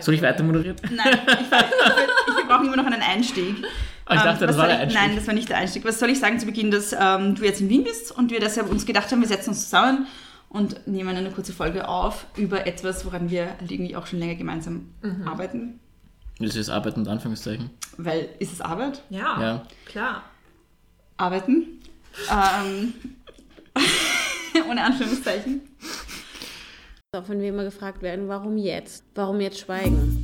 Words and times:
Soll 0.00 0.14
ich 0.14 0.22
weiter 0.22 0.42
moderieren? 0.42 0.76
Nein, 0.90 1.18
ich, 1.26 1.32
ich, 1.32 1.40
ich, 1.40 2.38
ich 2.40 2.46
brauche 2.48 2.64
immer 2.64 2.76
noch 2.76 2.86
einen 2.86 3.02
Einstieg. 3.02 3.56
Aber 4.06 4.16
ich 4.16 4.22
dachte, 4.22 4.44
Ähm, 4.44 4.48
das 4.48 4.56
was 4.56 4.56
war 4.58 4.66
der 4.66 4.76
ich- 4.76 4.82
Einstieg. 4.82 5.00
Nein, 5.02 5.16
das 5.16 5.26
war 5.26 5.34
nicht 5.34 5.48
der 5.48 5.56
Einstieg. 5.58 5.84
Was 5.84 5.98
soll 5.98 6.10
ich 6.10 6.20
sagen 6.20 6.38
zu 6.38 6.46
Beginn, 6.46 6.70
dass 6.70 6.92
ähm, 6.98 7.34
du 7.34 7.44
jetzt 7.44 7.60
in 7.60 7.68
Wien 7.68 7.84
bist 7.84 8.12
und 8.12 8.30
wir 8.30 8.40
deshalb 8.40 8.70
uns 8.70 8.84
gedacht 8.86 9.10
haben, 9.10 9.20
wir 9.20 9.28
setzen 9.28 9.50
uns 9.50 9.64
zusammen 9.64 10.06
und 10.50 10.86
nehmen 10.86 11.16
eine 11.16 11.30
kurze 11.30 11.52
Folge 11.52 11.88
auf 11.88 12.26
über 12.36 12.66
etwas, 12.66 13.04
woran 13.06 13.30
wir 13.30 13.46
halt 13.58 13.70
irgendwie 13.70 13.96
auch 13.96 14.06
schon 14.06 14.18
länger 14.18 14.34
gemeinsam 14.36 14.90
Mhm. 15.02 15.26
arbeiten. 15.26 15.80
Das 16.38 16.56
ist 16.56 16.68
Arbeit 16.68 16.96
und 16.96 17.06
Anführungszeichen. 17.08 17.70
Weil, 17.96 18.28
ist 18.40 18.52
es 18.52 18.60
Arbeit? 18.60 19.02
Ja, 19.08 19.40
Ja. 19.40 19.62
klar. 19.86 20.22
Arbeiten. 21.16 21.80
Ähm, 22.30 22.92
ohne 24.68 24.82
Anführungszeichen. 24.84 25.62
Auch 27.14 27.28
wenn 27.28 27.40
wir 27.40 27.48
immer 27.48 27.64
gefragt 27.64 28.02
werden, 28.02 28.28
warum 28.28 28.56
jetzt? 28.56 29.04
Warum 29.14 29.40
jetzt 29.40 29.60
schweigen? 29.60 30.23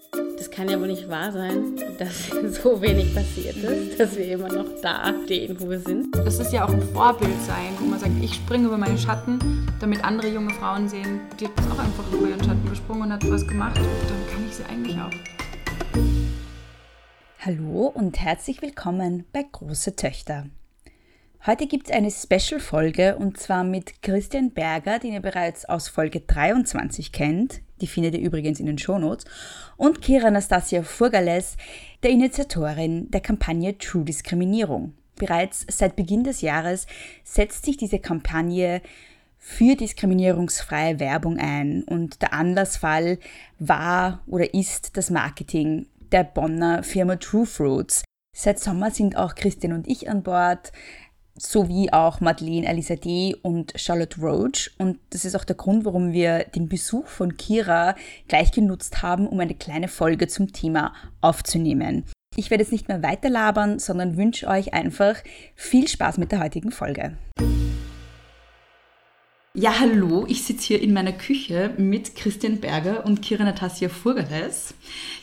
Das 0.51 0.57
kann 0.57 0.67
ja 0.67 0.81
wohl 0.81 0.87
nicht 0.87 1.07
wahr 1.07 1.31
sein, 1.31 1.77
dass 1.97 2.27
so 2.61 2.81
wenig 2.81 3.15
passiert 3.15 3.55
ist, 3.55 3.97
dass 3.97 4.17
wir 4.17 4.33
immer 4.33 4.49
noch 4.51 4.65
da 4.81 5.13
stehen, 5.23 5.55
wo 5.57 5.69
wir 5.69 5.79
sind. 5.79 6.13
Das 6.13 6.39
ist 6.39 6.51
ja 6.51 6.65
auch 6.65 6.73
ein 6.73 6.81
Vorbild 6.81 7.41
sein, 7.43 7.71
wo 7.79 7.85
man 7.85 7.97
sagt, 7.97 8.11
ich 8.21 8.35
springe 8.35 8.67
über 8.67 8.77
meinen 8.77 8.97
Schatten, 8.97 9.39
damit 9.79 10.03
andere 10.03 10.27
junge 10.27 10.53
Frauen 10.55 10.89
sehen, 10.89 11.21
die 11.39 11.45
hat 11.45 11.53
auch 11.71 11.79
einfach 11.79 12.03
über 12.11 12.27
ihren 12.27 12.43
Schatten 12.43 12.69
gesprungen 12.69 13.03
und 13.03 13.13
hat 13.13 13.31
was 13.31 13.47
gemacht. 13.47 13.79
Und 13.79 13.85
dann 14.09 14.27
kann 14.29 14.45
ich 14.45 14.55
sie 14.55 14.65
eigentlich 14.65 14.97
auch. 14.97 15.11
Hallo 17.39 17.87
und 17.87 18.19
herzlich 18.19 18.61
willkommen 18.61 19.23
bei 19.31 19.45
Große 19.49 19.95
Töchter. 19.95 20.47
Heute 21.47 21.65
gibt 21.65 21.89
es 21.89 21.91
eine 21.91 22.11
Special-Folge 22.11 23.15
und 23.15 23.35
zwar 23.35 23.63
mit 23.63 24.03
Christian 24.03 24.51
Berger, 24.51 24.99
den 24.99 25.13
ihr 25.13 25.21
bereits 25.21 25.65
aus 25.65 25.87
Folge 25.87 26.19
23 26.19 27.11
kennt. 27.11 27.61
Die 27.81 27.87
findet 27.87 28.13
ihr 28.13 28.21
übrigens 28.21 28.59
in 28.59 28.67
den 28.67 28.77
Shownotes. 28.77 29.25
Und 29.75 30.03
Kira 30.03 30.27
Anastasia 30.27 30.83
Furgales, 30.83 31.57
der 32.03 32.11
Initiatorin 32.11 33.09
der 33.09 33.21
Kampagne 33.21 33.75
True 33.75 34.05
Diskriminierung. 34.05 34.93
Bereits 35.15 35.65
seit 35.67 35.95
Beginn 35.95 36.23
des 36.23 36.41
Jahres 36.41 36.85
setzt 37.23 37.65
sich 37.65 37.75
diese 37.75 37.97
Kampagne 37.97 38.83
für 39.39 39.75
diskriminierungsfreie 39.75 40.99
Werbung 40.99 41.39
ein 41.39 41.81
und 41.85 42.21
der 42.21 42.33
Anlassfall 42.33 43.17
war 43.57 44.21
oder 44.27 44.53
ist 44.53 44.95
das 44.95 45.09
Marketing 45.09 45.87
der 46.11 46.23
Bonner 46.23 46.83
Firma 46.83 47.15
True 47.15 47.47
Fruits. 47.47 48.03
Seit 48.33 48.59
Sommer 48.59 48.91
sind 48.91 49.17
auch 49.17 49.33
Christian 49.33 49.73
und 49.73 49.87
ich 49.87 50.07
an 50.07 50.21
Bord, 50.21 50.71
sowie 51.35 51.91
auch 51.91 52.19
Madeleine 52.19 52.67
Alisa 52.67 52.95
D. 52.95 53.35
und 53.41 53.73
Charlotte 53.75 54.19
Roach. 54.21 54.71
Und 54.77 54.99
das 55.09 55.25
ist 55.25 55.35
auch 55.35 55.43
der 55.43 55.55
Grund, 55.55 55.85
warum 55.85 56.13
wir 56.13 56.45
den 56.45 56.67
Besuch 56.67 57.07
von 57.07 57.37
Kira 57.37 57.95
gleich 58.27 58.51
genutzt 58.51 59.01
haben, 59.01 59.27
um 59.27 59.39
eine 59.39 59.55
kleine 59.55 59.87
Folge 59.87 60.27
zum 60.27 60.53
Thema 60.53 60.93
aufzunehmen. 61.21 62.05
Ich 62.35 62.49
werde 62.49 62.63
jetzt 62.63 62.71
nicht 62.71 62.87
mehr 62.87 63.03
weiter 63.03 63.29
labern, 63.29 63.79
sondern 63.79 64.15
wünsche 64.15 64.47
euch 64.47 64.73
einfach 64.73 65.15
viel 65.55 65.87
Spaß 65.87 66.17
mit 66.17 66.31
der 66.31 66.39
heutigen 66.39 66.71
Folge. 66.71 67.17
Ja, 69.53 69.81
hallo, 69.81 70.25
ich 70.29 70.45
sitze 70.45 70.67
hier 70.67 70.81
in 70.81 70.93
meiner 70.93 71.11
Küche 71.11 71.73
mit 71.77 72.15
Christian 72.15 72.61
Berger 72.61 73.05
und 73.05 73.21
Kira 73.21 73.43
Natasja 73.43 73.89
Furgales. 73.89 74.73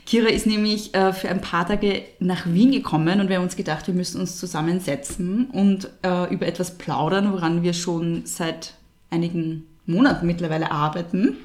Kira 0.05 0.29
ist 0.29 0.45
nämlich 0.45 0.95
äh, 0.95 1.15
für 1.15 1.31
ein 1.31 1.41
paar 1.41 1.67
Tage 1.67 2.03
nach 2.19 2.45
Wien 2.45 2.71
gekommen 2.71 3.23
und 3.23 3.31
wir 3.31 3.37
haben 3.37 3.45
uns 3.45 3.57
gedacht, 3.57 3.87
wir 3.87 3.95
müssen 3.95 4.21
uns 4.21 4.37
zusammensetzen 4.37 5.47
und 5.47 5.89
äh, 6.03 6.31
über 6.31 6.47
etwas 6.47 6.77
plaudern, 6.77 7.33
woran 7.33 7.63
wir 7.63 7.73
schon 7.73 8.27
seit 8.27 8.75
einigen 9.09 9.67
Monaten 9.87 10.27
mittlerweile 10.27 10.73
arbeiten. 10.73 11.39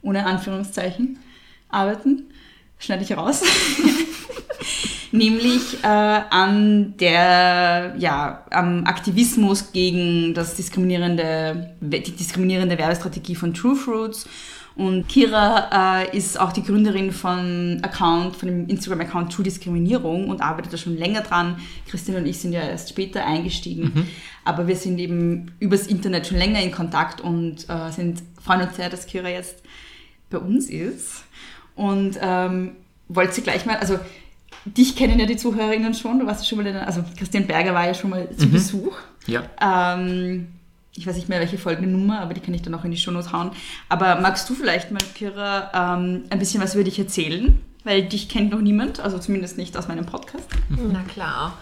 Ohne 0.00 0.26
Anführungszeichen. 0.26 1.18
Arbeiten. 1.70 2.30
Schneide 2.78 3.02
ich 3.02 3.16
raus. 3.16 3.42
nämlich 5.14 5.82
äh, 5.84 5.86
an 5.86 6.96
der, 6.98 7.94
ja, 7.96 8.44
am 8.50 8.84
Aktivismus 8.84 9.70
gegen 9.72 10.34
das 10.34 10.56
diskriminierende, 10.56 11.76
die 11.80 12.00
diskriminierende 12.00 12.76
Werbestrategie 12.76 13.36
von 13.36 13.54
True 13.54 13.76
Fruits. 13.76 14.28
Und 14.76 15.06
Kira 15.06 16.02
äh, 16.02 16.16
ist 16.16 16.38
auch 16.38 16.50
die 16.50 16.64
Gründerin 16.64 17.12
von 17.12 17.78
Account, 17.82 18.34
von 18.34 18.48
dem 18.48 18.68
Instagram-Account 18.68 19.32
True 19.32 19.44
Diskriminierung 19.44 20.28
und 20.28 20.40
arbeitet 20.40 20.72
da 20.72 20.76
schon 20.76 20.96
länger 20.96 21.20
dran. 21.20 21.58
Christine 21.88 22.18
und 22.18 22.26
ich 22.26 22.38
sind 22.38 22.52
ja 22.52 22.62
erst 22.62 22.88
später 22.88 23.24
eingestiegen, 23.24 24.08
aber 24.44 24.66
wir 24.66 24.74
sind 24.74 24.98
eben 24.98 25.52
übers 25.60 25.86
Internet 25.86 26.26
schon 26.26 26.38
länger 26.38 26.60
in 26.60 26.72
Kontakt 26.72 27.20
und 27.20 27.68
äh, 27.68 27.92
sind, 27.92 28.20
freuen 28.42 28.62
uns 28.62 28.74
sehr, 28.74 28.90
dass 28.90 29.06
Kira 29.06 29.28
jetzt 29.28 29.62
bei 30.28 30.38
uns 30.38 30.68
ist. 30.68 31.22
Und 31.76 32.18
ähm, 32.20 32.72
wollte 33.08 33.34
sie 33.34 33.42
gleich 33.42 33.66
mal, 33.66 33.76
also 33.76 34.00
dich 34.64 34.96
kennen 34.96 35.18
ja 35.18 35.26
die 35.26 35.36
Zuhörerinnen 35.36 35.94
schon, 35.94 36.18
du 36.20 36.26
warst 36.26 36.42
ja 36.42 36.48
schon 36.48 36.58
mal 36.58 36.66
in, 36.66 36.76
also 36.76 37.04
Christian 37.18 37.46
Berger 37.46 37.74
war 37.74 37.86
ja 37.86 37.94
schon 37.94 38.10
mal 38.10 38.28
zu 38.36 38.48
Besuch. 38.48 38.96
Ja. 39.26 39.42
Ähm, 39.60 40.48
ich 40.96 41.06
weiß 41.06 41.16
nicht 41.16 41.28
mehr, 41.28 41.40
welche 41.40 41.58
Folgennummer, 41.58 42.20
aber 42.20 42.34
die 42.34 42.40
kann 42.40 42.54
ich 42.54 42.62
dann 42.62 42.74
auch 42.74 42.84
in 42.84 42.90
die 42.90 42.96
Shownotes 42.96 43.32
hauen. 43.32 43.50
Aber 43.88 44.20
magst 44.20 44.48
du 44.48 44.54
vielleicht 44.54 44.90
mal, 44.92 45.02
Kira, 45.14 45.96
ähm, 45.96 46.24
ein 46.30 46.38
bisschen 46.38 46.62
was 46.62 46.74
über 46.74 46.84
dich 46.84 46.98
erzählen? 46.98 47.60
Weil 47.82 48.04
dich 48.04 48.28
kennt 48.28 48.50
noch 48.50 48.60
niemand, 48.60 49.00
also 49.00 49.18
zumindest 49.18 49.58
nicht 49.58 49.76
aus 49.76 49.88
meinem 49.88 50.06
Podcast. 50.06 50.48
Na 50.70 51.02
klar. 51.02 51.58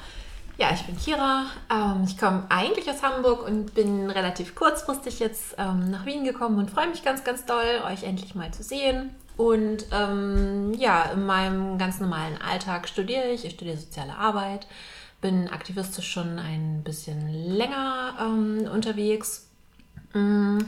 Ja, 0.58 0.69
ich 0.72 0.82
bin 0.82 0.96
Kira. 0.96 1.46
Ähm, 1.70 2.04
ich 2.06 2.19
komme 2.19 2.44
eigentlich 2.50 2.88
aus 2.88 3.02
Hamburg 3.02 3.44
und 3.46 3.74
bin 3.74 4.10
relativ 4.10 4.54
kurzfristig 4.54 5.19
jetzt 5.19 5.56
ähm, 5.58 5.90
nach 5.90 6.04
Wien 6.06 6.24
gekommen 6.24 6.58
und 6.58 6.70
freue 6.70 6.88
mich 6.88 7.02
ganz, 7.02 7.24
ganz 7.24 7.44
doll, 7.46 7.82
euch 7.90 8.04
endlich 8.04 8.34
mal 8.34 8.52
zu 8.52 8.62
sehen. 8.62 9.10
Und 9.37 9.87
ähm, 9.93 10.75
ja, 10.75 11.04
in 11.12 11.25
meinem 11.25 11.78
ganz 11.78 12.00
normalen 12.00 12.41
Alltag 12.41 12.88
studiere 12.88 13.31
ich. 13.31 13.44
Ich 13.44 13.54
studiere 13.54 13.76
soziale 13.76 14.16
Arbeit, 14.16 14.66
bin 15.20 15.48
aktivistisch 15.48 16.10
schon 16.10 16.38
ein 16.38 16.82
bisschen 16.84 17.28
länger 17.28 18.15
ähm, 18.20 18.69
unterwegs. 18.72 19.48
Mm, 20.12 20.59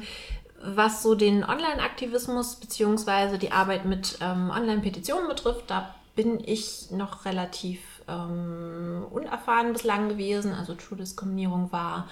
Was 0.62 1.02
so 1.02 1.14
den 1.14 1.44
Online-Aktivismus 1.44 2.56
bzw. 2.56 3.36
die 3.36 3.52
Arbeit 3.52 3.84
mit 3.84 4.18
ähm, 4.22 4.50
Online-Petitionen 4.50 5.28
betrifft, 5.28 5.64
da 5.70 5.94
bin 6.14 6.40
ich 6.42 6.90
noch 6.90 7.24
relativ 7.24 7.80
ähm, 8.08 9.04
unerfahren 9.10 9.72
bislang 9.72 10.08
gewesen. 10.08 10.52
Also 10.54 10.74
True 10.74 10.98
Diskriminierung 10.98 11.70
war 11.72 12.08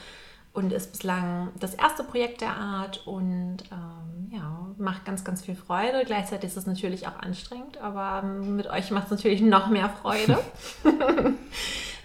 und 0.52 0.72
ist 0.72 0.92
bislang 0.92 1.48
das 1.58 1.74
erste 1.74 2.04
Projekt 2.04 2.40
der 2.40 2.56
Art 2.56 3.06
und 3.06 3.58
ähm, 3.70 4.30
ja, 4.32 4.68
macht 4.78 5.04
ganz, 5.04 5.24
ganz 5.24 5.42
viel 5.42 5.54
Freude. 5.54 6.04
Gleichzeitig 6.04 6.50
ist 6.50 6.56
es 6.56 6.66
natürlich 6.66 7.06
auch 7.06 7.18
anstrengend, 7.18 7.78
aber 7.78 8.22
ähm, 8.24 8.56
mit 8.56 8.66
euch 8.66 8.90
macht 8.90 9.06
es 9.06 9.10
natürlich 9.10 9.40
noch 9.40 9.70
mehr 9.70 9.88
Freude. 9.88 10.38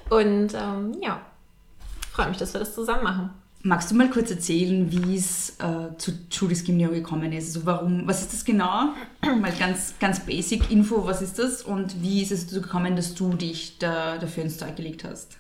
und 0.10 0.54
ähm, 0.54 0.98
ja, 1.02 1.22
freue 2.12 2.30
mich, 2.30 2.38
dass 2.38 2.54
wir 2.54 2.60
das 2.60 2.74
zusammen 2.74 3.04
machen. 3.04 3.30
Magst 3.64 3.92
du 3.92 3.96
mal 3.96 4.10
kurz 4.10 4.32
erzählen, 4.32 4.90
wie 4.92 5.18
es 5.18 5.58
äh, 5.60 5.98
zu 5.98 6.30
True 6.30 6.48
Diskriminierung 6.48 6.96
gekommen 6.96 7.34
ist? 7.34 7.48
Also 7.48 7.66
warum, 7.66 8.08
was 8.08 8.22
ist 8.22 8.32
das 8.32 8.46
genau? 8.46 8.94
mal 9.22 9.52
ganz, 9.60 9.96
ganz 10.00 10.22
basic 10.22 10.72
Info, 10.72 11.06
was 11.06 11.22
ist 11.22 11.38
das? 11.38 11.64
Und 11.64 12.02
wie 12.02 12.22
ist 12.22 12.32
es 12.32 12.48
dazu 12.48 12.62
gekommen, 12.62 12.96
dass 12.96 13.14
du 13.14 13.34
dich 13.34 13.78
da, 13.78 14.18
dafür 14.20 14.44
ins 14.44 14.58
Zeug 14.58 14.78
gelegt 14.78 15.04
hast? 15.04 15.38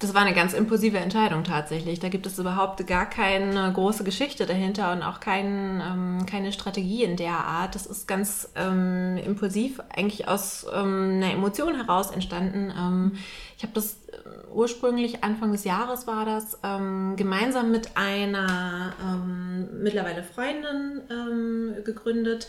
Das 0.00 0.14
war 0.14 0.22
eine 0.22 0.34
ganz 0.34 0.54
impulsive 0.54 0.96
Entscheidung 0.96 1.44
tatsächlich. 1.44 2.00
Da 2.00 2.08
gibt 2.08 2.24
es 2.24 2.38
überhaupt 2.38 2.86
gar 2.86 3.04
keine 3.04 3.70
große 3.70 4.02
Geschichte 4.02 4.46
dahinter 4.46 4.92
und 4.92 5.02
auch 5.02 5.20
kein, 5.20 5.82
ähm, 5.86 6.24
keine 6.24 6.52
Strategie 6.52 7.04
in 7.04 7.18
der 7.18 7.34
Art. 7.34 7.74
Das 7.74 7.84
ist 7.84 8.08
ganz 8.08 8.48
ähm, 8.56 9.18
impulsiv, 9.18 9.78
eigentlich 9.94 10.26
aus 10.26 10.64
ähm, 10.72 11.16
einer 11.16 11.34
Emotion 11.34 11.74
heraus 11.74 12.12
entstanden. 12.12 12.72
Ähm, 12.74 13.12
ich 13.58 13.62
habe 13.62 13.74
das 13.74 13.98
äh, 14.08 14.50
ursprünglich 14.54 15.22
Anfang 15.22 15.52
des 15.52 15.64
Jahres 15.64 16.06
war 16.06 16.24
das 16.24 16.58
ähm, 16.64 17.16
gemeinsam 17.16 17.70
mit 17.70 17.98
einer 17.98 18.94
ähm, 19.04 19.82
mittlerweile 19.82 20.22
Freundin 20.22 21.02
ähm, 21.10 21.84
gegründet 21.84 22.48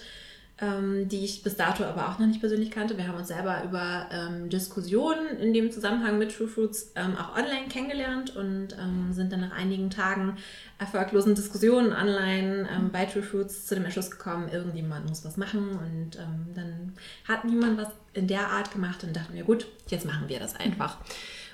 ähm, 0.61 1.07
die 1.07 1.25
ich 1.25 1.41
bis 1.41 1.55
dato 1.55 1.83
aber 1.83 2.07
auch 2.07 2.19
noch 2.19 2.27
nicht 2.27 2.39
persönlich 2.39 2.69
kannte. 2.69 2.95
Wir 2.97 3.07
haben 3.07 3.17
uns 3.17 3.29
selber 3.29 3.63
über 3.63 4.07
ähm, 4.11 4.49
Diskussionen 4.49 5.37
in 5.39 5.53
dem 5.53 5.71
Zusammenhang 5.71 6.19
mit 6.19 6.35
True 6.35 6.47
Fruits 6.47 6.91
ähm, 6.95 7.15
auch 7.17 7.35
online 7.35 7.67
kennengelernt 7.67 8.35
und 8.35 8.77
ähm, 8.79 9.11
sind 9.11 9.33
dann 9.33 9.41
nach 9.41 9.51
einigen 9.51 9.89
Tagen 9.89 10.37
erfolglosen 10.77 11.33
Diskussionen 11.33 11.93
online 11.93 12.69
ähm, 12.71 12.91
bei 12.91 13.05
True 13.05 13.23
Fruits 13.23 13.65
zu 13.65 13.73
dem 13.73 13.85
Entschluss 13.85 14.11
gekommen, 14.11 14.49
irgendjemand 14.49 15.09
muss 15.09 15.25
was 15.25 15.35
machen 15.35 15.69
und 15.69 16.17
ähm, 16.17 16.53
dann 16.53 16.93
hat 17.27 17.43
niemand 17.43 17.79
was 17.79 17.89
in 18.13 18.27
der 18.27 18.47
Art 18.47 18.71
gemacht 18.71 19.03
und 19.03 19.15
dachten 19.15 19.33
wir, 19.33 19.43
gut, 19.43 19.65
jetzt 19.87 20.05
machen 20.05 20.29
wir 20.29 20.39
das 20.39 20.55
einfach. 20.55 20.97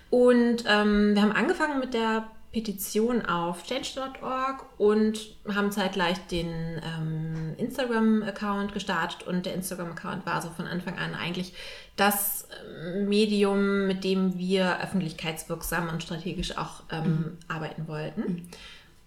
Und 0.10 0.64
wir 0.64 1.22
haben 1.22 1.34
angefangen 1.34 1.82
mit 1.82 1.94
der 1.94 2.30
Petition 2.58 3.24
auf 3.24 3.62
change.org 3.64 4.66
und 4.80 5.36
haben 5.48 5.72
zeitgleich 5.72 6.18
den 6.26 6.82
ähm, 6.84 7.54
Instagram-Account 7.58 8.74
gestartet 8.74 9.28
und 9.28 9.46
der 9.46 9.54
Instagram-Account 9.54 10.26
war 10.26 10.42
so 10.42 10.50
von 10.50 10.66
Anfang 10.66 10.98
an 10.98 11.14
eigentlich 11.14 11.54
das 11.98 12.48
ähm, 12.84 13.08
Medium, 13.08 13.86
mit 13.86 14.04
dem 14.04 14.40
wir 14.40 14.82
öffentlichkeitswirksam 14.82 15.90
und 15.90 16.02
strategisch 16.02 16.58
auch 16.58 16.82
ähm, 16.92 17.04
mhm. 17.04 17.38
arbeiten 17.48 17.88
wollten. 17.88 18.22
Mhm. 18.22 18.48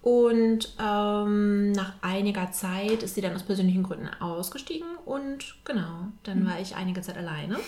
Und 0.03 0.73
ähm, 0.81 1.73
nach 1.73 1.94
einiger 2.03 2.53
Zeit 2.53 3.03
ist 3.03 3.17
sie 3.17 3.20
dann 3.20 3.35
aus 3.35 3.43
persönlichen 3.43 3.82
Gründen 3.82 4.08
ausgestiegen 4.20 4.87
und 5.06 5.56
genau, 5.64 6.06
dann 6.23 6.44
mhm. 6.44 6.46
war 6.46 6.61
ich 6.61 6.76
einige 6.76 7.00
Zeit 7.03 7.19
alleine, 7.19 7.58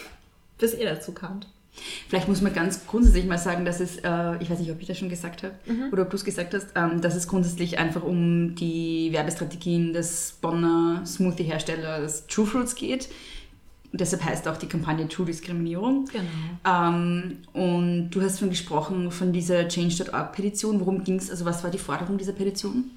bis 0.58 0.74
ihr 0.74 0.88
dazu 0.88 1.12
kamt. 1.12 1.48
Vielleicht 2.08 2.28
muss 2.28 2.42
man 2.42 2.52
ganz 2.52 2.86
grundsätzlich 2.86 3.24
mal 3.26 3.38
sagen, 3.38 3.64
dass 3.64 3.80
es, 3.80 3.96
äh, 3.98 4.36
ich 4.40 4.50
weiß 4.50 4.58
nicht, 4.58 4.70
ob 4.70 4.80
ich 4.80 4.86
das 4.86 4.98
schon 4.98 5.08
gesagt 5.08 5.42
habe 5.42 5.54
mhm. 5.66 5.88
oder 5.90 6.02
ob 6.02 6.10
du 6.10 6.16
es 6.16 6.24
gesagt 6.24 6.52
hast, 6.52 6.68
ähm, 6.74 7.00
dass 7.00 7.14
es 7.14 7.26
grundsätzlich 7.26 7.78
einfach 7.78 8.02
um 8.02 8.54
die 8.54 9.08
Werbestrategien 9.12 9.92
des 9.92 10.36
Bonner 10.40 11.02
Smoothie-Herstellers 11.06 12.26
True 12.26 12.46
Fruits 12.46 12.74
geht. 12.74 13.08
Und 13.90 14.00
deshalb 14.00 14.24
heißt 14.24 14.48
auch 14.48 14.56
die 14.56 14.66
Kampagne 14.66 15.08
True 15.08 15.26
Diskriminierung. 15.26 16.06
Genau. 16.06 16.88
Ähm, 16.88 17.38
und 17.52 18.10
du 18.10 18.22
hast 18.22 18.40
schon 18.40 18.50
gesprochen 18.50 19.10
von 19.10 19.32
dieser 19.32 19.68
Change.org-Petition. 19.68 20.80
Worum 20.80 21.04
ging 21.04 21.16
es? 21.16 21.30
Also 21.30 21.44
was 21.44 21.62
war 21.64 21.70
die 21.70 21.78
Forderung 21.78 22.18
dieser 22.18 22.32
Petition? 22.32 22.90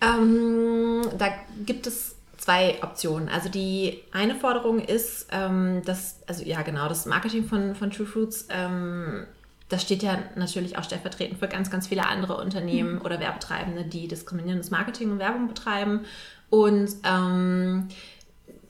Ähm, 0.00 1.02
da 1.18 1.28
gibt 1.66 1.86
es 1.86 2.14
zwei 2.38 2.78
Optionen. 2.82 3.28
Also 3.28 3.48
die 3.48 4.02
eine 4.12 4.34
Forderung 4.34 4.78
ist, 4.80 5.28
ähm, 5.30 5.82
dass, 5.84 6.20
also 6.26 6.44
ja 6.44 6.62
genau, 6.62 6.88
das 6.88 7.04
Marketing 7.04 7.44
von, 7.44 7.74
von 7.74 7.90
True 7.90 8.06
Fruits, 8.06 8.46
ähm, 8.48 9.26
das 9.68 9.82
steht 9.82 10.02
ja 10.02 10.18
natürlich 10.34 10.78
auch 10.78 10.84
stellvertretend 10.84 11.38
für 11.38 11.48
ganz, 11.48 11.70
ganz 11.70 11.88
viele 11.88 12.06
andere 12.06 12.36
Unternehmen 12.38 12.94
mhm. 12.94 13.02
oder 13.02 13.20
Werbetreibende, 13.20 13.84
die 13.84 14.08
diskriminierendes 14.08 14.70
Marketing 14.70 15.10
und 15.10 15.18
Werbung 15.18 15.48
betreiben. 15.48 16.06
Und 16.48 16.88
ähm, 17.04 17.88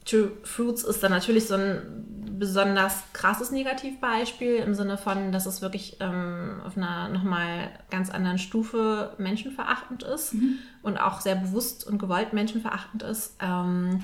True 0.04 0.32
Fruits 0.42 0.82
ist 0.82 1.02
dann 1.02 1.12
natürlich 1.12 1.46
so 1.46 1.54
ein 1.54 2.17
besonders 2.38 3.02
krasses 3.12 3.50
Negativbeispiel 3.50 4.56
im 4.56 4.74
Sinne 4.74 4.96
von, 4.96 5.32
dass 5.32 5.46
es 5.46 5.60
wirklich 5.60 5.96
ähm, 6.00 6.60
auf 6.64 6.76
einer 6.76 7.08
nochmal 7.08 7.70
ganz 7.90 8.10
anderen 8.10 8.38
Stufe 8.38 9.14
menschenverachtend 9.18 10.02
ist 10.02 10.34
mhm. 10.34 10.58
und 10.82 10.98
auch 10.98 11.20
sehr 11.20 11.34
bewusst 11.34 11.86
und 11.86 11.98
gewollt 11.98 12.32
menschenverachtend 12.32 13.02
ist. 13.02 13.34
Ähm, 13.40 14.02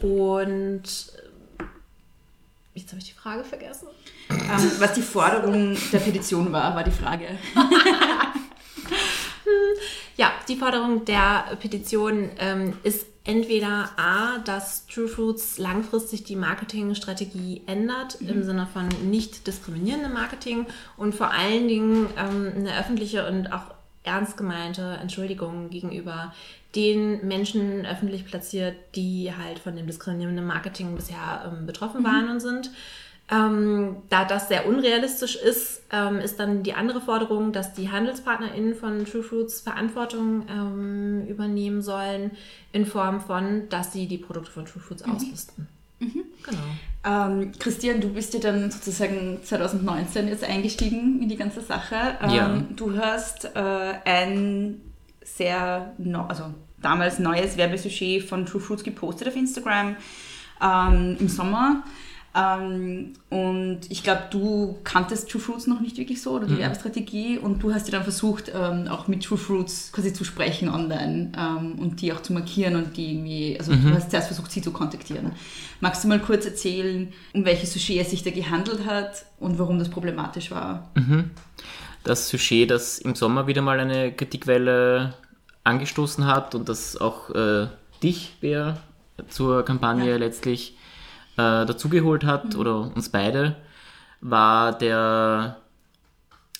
und 0.00 0.82
jetzt 2.74 2.90
habe 2.90 2.98
ich 2.98 3.08
die 3.08 3.18
Frage 3.18 3.44
vergessen. 3.44 3.88
Ähm, 4.30 4.70
was 4.78 4.94
die 4.94 5.02
Forderung 5.02 5.76
der 5.92 5.98
Petition 5.98 6.52
war, 6.52 6.74
war 6.74 6.84
die 6.84 6.90
Frage. 6.90 7.26
ja, 10.16 10.32
die 10.48 10.56
Forderung 10.56 11.04
der 11.04 11.56
Petition 11.60 12.30
ähm, 12.38 12.76
ist 12.82 13.06
entweder 13.24 13.90
A, 13.96 14.38
dass 14.38 14.86
True 14.86 15.08
Fruits 15.08 15.58
langfristig 15.58 16.24
die 16.24 16.36
Marketingstrategie 16.36 17.62
ändert, 17.66 18.20
mhm. 18.20 18.28
im 18.28 18.42
Sinne 18.42 18.66
von 18.72 18.88
nicht 19.08 19.46
diskriminierendem 19.46 20.12
Marketing 20.12 20.66
und 20.96 21.14
vor 21.14 21.30
allen 21.30 21.68
Dingen 21.68 22.08
ähm, 22.18 22.52
eine 22.56 22.78
öffentliche 22.78 23.26
und 23.28 23.52
auch 23.52 23.74
ernst 24.04 24.36
gemeinte 24.36 24.98
Entschuldigung 25.00 25.70
gegenüber 25.70 26.34
den 26.74 27.26
Menschen 27.26 27.86
öffentlich 27.86 28.24
platziert, 28.24 28.74
die 28.94 29.32
halt 29.36 29.58
von 29.58 29.76
dem 29.76 29.86
diskriminierenden 29.86 30.46
Marketing 30.46 30.94
bisher 30.96 31.52
ähm, 31.52 31.66
betroffen 31.66 32.00
mhm. 32.00 32.06
waren 32.06 32.30
und 32.30 32.40
sind. 32.40 32.70
Ähm, 33.32 33.96
da 34.10 34.26
das 34.26 34.48
sehr 34.48 34.66
unrealistisch 34.66 35.36
ist, 35.36 35.82
ähm, 35.90 36.18
ist 36.18 36.38
dann 36.38 36.62
die 36.62 36.74
andere 36.74 37.00
Forderung, 37.00 37.52
dass 37.52 37.72
die 37.72 37.90
HandelspartnerInnen 37.90 38.74
von 38.74 39.06
True 39.06 39.22
Fruits 39.22 39.62
Verantwortung 39.62 40.46
ähm, 40.50 41.26
übernehmen 41.26 41.80
sollen, 41.80 42.32
in 42.72 42.84
Form 42.84 43.22
von, 43.22 43.68
dass 43.70 43.92
sie 43.92 44.06
die 44.06 44.18
Produkte 44.18 44.50
von 44.50 44.66
True 44.66 44.82
Fruits 44.82 45.06
mhm. 45.06 45.12
auslisten. 45.14 45.68
Mhm. 45.98 46.24
Genau. 46.44 46.58
Ähm, 47.04 47.52
Christian, 47.58 48.02
du 48.02 48.10
bist 48.10 48.34
ja 48.34 48.40
dann 48.40 48.70
sozusagen 48.70 49.38
2019 49.42 50.28
jetzt 50.28 50.44
eingestiegen 50.44 51.22
in 51.22 51.28
die 51.28 51.36
ganze 51.36 51.62
Sache. 51.62 52.18
Ähm, 52.20 52.30
ja. 52.30 52.62
Du 52.76 52.98
hast 52.98 53.46
äh, 53.56 53.94
ein 54.04 54.80
sehr, 55.24 55.94
no 55.96 56.26
also 56.26 56.52
damals 56.82 57.18
neues 57.18 57.56
Werbesujet 57.56 58.24
von 58.24 58.44
True 58.44 58.60
Fruits 58.60 58.84
gepostet 58.84 59.28
auf 59.28 59.36
Instagram 59.36 59.96
ähm, 60.62 61.16
im 61.18 61.28
Sommer. 61.28 61.82
Ähm, 62.34 63.12
und 63.28 63.80
ich 63.90 64.02
glaube, 64.02 64.22
du 64.30 64.78
kanntest 64.84 65.30
True 65.30 65.40
Fruits 65.40 65.66
noch 65.66 65.80
nicht 65.80 65.98
wirklich 65.98 66.22
so 66.22 66.30
oder 66.30 66.46
die 66.46 66.54
mhm. 66.54 66.60
Werbestrategie 66.60 67.38
und 67.38 67.62
du 67.62 67.74
hast 67.74 67.86
dir 67.86 67.92
dann 67.92 68.04
versucht, 68.04 68.50
ähm, 68.54 68.88
auch 68.88 69.06
mit 69.06 69.22
True 69.22 69.36
Fruits 69.36 69.92
quasi 69.92 70.14
zu 70.14 70.24
sprechen 70.24 70.70
online 70.70 71.32
ähm, 71.36 71.78
und 71.78 72.00
die 72.00 72.12
auch 72.12 72.22
zu 72.22 72.32
markieren 72.32 72.76
und 72.76 72.96
die 72.96 73.12
irgendwie, 73.12 73.56
also 73.58 73.72
mhm. 73.72 73.90
du 73.90 73.94
hast 73.94 74.10
zuerst 74.10 74.28
versucht, 74.28 74.50
sie 74.50 74.62
zu 74.62 74.70
kontaktieren. 74.70 75.32
Magst 75.80 76.04
du 76.04 76.08
mal 76.08 76.20
kurz 76.20 76.46
erzählen, 76.46 77.12
um 77.34 77.44
welches 77.44 77.74
Sujet 77.74 78.00
es 78.00 78.10
sich 78.10 78.22
da 78.22 78.30
gehandelt 78.30 78.86
hat 78.86 79.26
und 79.38 79.58
warum 79.58 79.78
das 79.78 79.90
problematisch 79.90 80.50
war? 80.50 80.90
Mhm. 80.94 81.30
Das 82.04 82.30
Sujet, 82.30 82.70
das 82.70 82.98
im 82.98 83.14
Sommer 83.14 83.46
wieder 83.46 83.60
mal 83.60 83.78
eine 83.78 84.10
Kritikwelle 84.10 85.14
angestoßen 85.64 86.26
hat 86.26 86.54
und 86.54 86.68
das 86.70 86.96
auch 86.96 87.28
äh, 87.30 87.66
dich, 88.02 88.36
Bea, 88.40 88.78
zur 89.28 89.64
Kampagne 89.64 90.12
ja. 90.12 90.16
letztlich 90.16 90.76
äh, 91.36 91.66
dazugeholt 91.66 92.24
hat, 92.24 92.54
mhm. 92.54 92.60
oder 92.60 92.92
uns 92.94 93.08
beide, 93.08 93.56
war 94.20 94.76
der 94.76 95.56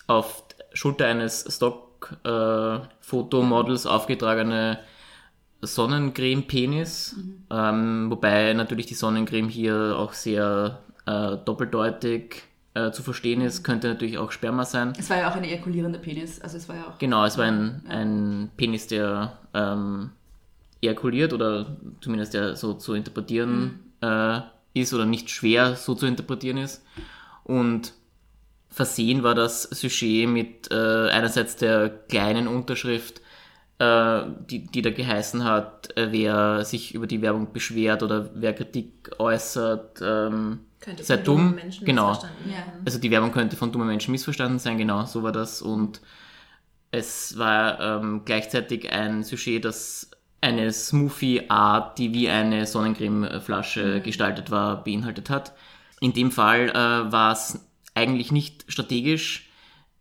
auf 0.07 0.45
Schulter 0.75 1.07
eines 1.07 1.45
Stock-Fotomodels 1.49 3.85
äh, 3.85 3.89
aufgetragene 3.89 4.79
Sonnencreme-Penis, 5.63 7.17
mhm. 7.17 7.45
ähm, 7.51 8.11
wobei 8.11 8.53
natürlich 8.53 8.87
die 8.87 8.95
Sonnencreme 8.95 9.49
hier 9.49 9.97
auch 9.97 10.13
sehr 10.13 10.81
äh, 11.07 11.37
doppeldeutig 11.45 12.43
äh, 12.75 12.91
zu 12.91 13.03
verstehen 13.03 13.43
ist, 13.43 13.63
könnte 13.63 13.89
natürlich 13.89 14.19
auch 14.19 14.33
Sperma 14.33 14.65
sein. 14.65 14.93
Es 14.99 15.11
war 15.11 15.19
ja 15.19 15.31
auch 15.31 15.37
ein 15.37 15.45
ejakulierender 15.45 15.99
Penis, 15.99 16.41
also 16.41 16.57
es 16.57 16.69
war 16.69 16.77
ja 16.77 16.89
auch. 16.89 16.99
Genau, 16.99 17.25
es 17.25 17.39
war 17.39 17.45
ein, 17.45 17.83
ja. 17.85 17.91
ein 17.91 18.51
Penis, 18.57 18.89
der 18.89 19.39
ähm, 19.55 20.11
ejakuliert 20.81 21.33
oder 21.33 21.77
zumindest 22.01 22.35
der 22.35 22.57
so 22.57 22.75
zu 22.75 22.95
interpretieren 22.95 23.93
mhm. 24.01 24.09
äh, 24.09 24.41
ist 24.75 24.95
oder 24.95 25.07
nicht 25.07 25.31
schwer 25.31 25.77
so 25.77 25.95
zu 25.95 26.07
interpretieren 26.07 26.59
ist. 26.59 26.85
Und 27.45 27.93
versehen 28.71 29.23
war 29.23 29.35
das 29.35 29.63
Sujet 29.65 30.29
mit 30.29 30.71
äh, 30.71 31.09
einerseits 31.11 31.57
der 31.57 31.91
kleinen 31.91 32.49
Unterschrift, 32.49 33.21
äh, 33.79 34.23
die, 34.49 34.67
die 34.67 34.83
da 34.83 34.91
geheißen 34.91 35.45
hat, 35.45 35.97
äh, 35.97 36.11
wer 36.11 36.65
sich 36.65 36.95
über 36.95 37.07
die 37.07 37.21
Werbung 37.21 37.53
beschwert 37.53 38.03
oder 38.03 38.31
wer 38.35 38.55
Kritik 38.55 39.11
äußert, 39.19 40.01
ähm, 40.03 40.61
könnte 40.81 41.05
sei 41.05 41.17
dumm. 41.19 41.57
genau. 41.83 42.21
Also 42.85 42.99
die 42.99 43.11
Werbung 43.11 43.31
könnte 43.31 43.57
von 43.57 43.71
dummen 43.71 43.87
Menschen 43.87 44.11
missverstanden 44.11 44.59
sein, 44.59 44.79
genau, 44.79 45.05
so 45.05 45.23
war 45.23 45.33
das. 45.33 45.63
Und 45.63 46.01
es 46.91 47.39
war 47.39 47.81
ähm, 47.81 48.23
gleichzeitig 48.25 48.91
ein 48.93 49.23
Sujet, 49.23 49.65
das 49.65 50.11
eine 50.43 50.73
Smoothie-Art, 50.73 51.99
die 51.99 52.13
wie 52.13 52.29
eine 52.29 52.67
Sonnencremeflasche 52.67 54.01
mhm. 54.01 54.03
gestaltet 54.03 54.51
war, 54.51 54.85
beinhaltet 54.85 55.31
hat. 55.31 55.53
In 56.01 56.13
dem 56.13 56.31
Fall 56.31 56.69
äh, 56.71 57.13
war 57.13 57.33
es 57.33 57.67
eigentlich 57.95 58.33
nicht 58.33 58.65
strategisch, 58.69 59.49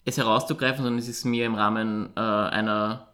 es 0.03 0.17
herauszugreifen, 0.17 0.83
sondern 0.83 0.99
es 0.99 1.07
ist 1.07 1.25
mir 1.25 1.45
im 1.45 1.55
Rahmen 1.55 2.09
äh, 2.15 2.19
einer 2.19 3.07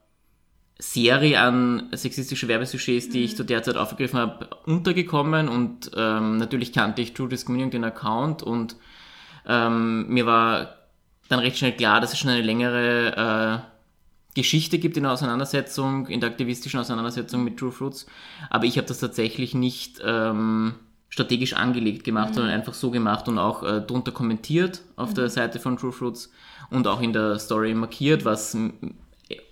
Serie 0.79 1.41
an 1.41 1.89
sexistische 1.91 2.47
Werbesujets, 2.47 3.09
die 3.09 3.19
mhm. 3.19 3.23
ich 3.25 3.35
zu 3.35 3.43
der 3.43 3.61
Zeit 3.61 3.75
aufgegriffen 3.75 4.19
habe, 4.19 4.47
untergekommen 4.65 5.49
und 5.49 5.91
ähm, 5.95 6.37
natürlich 6.37 6.71
kannte 6.71 7.01
ich 7.01 7.13
True 7.13 7.27
Discriminating 7.27 7.71
den 7.71 7.83
Account 7.83 8.41
und 8.41 8.77
ähm, 9.45 10.07
mir 10.07 10.25
war 10.25 10.75
dann 11.29 11.39
recht 11.39 11.57
schnell 11.57 11.75
klar, 11.75 11.99
dass 11.99 12.13
es 12.13 12.19
schon 12.19 12.29
eine 12.29 12.41
längere 12.41 13.65
äh, 13.65 13.76
Geschichte 14.37 14.79
gibt 14.79 14.95
in 14.97 15.03
der 15.03 15.11
Auseinandersetzung, 15.11 16.07
in 16.07 16.21
der 16.21 16.29
aktivistischen 16.29 16.79
Auseinandersetzung 16.79 17.43
mit 17.43 17.57
True 17.57 17.71
Fruits. 17.71 18.05
Aber 18.49 18.65
ich 18.65 18.77
habe 18.77 18.87
das 18.87 18.99
tatsächlich 18.99 19.53
nicht 19.53 19.99
ähm, 20.05 20.75
strategisch 21.09 21.53
angelegt 21.53 22.03
gemacht, 22.03 22.29
mhm. 22.29 22.33
sondern 22.35 22.53
einfach 22.53 22.73
so 22.75 22.91
gemacht 22.91 23.27
und 23.27 23.39
auch 23.39 23.63
äh, 23.63 23.81
drunter 23.81 24.11
kommentiert 24.11 24.81
auf 24.95 25.09
mhm. 25.09 25.15
der 25.15 25.29
Seite 25.29 25.59
von 25.59 25.77
True 25.77 25.91
Fruits 25.91 26.31
und 26.69 26.87
auch 26.87 27.01
in 27.01 27.13
der 27.13 27.39
Story 27.39 27.73
markiert, 27.73 28.25
was 28.25 28.55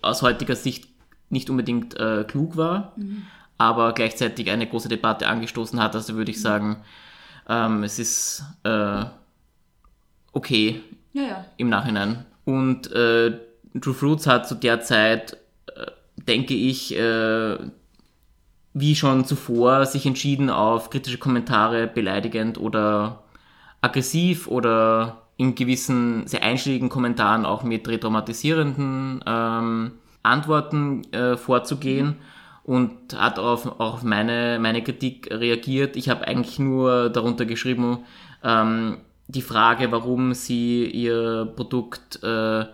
aus 0.02 0.22
heutiger 0.22 0.56
Sicht 0.56 0.88
nicht 1.30 1.50
unbedingt 1.50 2.00
äh, 2.00 2.24
klug 2.28 2.56
war. 2.56 2.94
Mhm. 2.96 3.24
aber 3.58 3.94
gleichzeitig 3.94 4.52
eine 4.52 4.68
große 4.68 4.90
Debatte 4.90 5.28
angestoßen 5.28 5.82
hat. 5.82 5.96
Also 5.96 6.16
würde 6.16 6.32
ich 6.32 6.42
sagen, 6.42 6.78
ähm, 7.48 7.84
es 7.84 8.00
ist 8.00 8.44
äh, 8.64 9.06
okay 10.34 10.82
Ja, 11.14 11.24
ja. 11.24 11.46
im 11.58 11.70
Nachhinein. 11.70 12.26
Und 12.44 12.92
äh, 12.92 13.40
True 13.82 13.94
Fruits 13.94 14.28
hat 14.28 14.48
zu 14.48 14.56
der 14.56 14.82
Zeit, 14.82 15.38
äh, 15.76 15.86
denke 16.16 16.54
ich, 16.54 16.96
äh, 16.98 17.58
wie 18.74 18.96
schon 18.96 19.26
zuvor, 19.26 19.86
sich 19.86 20.06
entschieden 20.06 20.50
auf 20.50 20.90
kritische 20.90 21.18
Kommentare 21.18 21.88
beleidigend 21.88 22.58
oder 22.58 23.24
aggressiv 23.82 24.48
oder 24.48 25.22
in 25.38 25.56
gewissen 25.56 26.28
sehr 26.28 26.44
einschlägigen 26.44 26.90
Kommentaren 26.90 27.46
auch 27.46 27.64
mit 27.64 27.88
retraumatisierenden 27.88 29.24
ähm, 29.26 29.92
Antworten 30.24 31.04
äh, 31.14 31.38
vorzugehen 31.38 32.18
und 32.64 33.16
hat 33.16 33.38
auf, 33.38 33.80
auf 33.80 34.04
meine, 34.04 34.58
meine 34.60 34.84
Kritik 34.84 35.30
reagiert. 35.32 35.96
Ich 35.96 36.10
habe 36.10 36.28
eigentlich 36.28 36.58
nur 36.58 37.10
darunter 37.10 37.46
geschrieben, 37.46 38.00
ähm, 38.44 38.98
die 39.28 39.42
Frage, 39.42 39.92
warum 39.92 40.34
sie 40.34 40.86
ihr 40.86 41.52
Produkt 41.56 42.24
äh, 42.24 42.66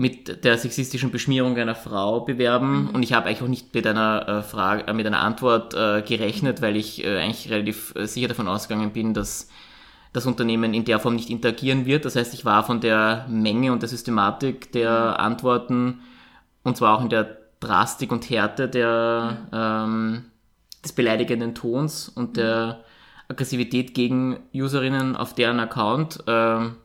mit 0.00 0.44
der 0.44 0.56
sexistischen 0.56 1.10
Beschmierung 1.10 1.58
einer 1.58 1.74
Frau 1.74 2.20
bewerben. 2.20 2.88
Und 2.90 3.02
ich 3.02 3.12
habe 3.12 3.26
eigentlich 3.26 3.42
auch 3.42 3.48
nicht 3.48 3.74
mit 3.74 3.86
einer 3.86 4.26
äh, 4.26 4.42
Frage, 4.42 4.88
äh, 4.88 4.94
mit 4.94 5.06
einer 5.06 5.20
Antwort 5.20 5.74
äh, 5.74 6.00
gerechnet, 6.00 6.62
weil 6.62 6.76
ich 6.76 7.04
äh, 7.04 7.18
eigentlich 7.18 7.50
relativ 7.50 7.92
äh, 7.94 8.06
sicher 8.06 8.28
davon 8.28 8.48
ausgegangen 8.48 8.92
bin, 8.92 9.12
dass 9.12 9.48
das 10.14 10.24
Unternehmen 10.24 10.72
in 10.72 10.86
der 10.86 11.00
Form 11.00 11.16
nicht 11.16 11.28
interagieren 11.28 11.84
wird. 11.84 12.06
Das 12.06 12.16
heißt, 12.16 12.32
ich 12.32 12.46
war 12.46 12.64
von 12.64 12.80
der 12.80 13.26
Menge 13.28 13.72
und 13.72 13.82
der 13.82 13.90
Systematik 13.90 14.72
der 14.72 15.20
Antworten 15.20 16.00
und 16.62 16.78
zwar 16.78 16.96
auch 16.96 17.02
in 17.02 17.10
der 17.10 17.36
Drastik 17.60 18.10
und 18.10 18.28
Härte 18.30 18.68
der, 18.68 19.48
ähm, 19.52 20.24
des 20.82 20.92
beleidigenden 20.92 21.54
Tons 21.54 22.08
und 22.08 22.38
der 22.38 22.84
Aggressivität 23.28 23.94
gegen 23.94 24.40
Userinnen 24.54 25.14
auf 25.14 25.34
deren 25.34 25.60
Account. 25.60 26.24
Ähm, 26.26 26.76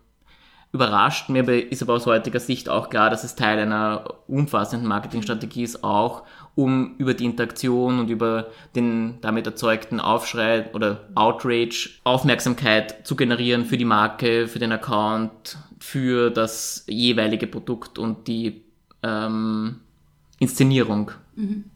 überrascht. 0.75 1.29
Mir 1.29 1.47
ist 1.71 1.81
aber 1.81 1.93
aus 1.93 2.05
heutiger 2.05 2.39
Sicht 2.39 2.69
auch 2.69 2.89
klar, 2.89 3.09
dass 3.09 3.23
es 3.23 3.35
Teil 3.35 3.57
einer 3.57 4.15
umfassenden 4.27 4.87
Marketingstrategie 4.87 5.63
ist, 5.63 5.83
auch 5.83 6.23
um 6.53 6.95
über 6.97 7.13
die 7.13 7.25
Interaktion 7.25 7.99
und 7.99 8.09
über 8.09 8.47
den 8.75 9.19
damit 9.21 9.47
erzeugten 9.47 9.99
Aufschrei 9.99 10.69
oder 10.73 11.09
Outrage 11.15 11.89
Aufmerksamkeit 12.03 13.07
zu 13.07 13.15
generieren 13.15 13.65
für 13.65 13.77
die 13.77 13.85
Marke, 13.85 14.47
für 14.47 14.59
den 14.59 14.71
Account, 14.71 15.57
für 15.79 16.29
das 16.29 16.85
jeweilige 16.87 17.47
Produkt 17.47 17.97
und 17.97 18.27
die 18.27 18.61
ähm, 19.03 19.81
Inszenierung. 20.39 21.11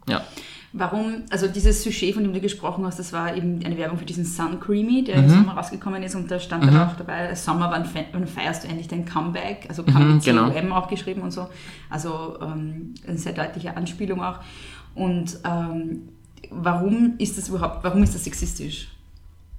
Ja. 0.08 0.24
Warum, 0.72 1.24
also 1.32 1.48
dieses 1.48 1.84
Sujet, 1.84 2.14
von 2.14 2.24
dem 2.24 2.32
du 2.32 2.40
gesprochen 2.40 2.86
hast, 2.86 3.00
das 3.00 3.12
war 3.12 3.36
eben 3.36 3.64
eine 3.66 3.76
Werbung 3.76 3.98
für 3.98 4.06
diesen 4.06 4.24
Sun 4.24 4.60
Creamy, 4.60 5.04
der 5.04 5.16
im 5.16 5.30
Sommer 5.30 5.54
rausgekommen 5.54 6.04
ist 6.04 6.14
und 6.14 6.30
da 6.30 6.40
stand 6.40 6.64
dann 6.64 6.78
auch 6.78 6.96
dabei, 6.96 7.34
Sommer, 7.34 7.72
wann, 7.72 7.90
wann 8.12 8.28
feierst 8.28 8.64
du 8.64 8.68
endlich 8.68 8.88
dein 8.88 9.04
Comeback? 9.04 9.66
Also 9.68 9.84
Come 9.84 10.06
Mhm, 10.06 10.20
genau. 10.20 10.50
C-U-M 10.50 10.72
auch 10.72 10.88
geschrieben 10.88 11.22
und 11.22 11.32
so. 11.32 11.48
Also 11.90 12.38
ähm, 12.42 12.94
eine 13.08 13.18
sehr 13.18 13.34
deutliche 13.34 13.76
Anspielung 13.76 14.22
auch. 14.24 14.40
Und 14.94 15.40
ähm, 15.44 16.10
warum 16.52 17.14
ist 17.18 17.38
das 17.38 17.50
überhaupt, 17.50 17.84
warum 17.84 18.04
ist 18.04 18.14
das 18.14 18.24
sexistisch? 18.24 18.90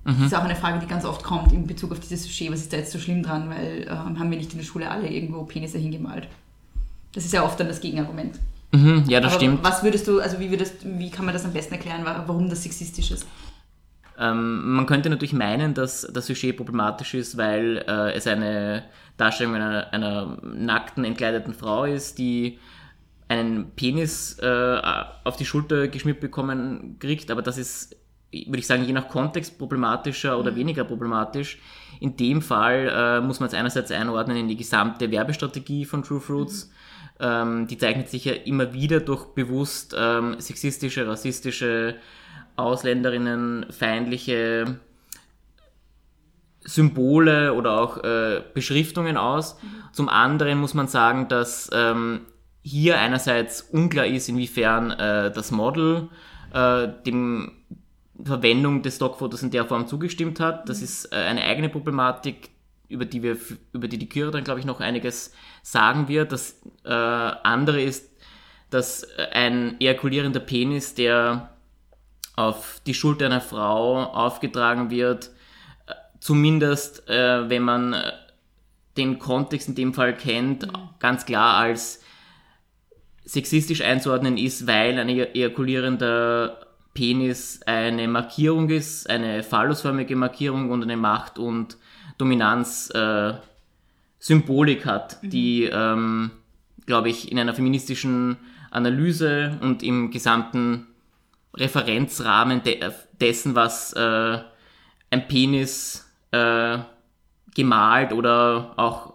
Das 0.04 0.26
ist 0.26 0.34
auch 0.34 0.44
eine 0.44 0.56
Frage, 0.56 0.78
die 0.78 0.86
ganz 0.86 1.04
oft 1.04 1.22
kommt 1.22 1.52
in 1.52 1.66
Bezug 1.66 1.92
auf 1.92 2.00
dieses 2.00 2.24
Sujet. 2.24 2.52
Was 2.52 2.60
ist 2.60 2.72
da 2.72 2.78
jetzt 2.78 2.90
so 2.92 2.98
schlimm 2.98 3.22
dran? 3.22 3.50
Weil 3.50 3.82
ähm, 3.82 4.18
haben 4.18 4.30
wir 4.30 4.38
nicht 4.38 4.52
in 4.52 4.58
der 4.58 4.64
Schule 4.64 4.90
alle 4.90 5.08
irgendwo 5.08 5.42
Penisse 5.42 5.76
hingemalt? 5.78 6.26
Das 7.12 7.24
ist 7.24 7.32
ja 7.32 7.44
oft 7.44 7.60
dann 7.60 7.68
das 7.68 7.80
Gegenargument. 7.80 8.36
Mhm, 8.72 9.04
ja, 9.08 9.20
das 9.20 9.32
Aber 9.32 9.40
stimmt. 9.40 9.64
was 9.64 9.82
würdest 9.82 10.06
du, 10.06 10.20
also 10.20 10.38
wie 10.38 10.50
würdest, 10.50 10.76
wie 10.84 11.10
kann 11.10 11.24
man 11.24 11.34
das 11.34 11.44
am 11.44 11.52
besten 11.52 11.74
erklären, 11.74 12.04
wa- 12.04 12.22
warum 12.26 12.48
das 12.48 12.62
sexistisch 12.62 13.10
ist? 13.10 13.26
Ähm, 14.18 14.74
man 14.74 14.86
könnte 14.86 15.10
natürlich 15.10 15.32
meinen, 15.32 15.74
dass 15.74 16.02
das 16.12 16.26
Sujet 16.26 16.56
problematisch 16.56 17.14
ist, 17.14 17.36
weil 17.36 17.78
äh, 17.88 18.12
es 18.12 18.26
eine 18.26 18.84
Darstellung 19.16 19.54
einer, 19.56 19.92
einer 19.92 20.38
nackten, 20.42 21.04
entkleideten 21.04 21.54
Frau 21.54 21.84
ist, 21.84 22.18
die 22.18 22.58
einen 23.28 23.70
Penis 23.76 24.38
äh, 24.40 24.80
auf 25.24 25.36
die 25.36 25.44
Schulter 25.46 25.88
geschmiert 25.88 26.20
bekommen 26.20 26.96
kriegt, 26.98 27.30
aber 27.30 27.42
das 27.42 27.58
ist, 27.58 27.96
würde 28.32 28.58
ich 28.58 28.66
sagen, 28.66 28.84
je 28.84 28.92
nach 28.92 29.08
Kontext 29.08 29.58
problematischer 29.58 30.38
oder 30.38 30.54
weniger 30.54 30.84
problematisch. 30.84 31.58
In 32.00 32.16
dem 32.16 32.42
Fall 32.42 32.88
äh, 32.92 33.20
muss 33.20 33.40
man 33.40 33.48
es 33.48 33.54
einerseits 33.54 33.90
einordnen 33.90 34.36
in 34.36 34.48
die 34.48 34.56
gesamte 34.56 35.10
Werbestrategie 35.10 35.84
von 35.84 36.02
True 36.02 36.20
Fruits. 36.20 36.70
Ähm, 37.20 37.66
die 37.66 37.78
zeichnet 37.78 38.08
sich 38.08 38.24
ja 38.24 38.32
immer 38.32 38.72
wieder 38.72 39.00
durch 39.00 39.26
bewusst 39.34 39.94
ähm, 39.98 40.36
sexistische, 40.38 41.06
rassistische, 41.06 41.96
Ausländerinnen, 42.56 43.66
feindliche 43.70 44.78
Symbole 46.62 47.54
oder 47.54 47.80
auch 47.80 48.04
äh, 48.04 48.42
Beschriftungen 48.54 49.16
aus. 49.16 49.56
Zum 49.92 50.08
anderen 50.08 50.58
muss 50.58 50.74
man 50.74 50.88
sagen, 50.88 51.28
dass 51.28 51.70
ähm, 51.72 52.26
hier 52.62 52.98
einerseits 52.98 53.62
unklar 53.62 54.06
ist, 54.06 54.28
inwiefern 54.28 54.90
äh, 54.90 55.32
das 55.32 55.50
Model 55.50 56.08
äh, 56.52 56.88
dem 57.06 57.52
Verwendung 58.22 58.82
des 58.82 58.96
Stockfotos 58.96 59.42
in 59.42 59.50
der 59.50 59.64
Form 59.64 59.86
zugestimmt 59.86 60.40
hat. 60.40 60.68
Das 60.68 60.82
ist 60.82 61.06
äh, 61.12 61.16
eine 61.16 61.42
eigene 61.42 61.70
Problematik, 61.70 62.50
über 62.90 63.06
die 63.06 63.22
wir, 63.22 63.36
über 63.72 63.88
die 63.88 63.98
die 63.98 64.08
Kyra 64.08 64.30
dann, 64.30 64.44
glaube 64.44 64.60
ich, 64.60 64.66
noch 64.66 64.80
einiges 64.80 65.32
sagen 65.62 66.08
wird. 66.08 66.32
Das 66.32 66.60
äh, 66.84 66.90
andere 66.90 67.80
ist, 67.80 68.10
dass 68.68 69.04
äh, 69.04 69.28
ein 69.32 69.80
ejakulierender 69.80 70.40
Penis, 70.40 70.94
der 70.94 71.56
auf 72.36 72.80
die 72.86 72.94
Schulter 72.94 73.26
einer 73.26 73.40
Frau 73.40 74.02
aufgetragen 74.02 74.90
wird, 74.90 75.30
äh, 75.86 75.94
zumindest 76.18 77.08
äh, 77.08 77.48
wenn 77.48 77.62
man 77.62 77.92
äh, 77.92 78.12
den 78.96 79.18
Kontext 79.18 79.68
in 79.68 79.74
dem 79.76 79.94
Fall 79.94 80.16
kennt, 80.16 80.66
ganz 80.98 81.24
klar 81.24 81.56
als 81.56 82.02
sexistisch 83.24 83.82
einzuordnen 83.82 84.36
ist, 84.36 84.66
weil 84.66 84.98
ein 84.98 85.08
eja- 85.08 85.32
ejakulierender 85.32 86.66
Penis 86.92 87.60
eine 87.66 88.08
Markierung 88.08 88.68
ist, 88.68 89.08
eine 89.08 89.44
phallusförmige 89.44 90.16
Markierung 90.16 90.70
und 90.70 90.82
eine 90.82 90.96
Macht- 90.96 91.38
und 91.38 91.76
Dominanz-Symbolik 92.20 94.86
äh, 94.86 94.88
hat, 94.88 95.18
die, 95.22 95.64
ähm, 95.64 96.30
glaube 96.86 97.08
ich, 97.08 97.30
in 97.30 97.38
einer 97.38 97.54
feministischen 97.54 98.38
Analyse 98.70 99.58
und 99.62 99.82
im 99.82 100.10
gesamten 100.10 100.86
Referenzrahmen 101.54 102.62
de 102.62 102.80
dessen, 103.20 103.54
was 103.54 103.94
äh, 103.94 104.38
ein 105.10 105.28
Penis 105.28 106.10
äh, 106.30 106.78
gemalt 107.54 108.12
oder 108.12 108.74
auch 108.76 109.14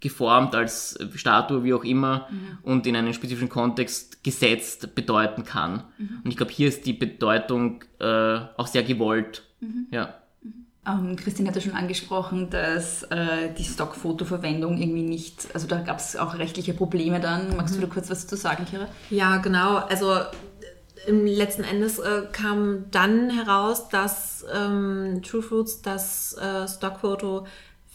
geformt 0.00 0.54
als 0.54 0.98
Statue, 1.14 1.64
wie 1.64 1.74
auch 1.74 1.84
immer, 1.84 2.28
und 2.62 2.86
in 2.86 2.96
einen 2.96 3.12
spezifischen 3.12 3.50
Kontext 3.50 4.24
gesetzt 4.24 4.94
bedeuten 4.94 5.44
kann. 5.44 5.84
Und 6.24 6.30
ich 6.30 6.36
glaube, 6.36 6.52
hier 6.52 6.68
ist 6.68 6.86
die 6.86 6.94
Bedeutung 6.94 7.84
äh, 7.98 8.38
auch 8.56 8.66
sehr 8.66 8.82
gewollt. 8.82 9.42
Ja. 9.90 10.19
Ähm, 10.86 11.16
Christine 11.16 11.48
hat 11.48 11.56
ja 11.56 11.60
schon 11.60 11.74
angesprochen, 11.74 12.48
dass 12.48 13.02
äh, 13.04 13.52
die 13.56 13.64
Stockfotoverwendung 13.64 14.78
irgendwie 14.78 15.02
nicht, 15.02 15.48
also 15.52 15.66
da 15.66 15.80
gab 15.80 15.98
es 15.98 16.16
auch 16.16 16.38
rechtliche 16.38 16.72
Probleme 16.72 17.20
dann. 17.20 17.56
Magst 17.56 17.76
du 17.76 17.80
da 17.80 17.86
kurz 17.86 18.08
was 18.08 18.26
zu 18.26 18.36
sagen, 18.36 18.64
Kira? 18.64 18.86
Ja, 19.10 19.36
genau. 19.38 19.76
Also 19.76 20.14
äh, 20.14 20.24
im 21.06 21.26
letzten 21.26 21.64
Endes 21.64 21.98
äh, 21.98 22.22
kam 22.32 22.86
dann 22.90 23.28
heraus, 23.28 23.88
dass 23.90 24.46
ähm, 24.54 25.20
True 25.22 25.42
Fruits 25.42 25.82
das 25.82 26.34
äh, 26.34 26.66
Stockfoto 26.66 27.46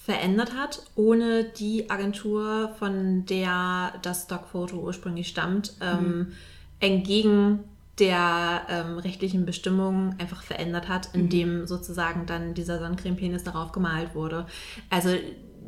verändert 0.05 0.53
hat, 0.53 0.83
ohne 0.95 1.45
die 1.45 1.89
Agentur, 1.89 2.75
von 2.77 3.25
der 3.25 3.93
das 4.03 4.25
Stockfoto 4.25 4.77
ursprünglich 4.77 5.27
stammt, 5.27 5.73
ähm, 5.81 6.33
entgegen 6.79 7.63
der 7.99 8.63
ähm, 8.69 8.97
rechtlichen 8.97 9.45
Bestimmungen 9.45 10.15
einfach 10.19 10.43
verändert 10.43 10.89
hat, 10.89 11.09
indem 11.13 11.65
sozusagen 11.65 12.25
dann 12.25 12.53
dieser 12.53 12.79
Sonnencreme-Penis 12.79 13.43
darauf 13.43 13.71
gemalt 13.71 14.15
wurde. 14.15 14.45
Also 14.89 15.09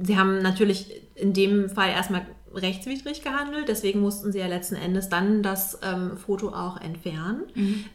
sie 0.02 0.18
haben 0.18 0.42
natürlich 0.42 1.02
in 1.16 1.34
dem 1.34 1.70
Fall 1.70 1.90
erstmal 1.90 2.26
rechtswidrig 2.58 3.22
gehandelt, 3.22 3.68
deswegen 3.68 4.00
mussten 4.00 4.32
sie 4.32 4.40
ja 4.40 4.48
letzten 4.48 4.76
Endes 4.76 5.10
dann 5.10 5.44
das 5.44 5.80
ähm, 5.84 6.18
Foto 6.18 6.50
auch 6.50 6.82
entfernen. 6.82 7.44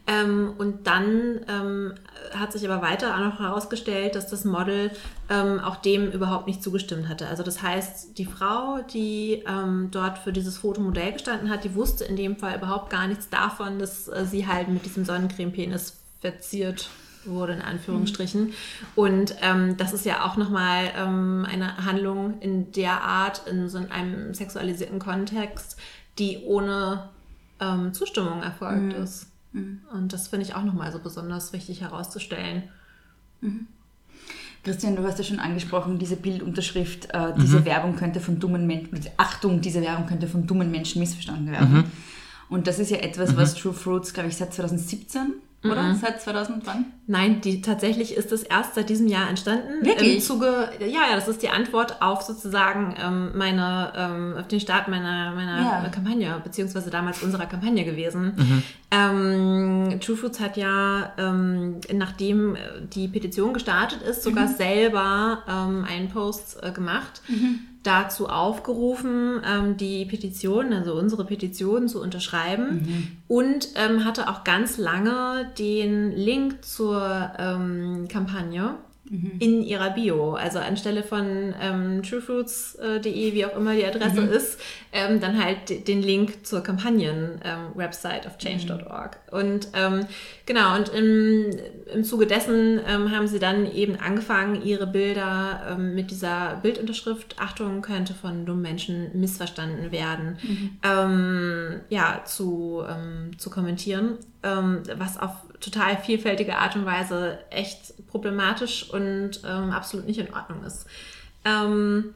Ähm, 0.07 0.53
und 0.57 0.87
dann 0.87 1.41
ähm, 1.47 1.93
hat 2.33 2.51
sich 2.53 2.69
aber 2.69 2.81
weiter 2.81 3.15
auch 3.15 3.19
noch 3.19 3.39
herausgestellt, 3.39 4.15
dass 4.15 4.29
das 4.29 4.45
Model 4.45 4.91
ähm, 5.29 5.59
auch 5.59 5.77
dem 5.77 6.11
überhaupt 6.11 6.47
nicht 6.47 6.63
zugestimmt 6.63 7.09
hatte. 7.09 7.27
Also 7.27 7.43
das 7.43 7.61
heißt, 7.61 8.17
die 8.17 8.25
Frau, 8.25 8.79
die 8.93 9.43
ähm, 9.47 9.89
dort 9.91 10.17
für 10.17 10.31
dieses 10.31 10.57
Fotomodell 10.57 11.13
gestanden 11.13 11.49
hat, 11.49 11.63
die 11.63 11.75
wusste 11.75 12.05
in 12.05 12.15
dem 12.15 12.37
Fall 12.37 12.57
überhaupt 12.57 12.89
gar 12.89 13.07
nichts 13.07 13.29
davon, 13.29 13.79
dass 13.79 14.07
äh, 14.07 14.25
sie 14.25 14.47
halt 14.47 14.69
mit 14.69 14.85
diesem 14.85 15.05
Sonnencreme-Penis 15.05 15.97
verziert 16.21 16.89
wurde, 17.25 17.53
in 17.53 17.61
Anführungsstrichen. 17.61 18.53
Und 18.95 19.35
ähm, 19.41 19.77
das 19.77 19.93
ist 19.93 20.05
ja 20.05 20.25
auch 20.25 20.37
nochmal 20.37 20.91
ähm, 20.95 21.45
eine 21.49 21.85
Handlung 21.85 22.39
in 22.39 22.71
der 22.71 23.01
Art, 23.01 23.47
in 23.47 23.69
so 23.69 23.77
einem 23.77 24.33
sexualisierten 24.33 24.99
Kontext, 24.99 25.77
die 26.19 26.39
ohne 26.45 27.09
ähm, 27.59 27.93
Zustimmung 27.93 28.41
erfolgt 28.41 28.93
ist. 28.93 29.27
Und 29.53 30.13
das 30.13 30.29
finde 30.29 30.45
ich 30.45 30.55
auch 30.55 30.63
nochmal 30.63 30.91
so 30.91 30.99
besonders 30.99 31.53
wichtig 31.53 31.81
herauszustellen. 31.81 32.63
Christian, 34.63 34.95
du 34.95 35.03
hast 35.03 35.17
ja 35.17 35.23
schon 35.23 35.39
angesprochen, 35.39 35.99
diese 35.99 36.15
Bildunterschrift, 36.15 37.13
äh, 37.13 37.33
diese 37.37 37.65
Werbung 37.65 37.95
könnte 37.95 38.19
von 38.19 38.39
dummen 38.39 38.65
Menschen, 38.65 38.99
Achtung, 39.17 39.61
diese 39.61 39.81
Werbung 39.81 40.07
könnte 40.07 40.27
von 40.27 40.47
dummen 40.47 40.71
Menschen 40.71 41.01
missverstanden 41.01 41.51
werden. 41.51 41.91
Und 42.49 42.67
das 42.67 42.79
ist 42.79 42.91
ja 42.91 42.97
etwas, 42.97 43.35
was 43.35 43.55
True 43.55 43.73
Fruits, 43.73 44.13
glaube 44.13 44.29
ich, 44.29 44.37
seit 44.37 44.53
2017 44.53 45.33
oder? 45.63 45.95
Seit 45.95 46.21
2000 46.21 46.65
wann? 46.65 46.85
Nein, 47.07 47.41
die, 47.41 47.61
tatsächlich 47.61 48.15
ist 48.15 48.31
es 48.31 48.43
erst 48.43 48.75
seit 48.75 48.89
diesem 48.89 49.07
Jahr 49.07 49.29
entstanden. 49.29 49.85
Wirklich? 49.85 50.15
Im 50.15 50.21
Zuge, 50.21 50.69
ja, 50.79 50.87
ja, 51.09 51.15
das 51.15 51.27
ist 51.27 51.41
die 51.41 51.49
Antwort 51.49 52.01
auf 52.01 52.21
sozusagen 52.21 52.95
ähm, 53.01 53.31
meine, 53.35 53.91
ähm, 53.95 54.35
auf 54.39 54.47
den 54.47 54.59
Start 54.59 54.87
meiner, 54.87 55.31
meiner 55.33 55.61
Ja. 55.61 55.89
Kampagne, 55.89 56.39
beziehungsweise 56.43 56.89
damals 56.89 57.21
unserer 57.23 57.45
Kampagne 57.45 57.83
gewesen. 57.85 58.63
Ähm, 58.91 59.99
True 59.99 60.15
Fruits 60.15 60.39
hat 60.39 60.57
ja, 60.57 61.13
ähm, 61.17 61.79
nachdem 61.93 62.55
äh, 62.55 62.59
die 62.93 63.07
Petition 63.07 63.53
gestartet 63.53 64.01
ist, 64.01 64.23
sogar 64.23 64.47
selber 64.47 65.43
ähm, 65.47 65.85
einen 65.89 66.09
Post 66.09 66.57
äh, 66.61 66.71
gemacht. 66.71 67.21
Dazu 67.83 68.27
aufgerufen, 68.27 69.41
ähm, 69.45 69.77
die 69.77 70.05
Petition, 70.05 70.73
also 70.73 70.93
unsere 70.93 71.25
Petition 71.25 71.87
zu 71.87 72.01
unterschreiben. 72.01 72.87
Und 73.27 73.69
ähm, 73.75 74.05
hatte 74.05 74.29
auch 74.29 74.43
ganz 74.43 74.77
lange 74.77 75.51
den 75.59 76.11
Link 76.11 76.63
zur 76.63 77.31
ähm, 77.37 78.07
Kampagne 78.07 78.75
in 79.39 79.63
ihrer 79.63 79.91
Bio. 79.91 80.33
Also 80.33 80.59
anstelle 80.59 81.03
von 81.03 81.53
ähm, 81.61 82.03
truefruits.de, 82.03 83.33
wie 83.33 83.45
auch 83.45 83.55
immer 83.57 83.75
die 83.75 83.85
Adresse 83.85 84.21
ist, 84.21 84.59
ähm, 84.93 85.19
dann 85.19 85.43
halt 85.43 85.87
den 85.87 86.01
Link 86.01 86.45
zur 86.45 86.61
Kampagnen-Website 86.61 88.25
auf 88.25 88.37
change.org. 88.37 89.19
Und 89.29 89.67
ähm, 89.73 90.05
genau, 90.45 90.75
und 90.75 90.89
im, 90.89 91.49
im 91.93 92.03
Zuge 92.05 92.27
dessen 92.27 92.79
ähm, 92.87 93.11
haben 93.11 93.27
sie 93.27 93.39
dann 93.39 93.71
eben 93.71 93.97
angefangen, 93.97 94.63
ihre 94.63 94.87
Bilder 94.87 95.61
ähm, 95.71 95.95
mit 95.95 96.09
dieser 96.09 96.59
Bildunterschrift, 96.61 97.35
Achtung, 97.39 97.81
könnte 97.81 98.13
von 98.13 98.45
dummen 98.45 98.61
Menschen 98.61 99.11
missverstanden 99.19 99.91
werden, 99.91 100.37
ähm, 100.83 101.81
ja, 101.89 102.21
zu, 102.25 102.83
ähm, 102.87 103.37
zu 103.37 103.49
kommentieren, 103.49 104.17
ähm, 104.43 104.83
was 104.97 105.17
auf 105.17 105.31
total 105.59 105.97
vielfältige 105.97 106.57
Art 106.57 106.75
und 106.75 106.85
Weise 106.85 107.39
echt 107.49 108.07
problematisch 108.07 108.89
und 108.91 109.41
ähm, 109.47 109.71
absolut 109.71 110.05
nicht 110.05 110.19
in 110.19 110.33
Ordnung 110.33 110.63
ist. 110.63 110.85
Ähm, 111.45 112.13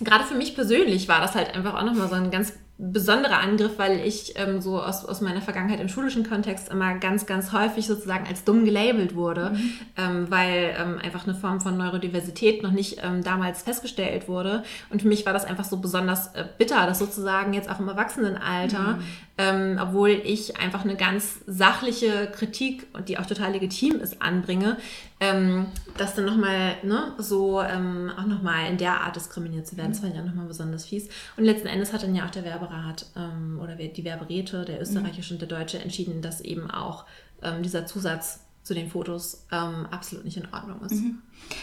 gerade 0.00 0.24
für 0.24 0.34
mich 0.34 0.54
persönlich 0.54 1.08
war 1.08 1.20
das 1.20 1.34
halt 1.34 1.54
einfach 1.54 1.74
auch 1.74 1.84
nochmal 1.84 2.08
so 2.08 2.14
ein 2.14 2.30
ganz 2.30 2.52
besonderer 2.80 3.40
Angriff, 3.40 3.72
weil 3.76 4.06
ich 4.06 4.34
ähm, 4.36 4.60
so 4.60 4.80
aus, 4.80 5.04
aus 5.04 5.20
meiner 5.20 5.42
Vergangenheit 5.42 5.80
im 5.80 5.88
schulischen 5.88 6.28
Kontext 6.28 6.68
immer 6.68 6.94
ganz, 6.94 7.26
ganz 7.26 7.52
häufig 7.52 7.88
sozusagen 7.88 8.24
als 8.28 8.44
dumm 8.44 8.64
gelabelt 8.64 9.16
wurde, 9.16 9.56
ähm, 9.96 10.30
weil 10.30 10.76
ähm, 10.78 10.98
einfach 11.02 11.26
eine 11.26 11.34
Form 11.34 11.60
von 11.60 11.76
Neurodiversität 11.76 12.62
noch 12.62 12.70
nicht 12.70 12.98
ähm, 13.02 13.24
damals 13.24 13.62
festgestellt 13.62 14.28
wurde. 14.28 14.62
Und 14.90 15.02
für 15.02 15.08
mich 15.08 15.26
war 15.26 15.32
das 15.32 15.44
einfach 15.44 15.64
so 15.64 15.78
besonders 15.78 16.28
äh, 16.34 16.44
bitter, 16.56 16.86
dass 16.86 17.00
sozusagen 17.00 17.52
jetzt 17.52 17.68
auch 17.68 17.80
im 17.80 17.88
Erwachsenenalter, 17.88 19.00
ähm, 19.38 19.78
obwohl 19.80 20.10
ich 20.10 20.58
einfach 20.58 20.84
eine 20.84 20.96
ganz 20.96 21.38
sachliche 21.46 22.26
Kritik 22.32 22.88
und 22.92 23.08
die 23.08 23.18
auch 23.18 23.26
total 23.26 23.52
legitim 23.52 24.00
ist, 24.00 24.20
anbringe, 24.20 24.76
ähm, 25.20 25.66
das 25.96 26.16
dann 26.16 26.26
nochmal 26.26 26.74
ne, 26.82 27.14
so 27.18 27.62
ähm, 27.62 28.10
auch 28.18 28.26
nochmal 28.26 28.68
in 28.68 28.78
der 28.78 29.00
Art 29.00 29.14
diskriminiert 29.14 29.66
zu 29.66 29.76
werden. 29.76 29.92
Das 29.92 30.00
fand 30.00 30.14
ich 30.14 30.20
auch 30.20 30.24
nochmal 30.24 30.46
besonders 30.46 30.86
fies. 30.86 31.08
Und 31.36 31.44
letzten 31.44 31.68
Endes 31.68 31.92
hat 31.92 32.02
dann 32.02 32.16
ja 32.16 32.26
auch 32.26 32.30
der 32.30 32.44
Werberat 32.44 33.06
ähm, 33.16 33.60
oder 33.62 33.76
die 33.76 34.04
Werberäte, 34.04 34.64
der 34.64 34.82
österreichische 34.82 35.34
und 35.34 35.40
der 35.40 35.48
deutsche, 35.48 35.78
entschieden, 35.78 36.20
dass 36.20 36.40
eben 36.40 36.68
auch 36.68 37.04
ähm, 37.42 37.62
dieser 37.62 37.86
Zusatz 37.86 38.40
zu 38.64 38.74
den 38.74 38.90
Fotos 38.90 39.46
ähm, 39.50 39.86
absolut 39.90 40.24
nicht 40.24 40.36
in 40.36 40.46
Ordnung 40.52 40.82
ist. 40.82 41.02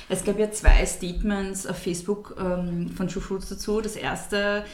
Es 0.10 0.24
gab 0.24 0.39
ja 0.39 0.50
zwei 0.50 0.84
Statements 0.86 1.67
auf 1.67 1.77
Facebook 1.77 2.36
ähm, 2.39 2.89
von 2.89 3.08
True 3.08 3.22
Fruits 3.22 3.50
dazu. 3.50 3.79
Das 3.79 3.96
erste 3.96 4.65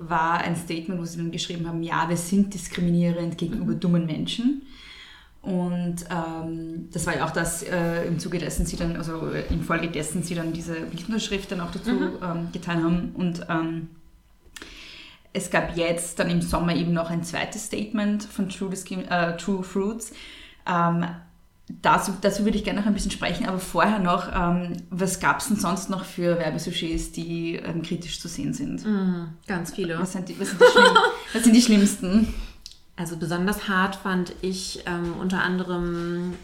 war 0.00 0.38
ein 0.38 0.56
Statement, 0.56 1.00
wo 1.00 1.04
sie 1.04 1.18
dann 1.18 1.30
geschrieben 1.30 1.68
haben, 1.68 1.82
ja, 1.82 2.08
wir 2.08 2.16
sind 2.16 2.54
diskriminierend 2.54 3.38
gegenüber 3.38 3.74
dummen 3.74 4.06
Menschen. 4.06 4.62
Und 5.42 6.04
ähm, 6.10 6.88
das 6.92 7.06
war 7.06 7.16
ja 7.16 7.24
auch 7.24 7.30
das, 7.30 7.62
äh, 7.62 8.06
im 8.06 8.18
Zuge 8.18 8.38
dessen 8.38 8.66
sie 8.66 8.76
dann, 8.76 8.96
also 8.96 9.30
äh, 9.30 9.44
infolgedessen 9.50 10.22
sie 10.22 10.34
dann 10.34 10.52
diese 10.52 10.74
Bildunterschrift 10.80 11.50
dann 11.50 11.60
auch 11.60 11.70
dazu 11.70 11.90
ähm, 11.90 12.48
getan 12.52 12.84
haben. 12.84 13.12
Und 13.14 13.46
ähm, 13.48 13.88
es 15.32 15.50
gab 15.50 15.76
jetzt 15.76 16.18
dann 16.18 16.28
im 16.28 16.42
Sommer 16.42 16.74
eben 16.74 16.92
noch 16.92 17.08
ein 17.08 17.22
zweites 17.22 17.66
Statement 17.66 18.24
von 18.24 18.48
True, 18.48 18.68
Discrim 18.68 19.04
äh, 19.08 19.36
True 19.36 19.62
Fruits. 19.62 20.12
Dazu, 21.82 22.12
dazu 22.20 22.44
würde 22.44 22.56
ich 22.56 22.64
gerne 22.64 22.80
noch 22.80 22.86
ein 22.86 22.94
bisschen 22.94 23.10
sprechen, 23.10 23.46
aber 23.46 23.58
vorher 23.58 23.98
noch, 23.98 24.28
ähm, 24.34 24.76
was 24.90 25.20
gab 25.20 25.40
es 25.40 25.48
denn 25.48 25.56
sonst 25.56 25.90
noch 25.90 26.04
für 26.04 26.38
Werbesujets, 26.38 27.12
die 27.12 27.56
ähm, 27.56 27.82
kritisch 27.82 28.20
zu 28.20 28.28
sehen 28.28 28.54
sind? 28.54 28.84
Ganz 29.46 29.72
viele. 29.72 29.98
Was, 29.98 30.12
sind 30.12 30.28
die, 30.28 30.38
was, 30.40 30.50
sind 30.50 30.60
die 30.60 30.66
schlimm, 30.72 30.96
was 31.32 31.44
sind 31.44 31.54
die 31.54 31.62
schlimmsten? 31.62 32.34
Also 32.96 33.16
besonders 33.16 33.68
hart 33.68 33.96
fand 33.96 34.34
ich 34.42 34.82
ähm, 34.86 35.14
unter 35.20 35.42
anderem 35.42 36.34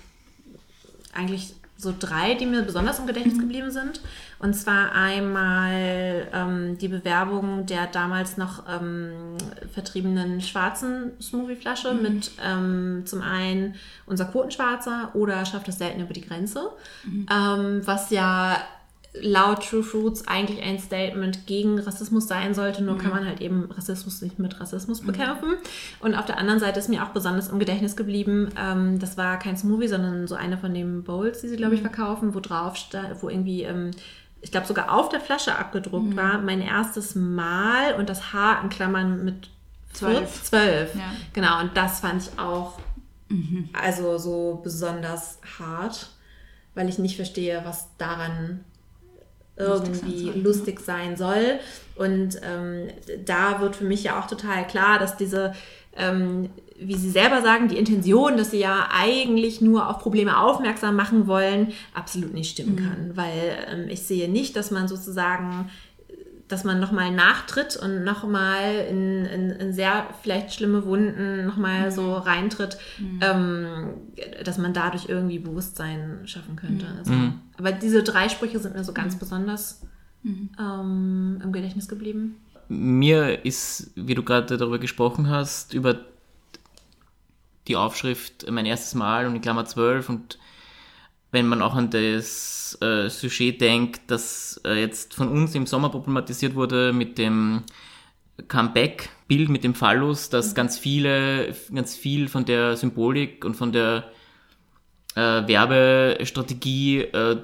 eigentlich 1.12 1.54
so 1.78 1.94
drei, 1.98 2.34
die 2.34 2.46
mir 2.46 2.62
besonders 2.62 2.98
im 2.98 3.06
Gedächtnis 3.06 3.38
geblieben 3.38 3.70
sind. 3.70 4.00
Und 4.38 4.54
zwar 4.54 4.92
einmal 4.92 6.28
ähm, 6.32 6.78
die 6.78 6.88
Bewerbung 6.88 7.66
der 7.66 7.86
damals 7.86 8.36
noch 8.36 8.64
ähm, 8.68 9.36
vertriebenen 9.72 10.40
schwarzen 10.40 11.12
Smoothie-Flasche 11.20 11.94
mit 11.94 12.32
ähm, 12.44 13.02
zum 13.06 13.22
einen 13.22 13.74
unser 14.06 14.26
Quotenschwarzer 14.26 15.10
oder 15.14 15.44
schafft 15.44 15.68
es 15.68 15.78
selten 15.78 16.00
über 16.00 16.12
die 16.12 16.22
Grenze, 16.22 16.70
ähm, 17.30 17.80
was 17.84 18.10
ja 18.10 18.58
laut 19.20 19.68
True 19.68 19.82
Fruits 19.82 20.26
eigentlich 20.26 20.62
ein 20.62 20.78
Statement 20.78 21.46
gegen 21.46 21.78
Rassismus 21.78 22.28
sein 22.28 22.54
sollte, 22.54 22.82
nur 22.82 22.98
kann 22.98 23.10
man 23.10 23.26
halt 23.26 23.40
eben 23.40 23.70
Rassismus 23.70 24.22
nicht 24.22 24.38
mit 24.38 24.60
Rassismus 24.60 25.00
bekämpfen. 25.00 25.54
Und 26.00 26.14
auf 26.14 26.26
der 26.26 26.38
anderen 26.38 26.60
Seite 26.60 26.78
ist 26.78 26.88
mir 26.88 27.04
auch 27.04 27.10
besonders 27.10 27.48
im 27.48 27.58
Gedächtnis 27.58 27.96
geblieben, 27.96 28.50
ähm, 28.58 28.98
das 28.98 29.16
war 29.16 29.38
kein 29.38 29.56
Smoothie, 29.56 29.88
sondern 29.88 30.26
so 30.26 30.34
eine 30.34 30.58
von 30.58 30.74
den 30.74 31.02
Bowls, 31.04 31.40
die 31.40 31.48
sie, 31.48 31.56
glaube 31.56 31.74
ich, 31.74 31.80
verkaufen, 31.80 32.34
wo 32.34 32.40
drauf 32.40 32.76
wo 33.20 33.28
irgendwie, 33.28 33.62
ähm, 33.62 33.90
ich 34.40 34.50
glaube 34.50 34.66
sogar 34.66 34.92
auf 34.92 35.08
der 35.08 35.20
Flasche 35.20 35.56
abgedruckt 35.56 36.16
war, 36.16 36.38
mein 36.38 36.60
erstes 36.60 37.14
Mal 37.14 37.94
und 37.94 38.08
das 38.08 38.32
Haar 38.32 38.62
in 38.62 38.68
Klammern 38.68 39.24
mit 39.24 39.50
Zwölf. 39.92 40.42
Zwölf. 40.42 40.94
Ja. 40.94 41.12
Genau, 41.32 41.60
und 41.60 41.74
das 41.74 42.00
fand 42.00 42.22
ich 42.22 42.38
auch 42.38 42.78
also 43.72 44.18
so 44.18 44.60
besonders 44.62 45.38
hart, 45.58 46.10
weil 46.74 46.88
ich 46.88 46.98
nicht 46.98 47.16
verstehe, 47.16 47.62
was 47.64 47.88
daran 47.98 48.64
irgendwie 49.56 50.30
lustig 50.34 50.80
sein 50.80 51.16
soll. 51.16 51.58
Und 51.96 52.40
ähm, 52.42 52.88
da 53.24 53.60
wird 53.60 53.76
für 53.76 53.84
mich 53.84 54.04
ja 54.04 54.20
auch 54.20 54.26
total 54.26 54.66
klar, 54.66 54.98
dass 54.98 55.16
diese, 55.16 55.54
ähm, 55.96 56.50
wie 56.78 56.94
Sie 56.94 57.10
selber 57.10 57.40
sagen, 57.40 57.68
die 57.68 57.78
Intention, 57.78 58.36
dass 58.36 58.50
Sie 58.50 58.58
ja 58.58 58.88
eigentlich 58.92 59.60
nur 59.60 59.88
auf 59.88 59.98
Probleme 59.98 60.38
aufmerksam 60.38 60.94
machen 60.94 61.26
wollen, 61.26 61.72
absolut 61.94 62.34
nicht 62.34 62.50
stimmen 62.50 62.76
kann. 62.76 63.16
Weil 63.16 63.66
ähm, 63.72 63.88
ich 63.88 64.02
sehe 64.02 64.30
nicht, 64.30 64.56
dass 64.56 64.70
man 64.70 64.88
sozusagen 64.88 65.70
dass 66.48 66.64
man 66.64 66.78
nochmal 66.78 67.10
nachtritt 67.10 67.76
und 67.76 68.04
nochmal 68.04 68.86
in, 68.88 69.24
in, 69.24 69.50
in 69.50 69.72
sehr 69.72 70.06
vielleicht 70.22 70.54
schlimme 70.54 70.84
Wunden 70.84 71.44
nochmal 71.44 71.90
so 71.90 72.14
reintritt, 72.14 72.78
ähm, 73.20 73.94
dass 74.44 74.58
man 74.58 74.72
dadurch 74.72 75.08
irgendwie 75.08 75.38
Bewusstsein 75.38 76.20
schaffen 76.26 76.56
könnte. 76.56 76.86
Also, 76.98 77.12
Aber 77.58 77.72
diese 77.72 78.02
drei 78.02 78.28
Sprüche 78.28 78.60
sind 78.60 78.76
mir 78.76 78.84
so 78.84 78.92
ganz 78.92 79.16
besonders 79.16 79.82
ähm, 80.24 81.40
im 81.42 81.52
Gedächtnis 81.52 81.88
geblieben. 81.88 82.36
Mir 82.68 83.44
ist, 83.44 83.92
wie 83.94 84.14
du 84.14 84.22
gerade 84.22 84.56
darüber 84.56 84.78
gesprochen 84.78 85.28
hast, 85.28 85.72
über 85.72 86.00
die 87.68 87.76
Aufschrift 87.76 88.50
mein 88.50 88.66
erstes 88.66 88.94
Mal 88.94 89.26
und 89.26 89.36
in 89.36 89.40
Klammer 89.40 89.64
12 89.64 90.08
und 90.08 90.38
wenn 91.36 91.46
man 91.46 91.60
auch 91.60 91.74
an 91.74 91.90
das 91.90 92.78
äh, 92.80 93.10
Sujet 93.10 93.60
denkt, 93.60 94.00
das 94.06 94.58
äh, 94.64 94.80
jetzt 94.80 95.12
von 95.12 95.28
uns 95.28 95.54
im 95.54 95.66
Sommer 95.66 95.90
problematisiert 95.90 96.54
wurde 96.54 96.94
mit 96.94 97.18
dem 97.18 97.62
Comeback-Bild 98.48 99.50
mit 99.50 99.62
dem 99.62 99.74
Phallus, 99.74 100.30
dass 100.30 100.54
ganz 100.54 100.78
viele, 100.78 101.54
ganz 101.74 101.94
viel 101.94 102.28
von 102.28 102.46
der 102.46 102.76
Symbolik 102.76 103.44
und 103.44 103.54
von 103.54 103.72
der 103.72 104.10
äh, 105.14 105.20
Werbestrategie 105.20 107.00
äh, 107.00 107.36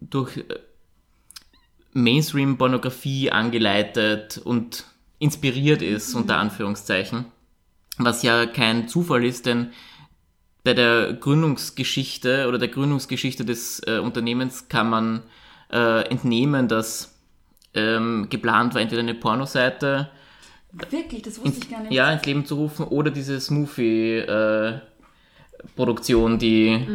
durch 0.00 0.38
äh, 0.38 0.44
Mainstream-Pornografie 1.92 3.30
angeleitet 3.30 4.40
und 4.42 4.84
inspiriert 5.18 5.82
ist, 5.82 6.14
unter 6.14 6.38
Anführungszeichen. 6.38 7.26
Was 7.98 8.22
ja 8.22 8.46
kein 8.46 8.88
Zufall 8.88 9.24
ist, 9.24 9.44
denn 9.44 9.72
bei 10.66 10.74
der 10.74 11.12
Gründungsgeschichte 11.12 12.48
oder 12.48 12.58
der 12.58 12.66
Gründungsgeschichte 12.66 13.44
des 13.44 13.80
äh, 13.86 13.98
Unternehmens 13.98 14.68
kann 14.68 14.90
man 14.90 15.22
äh, 15.72 16.02
entnehmen, 16.10 16.66
dass 16.66 17.14
ähm, 17.72 18.26
geplant 18.30 18.74
war, 18.74 18.82
entweder 18.82 19.00
eine 19.02 19.14
Pornoseite 19.14 20.08
Wirklich, 20.90 21.22
das 21.22 21.38
wusste 21.38 21.60
ich 21.62 21.70
gar 21.70 21.82
nicht. 21.82 21.92
ja, 21.92 22.10
ins 22.10 22.26
Leben 22.26 22.44
zu 22.44 22.56
rufen 22.56 22.84
oder 22.84 23.12
diese 23.12 23.40
Smoothie 23.40 24.16
äh, 24.18 24.80
die 26.38 26.86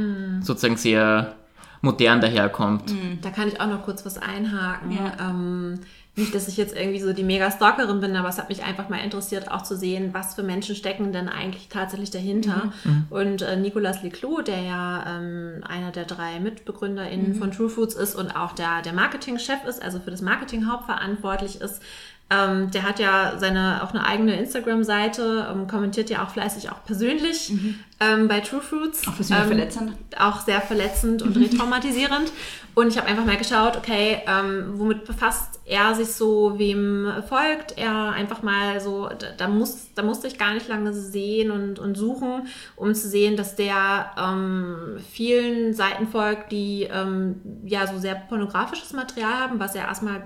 sozusagen 0.42 0.76
sehr 0.76 1.36
modern 1.82 2.20
daherkommt. 2.20 2.94
Da 3.22 3.32
kann 3.32 3.48
ich 3.48 3.60
auch 3.60 3.68
noch 3.68 3.84
kurz 3.84 4.06
was 4.06 4.18
einhaken. 4.18 4.92
Ja. 4.92 5.30
Ähm, 5.30 5.80
nicht, 6.16 6.36
dass 6.36 6.50
ich 6.50 6.58
jetzt 6.58 6.76
irgendwie 6.76 7.00
so 7.00 7.14
die 7.14 7.24
Mega-Stalkerin 7.24 8.02
bin, 8.02 8.16
aber 8.18 8.28
es 8.28 8.38
hat 8.38 8.50
mich 8.50 8.64
einfach 8.64 8.90
mal 8.90 8.98
interessiert, 8.98 9.50
auch 9.50 9.62
zu 9.62 9.78
sehen, 9.78 10.10
was 10.14 10.36
für 10.36 10.44
Menschen 10.44 10.76
stecken 10.76 11.14
denn 11.14 11.30
eigentlich 11.30 11.70
tatsächlich 11.70 12.12
dahinter. 12.12 12.74
Und 13.10 13.42
äh, 13.42 13.56
Nicolas 13.56 14.04
Leclou, 14.04 14.42
der 14.42 14.62
ja 14.62 15.06
ähm, 15.08 15.64
einer 15.64 15.92
der 15.92 16.04
drei 16.04 16.40
MitbegründerInnen 16.42 17.36
von 17.36 17.52
True 17.52 17.70
Foods 17.70 17.96
ist 17.96 18.16
und 18.16 18.36
auch 18.36 18.52
der, 18.52 18.82
der 18.82 18.92
Marketingchef 18.94 19.64
ist, 19.66 19.82
also 19.82 20.00
für 20.00 20.12
das 20.12 20.22
Marketing 20.22 20.68
hauptverantwortlich 20.70 21.62
ist, 21.62 21.82
ähm, 22.30 22.72
der 22.72 22.84
hat 22.84 23.00
ja 23.00 23.38
seine 23.38 23.84
auch 23.84 23.92
eine 23.92 24.06
eigene 24.06 24.38
Instagram-Seite, 24.38 25.48
ähm, 25.52 25.68
kommentiert 25.68 26.10
ja 26.10 26.24
auch 26.24 26.30
fleißig 26.30 26.70
auch 26.70 26.84
persönlich 26.86 27.54
ähm, 28.02 28.28
bei 28.28 28.40
True 28.42 28.62
Fruits. 28.62 29.08
Auch 29.08 29.20
Ähm, 29.20 29.48
verletzend. 29.48 29.94
auch 30.18 30.42
sehr 30.42 30.60
verletzend 30.60 31.22
und 31.22 31.38
retraumatisierend. 31.38 32.32
Und 32.74 32.88
ich 32.88 32.98
habe 32.98 33.08
einfach 33.08 33.26
mal 33.26 33.38
geschaut, 33.38 33.76
okay, 33.78 34.22
ähm, 34.28 34.72
womit 34.76 35.06
befasst 35.06 35.60
er 35.66 35.94
sich 35.94 36.08
so, 36.14 36.58
wem 36.58 37.12
folgt 37.28 37.78
er 37.78 38.12
einfach 38.12 38.44
mal 38.44 38.80
so, 38.80 39.08
da, 39.08 39.28
da, 39.38 39.48
muss, 39.48 39.90
da 39.94 40.04
musste 40.04 40.28
ich 40.28 40.38
gar 40.38 40.54
nicht 40.54 40.70
lange 40.70 40.94
sehen 40.94 41.52
und, 41.52 41.80
und 41.80 41.96
suchen, 41.96 42.48
um 42.78 42.96
zu 42.96 43.10
sehen, 43.10 43.36
dass 43.36 43.56
der 43.56 44.12
ähm, 44.18 44.98
vielen 45.12 45.74
Seiten 45.74 46.08
folgt, 46.08 46.52
die 46.54 46.88
ähm, 46.92 47.42
ja 47.66 47.86
so 47.88 48.00
sehr 48.00 48.16
pornografisches 48.16 48.94
Material 48.94 49.34
haben, 49.34 49.60
was 49.60 49.76
ja 49.76 49.82
erstmal 49.82 50.24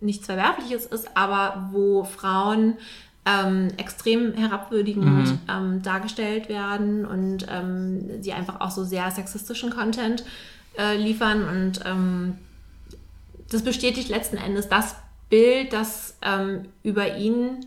nichts 0.00 0.26
Verwerfliches 0.26 0.86
ist, 0.86 1.16
aber 1.16 1.70
wo 1.72 2.04
Frauen 2.04 2.76
ähm, 3.28 3.68
extrem 3.76 4.32
herabwürdigend 4.34 5.38
ähm, 5.48 5.82
dargestellt 5.82 6.48
werden 6.48 7.04
und 7.04 7.46
ähm, 7.50 8.22
sie 8.22 8.32
einfach 8.32 8.60
auch 8.60 8.70
so 8.70 8.84
sehr 8.84 9.10
sexistischen 9.10 9.70
Content 9.70 10.24
äh, 10.78 10.96
liefern 10.96 11.46
und 11.48 11.80
ähm, 11.84 12.38
das 13.50 13.62
bestätigt 13.62 14.08
letzten 14.08 14.36
Endes 14.36 14.68
das 14.68 14.96
Bild, 15.28 15.72
das 15.72 16.16
ähm, 16.22 16.66
über 16.82 17.18
ihn 17.18 17.66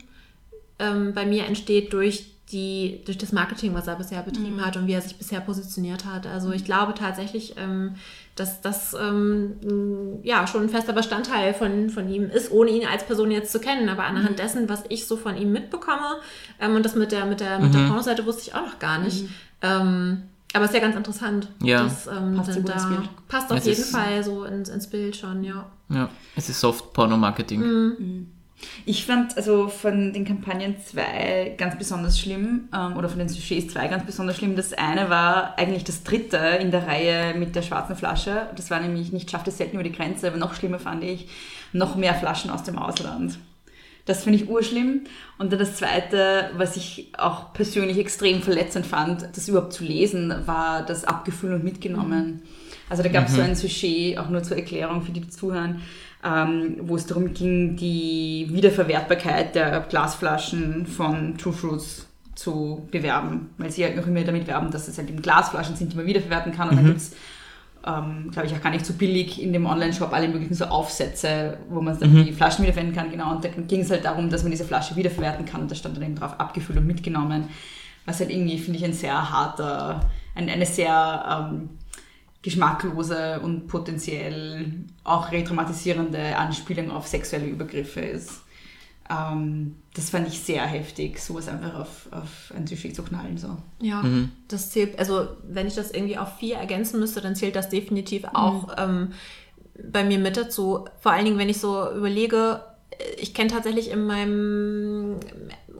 ähm, 0.79 1.13
bei 1.13 1.25
mir 1.25 1.45
entsteht 1.45 1.93
durch 1.93 2.31
die, 2.51 3.01
durch 3.05 3.17
das 3.17 3.31
Marketing, 3.31 3.73
was 3.73 3.87
er 3.87 3.95
bisher 3.95 4.21
betrieben 4.21 4.63
hat 4.65 4.75
und 4.77 4.87
wie 4.87 4.93
er 4.93 5.01
sich 5.01 5.15
bisher 5.15 5.39
positioniert 5.41 6.05
hat. 6.05 6.27
Also 6.27 6.51
ich 6.51 6.65
glaube 6.65 6.93
tatsächlich, 6.93 7.55
ähm, 7.57 7.95
dass 8.35 8.61
das 8.61 8.93
ähm, 8.93 9.53
ja 10.23 10.45
schon 10.47 10.63
ein 10.63 10.69
fester 10.69 10.93
Bestandteil 10.93 11.53
von, 11.53 11.89
von 11.89 12.09
ihm 12.09 12.29
ist, 12.29 12.51
ohne 12.51 12.71
ihn 12.71 12.85
als 12.85 13.05
Person 13.05 13.31
jetzt 13.31 13.51
zu 13.51 13.59
kennen. 13.59 13.87
Aber 13.89 14.03
anhand 14.03 14.39
dessen, 14.39 14.67
was 14.69 14.83
ich 14.89 15.07
so 15.07 15.17
von 15.17 15.37
ihm 15.37 15.51
mitbekomme, 15.51 16.17
ähm, 16.59 16.75
und 16.75 16.83
das 16.85 16.95
mit 16.95 17.11
der, 17.11 17.25
mit 17.25 17.39
der, 17.39 17.59
mit 17.59 17.73
der 17.73 17.87
Pornoseite 17.87 18.25
wusste 18.25 18.43
ich 18.43 18.53
auch 18.55 18.65
noch 18.65 18.79
gar 18.79 18.99
nicht. 18.99 19.25
Ähm, 19.61 20.23
aber 20.53 20.65
ist 20.65 20.73
ja 20.73 20.79
ganz 20.81 20.95
interessant. 20.97 21.47
Ja. 21.63 21.83
Das, 21.83 22.07
ähm, 22.07 22.35
Passt 22.35 22.53
so 22.53 22.59
da, 22.61 22.87
Bild. 22.89 23.09
passt 23.29 23.51
auf 23.51 23.57
Es 23.59 23.65
jeden 23.65 23.81
ist- 23.81 23.91
Fall 23.91 24.23
so 24.23 24.43
ins, 24.43 24.67
ins 24.69 24.87
Bild 24.87 25.15
schon, 25.15 25.43
ja. 25.45 25.65
Ja, 25.89 26.09
es 26.35 26.49
ist 26.49 26.59
Soft-Porno-Marketing. 26.59 28.27
Ich 28.85 29.05
fand 29.05 29.37
also 29.37 29.67
von 29.67 30.13
den 30.13 30.25
Kampagnen 30.25 30.75
zwei 30.83 31.53
ganz 31.57 31.77
besonders 31.77 32.19
schlimm, 32.19 32.69
ähm, 32.73 32.97
oder 32.97 33.09
von 33.09 33.19
den 33.19 33.29
Sujets 33.29 33.73
zwei 33.73 33.87
ganz 33.87 34.05
besonders 34.05 34.37
schlimm. 34.37 34.55
Das 34.55 34.73
eine 34.73 35.09
war 35.09 35.57
eigentlich 35.57 35.83
das 35.83 36.03
dritte 36.03 36.37
in 36.37 36.71
der 36.71 36.87
Reihe 36.87 37.33
mit 37.35 37.55
der 37.55 37.61
schwarzen 37.61 37.95
Flasche. 37.95 38.49
Das 38.55 38.71
war 38.71 38.79
nämlich 38.79 39.11
nicht 39.11 39.29
schafft 39.29 39.47
es 39.47 39.57
selten 39.57 39.75
über 39.75 39.83
die 39.83 39.91
Grenze, 39.91 40.27
aber 40.27 40.37
noch 40.37 40.53
schlimmer 40.53 40.79
fand 40.79 41.03
ich 41.03 41.27
noch 41.73 41.95
mehr 41.95 42.15
Flaschen 42.15 42.49
aus 42.49 42.63
dem 42.63 42.77
Ausland. 42.77 43.37
Das 44.05 44.23
finde 44.23 44.39
ich 44.39 44.49
urschlimm. 44.49 45.01
Und 45.37 45.51
dann 45.51 45.59
das 45.59 45.75
Zweite, 45.75 46.49
was 46.55 46.75
ich 46.75 47.11
auch 47.17 47.53
persönlich 47.53 47.97
extrem 47.97 48.41
verletzend 48.41 48.85
fand, 48.85 49.27
das 49.35 49.47
überhaupt 49.47 49.73
zu 49.73 49.83
lesen, 49.83 50.33
war 50.45 50.83
das 50.85 51.05
Abgefüllt 51.05 51.53
und 51.53 51.63
mitgenommen. 51.63 52.41
Also 52.89 53.03
da 53.03 53.09
gab 53.09 53.27
es 53.27 53.35
so 53.35 53.41
ein 53.41 53.55
Sujet, 53.55 54.17
auch 54.17 54.29
nur 54.29 54.43
zur 54.43 54.57
Erklärung 54.57 55.01
für 55.01 55.11
die, 55.11 55.21
die 55.21 55.29
zuhören, 55.29 55.81
ähm, 56.23 56.77
wo 56.81 56.95
es 56.95 57.05
darum 57.05 57.33
ging, 57.33 57.75
die 57.75 58.47
Wiederverwertbarkeit 58.51 59.55
der 59.55 59.81
Glasflaschen 59.81 60.85
von 60.85 61.37
True 61.37 61.53
Fruits 61.53 62.07
zu 62.35 62.87
bewerben. 62.91 63.49
Weil 63.57 63.71
sie 63.71 63.83
halt 63.83 63.95
noch 63.95 64.07
immer 64.07 64.23
damit 64.23 64.47
werben, 64.47 64.71
dass 64.71 64.87
es 64.87 64.97
halt 64.97 65.09
eben 65.09 65.21
Glasflaschen 65.21 65.75
sind, 65.75 65.93
die 65.93 65.97
man 65.97 66.05
wiederverwerten 66.05 66.51
kann. 66.53 66.69
Und 66.69 66.75
dann 66.77 66.85
gibt 66.85 66.97
es 66.97 67.13
ähm, 67.85 68.29
glaube 68.31 68.47
ich, 68.47 68.53
auch 68.53 68.61
gar 68.61 68.69
nicht 68.69 68.85
so 68.85 68.93
billig 68.93 69.41
in 69.41 69.53
dem 69.53 69.65
Online-Shop 69.65 70.13
alle 70.13 70.27
möglichen 70.27 70.53
so 70.53 70.65
Aufsätze, 70.65 71.57
wo 71.69 71.81
man 71.81 71.99
dann 71.99 72.25
die 72.25 72.31
Flaschen 72.31 72.63
wiederverwenden 72.63 72.95
kann. 72.95 73.09
Genau, 73.09 73.31
und 73.31 73.43
da 73.43 73.49
ging 73.49 73.81
es 73.81 73.89
halt 73.89 74.05
darum, 74.05 74.29
dass 74.29 74.43
man 74.43 74.51
diese 74.51 74.65
Flasche 74.65 74.95
wiederverwerten 74.95 75.45
kann 75.45 75.61
und 75.61 75.71
da 75.71 75.75
stand 75.75 75.97
dann 75.97 76.03
eben 76.03 76.15
drauf 76.15 76.39
abgefüllt 76.39 76.77
und 76.77 76.85
mitgenommen. 76.85 77.47
Was 78.05 78.19
halt 78.19 78.29
irgendwie, 78.29 78.57
finde 78.57 78.79
ich, 78.79 78.85
ein 78.85 78.93
sehr 78.93 79.31
harter, 79.31 80.09
ein, 80.35 80.49
eine 80.49 80.65
sehr 80.65 81.49
ähm, 81.51 81.69
geschmacklose 82.41 83.39
und 83.41 83.67
potenziell 83.67 84.85
auch 85.03 85.31
retraumatisierende 85.31 86.37
Anspielung 86.37 86.91
auf 86.91 87.07
sexuelle 87.07 87.45
Übergriffe 87.45 88.01
ist. 88.01 88.41
Ähm, 89.09 89.75
das 89.93 90.09
fand 90.09 90.27
ich 90.27 90.39
sehr 90.39 90.65
heftig, 90.65 91.19
sowas 91.19 91.47
einfach 91.47 91.75
auf, 91.75 92.07
auf 92.11 92.53
ein 92.55 92.65
Sujet 92.65 92.95
zu 92.95 93.03
knallen. 93.03 93.37
So. 93.37 93.57
Ja, 93.79 94.03
das 94.47 94.71
zählt, 94.71 94.97
also 94.97 95.27
wenn 95.47 95.67
ich 95.67 95.75
das 95.75 95.91
irgendwie 95.91 96.17
auf 96.17 96.37
vier 96.37 96.55
ergänzen 96.57 96.99
müsste, 96.99 97.21
dann 97.21 97.35
zählt 97.35 97.55
das 97.55 97.69
definitiv 97.69 98.23
auch 98.33 98.75
ähm, 98.77 99.13
bei 99.91 100.03
mir 100.03 100.17
mit 100.17 100.37
dazu. 100.37 100.85
Vor 100.99 101.11
allen 101.11 101.25
Dingen, 101.25 101.37
wenn 101.37 101.49
ich 101.49 101.59
so 101.59 101.91
überlege, 101.93 102.61
ich 103.17 103.33
kenne 103.33 103.49
tatsächlich 103.49 103.91
in 103.91 104.05
meinem 104.05 105.19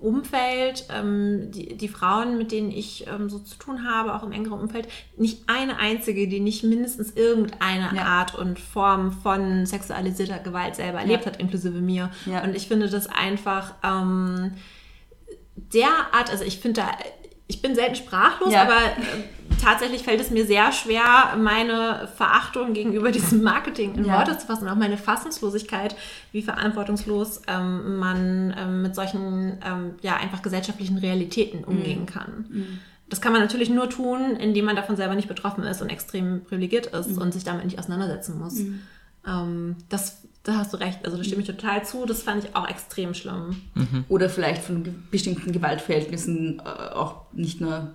Umfeld 0.02 0.86
ähm, 0.90 1.52
die, 1.52 1.78
die 1.78 1.88
Frauen, 1.88 2.38
mit 2.38 2.52
denen 2.52 2.72
ich 2.72 3.08
ähm, 3.08 3.30
so 3.30 3.40
zu 3.40 3.58
tun 3.58 3.86
habe, 3.88 4.16
auch 4.16 4.24
im 4.24 4.32
engeren 4.32 4.60
Umfeld, 4.60 4.88
nicht 5.18 5.44
eine 5.48 5.78
einzige, 5.78 6.28
die 6.28 6.40
nicht 6.40 6.64
mindestens 6.64 7.12
irgendeine 7.12 7.96
Ja. 7.96 8.04
Art 8.04 8.36
und 8.36 8.60
Form 8.60 9.12
von 9.12 9.66
sexualisierter 9.66 10.40
Gewalt 10.40 10.76
selber 10.76 11.00
erlebt 11.00 11.26
hat, 11.26 11.40
inklusive 11.40 11.80
mir. 11.82 12.10
Ja. 12.26 12.44
Und 12.44 12.56
ich 12.56 12.68
finde 12.68 12.90
das 12.90 13.08
einfach 13.08 13.74
ähm, 13.84 14.52
derart, 15.56 16.30
also 16.30 16.44
ich 16.44 16.60
finde 16.60 16.82
da, 16.82 16.90
ich 17.52 17.62
bin 17.62 17.76
selten 17.76 17.96
sprachlos, 17.96 18.54
Ja. 18.54 18.62
aber 18.62 18.76
äh, 18.78 19.60
tatsächlich 19.62 20.04
fällt 20.04 20.22
es 20.22 20.32
mir 20.32 20.46
sehr 20.46 20.72
schwer, 20.72 21.36
meine 21.38 22.08
Verachtung 22.16 22.72
gegenüber 22.74 23.12
diesem 23.12 23.44
Marketing 23.44 23.94
in 23.96 24.06
Ja. 24.06 24.14
Worte 24.20 24.38
zu 24.38 24.48
fassen, 24.48 24.70
auch 24.70 24.76
meine 24.76 24.98
Fassungslosigkeit, 24.98 25.96
wie 26.32 26.42
verantwortungslos 26.42 27.42
ähm, 27.48 27.98
man 28.00 28.56
ähm, 28.58 28.82
mit 28.84 28.96
solchen 28.96 29.58
ähm, 29.66 29.96
ja 30.02 30.16
einfach 30.16 30.42
gesellschaftlichen 30.42 30.98
Realitäten 30.98 31.64
umgehen 31.66 32.06
kann. 32.06 32.80
Das 33.10 33.20
kann 33.20 33.34
man 33.34 33.42
natürlich 33.42 33.70
nur 33.70 33.90
tun, 33.90 34.38
indem 34.38 34.64
man 34.64 34.78
davon 34.78 34.96
selber 34.96 35.16
nicht 35.16 35.28
betroffen 35.28 35.64
ist 35.66 35.82
und 35.82 35.90
extrem 35.90 36.46
privilegiert 36.46 36.86
ist 36.88 37.18
und 37.18 37.34
sich 37.34 37.44
damit 37.44 37.66
nicht 37.66 37.78
auseinandersetzen 37.78 38.40
muss. 38.40 38.62
Ähm, 39.28 39.76
das, 39.90 40.21
da 40.44 40.56
hast 40.58 40.74
du 40.74 40.78
recht, 40.78 41.06
also 41.06 41.18
da 41.18 41.24
stimme 41.24 41.42
ich 41.42 41.48
total 41.48 41.86
zu. 41.86 42.06
Das 42.06 42.24
fand 42.24 42.44
ich 42.44 42.56
auch 42.56 42.68
extrem 42.68 43.14
schlimm. 43.14 43.62
Oder 44.10 44.30
vielleicht 44.30 44.64
von 44.64 44.84
ge- 44.84 44.94
bestimmten 45.12 45.52
Gewaltverhältnissen 45.52 46.60
äh, 46.60 46.94
auch 46.94 47.22
nicht 47.34 47.62
nur, 47.62 47.94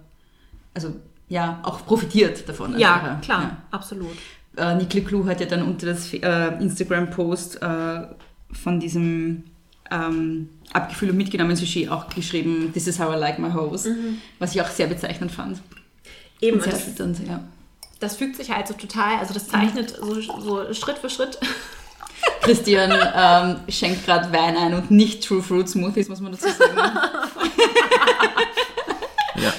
also 0.74 0.94
ja, 1.28 1.58
auch 1.64 1.84
profitiert 1.84 2.48
davon. 2.48 2.78
Ja, 2.78 2.94
einfach, 2.94 3.20
klar, 3.20 3.42
Ja. 3.42 3.56
absolut. 3.72 4.16
Äh, 4.56 4.76
Nikli 4.76 5.02
Klou 5.02 5.26
hat 5.26 5.40
ja 5.40 5.46
dann 5.46 5.62
unter 5.62 5.86
das 5.86 6.12
äh, 6.14 6.48
Instagram-Post 6.62 7.60
äh, 7.62 8.06
von 8.52 8.78
diesem 8.80 9.44
ähm, 9.90 10.48
abgefüllt 10.72 11.10
und 11.10 11.16
mitgenommen 11.18 11.56
Sujet 11.56 11.90
auch 11.90 12.08
geschrieben, 12.08 12.70
This 12.72 12.86
is 12.86 12.98
how 13.00 13.14
I 13.14 13.18
like 13.18 13.38
my 13.38 13.52
hose, 13.52 13.92
was 14.38 14.54
ich 14.54 14.62
auch 14.62 14.68
sehr 14.68 14.86
bezeichnend 14.86 15.32
fand. 15.32 15.60
Eben, 16.40 16.58
Und 16.58 16.62
sehr 16.64 16.72
das, 16.96 17.18
ja. 17.26 17.42
das 18.00 18.16
fügt 18.16 18.36
sich 18.36 18.50
halt 18.50 18.68
so 18.68 18.74
total, 18.74 19.18
also 19.18 19.34
das 19.34 19.48
zeichnet 19.48 19.90
so, 20.00 20.20
so 20.40 20.72
Schritt 20.74 20.98
für 20.98 21.10
Schritt. 21.10 21.38
Christian 22.42 22.92
ähm, 23.14 23.56
schenkt 23.68 24.04
gerade 24.06 24.32
Wein 24.32 24.56
ein 24.56 24.74
und 24.74 24.90
nicht 24.90 25.26
True 25.26 25.42
Fruit 25.42 25.68
Smoothies, 25.68 26.08
muss 26.08 26.20
man 26.20 26.32
dazu 26.32 26.48
sagen. 26.48 26.76
Ja, 29.36 29.52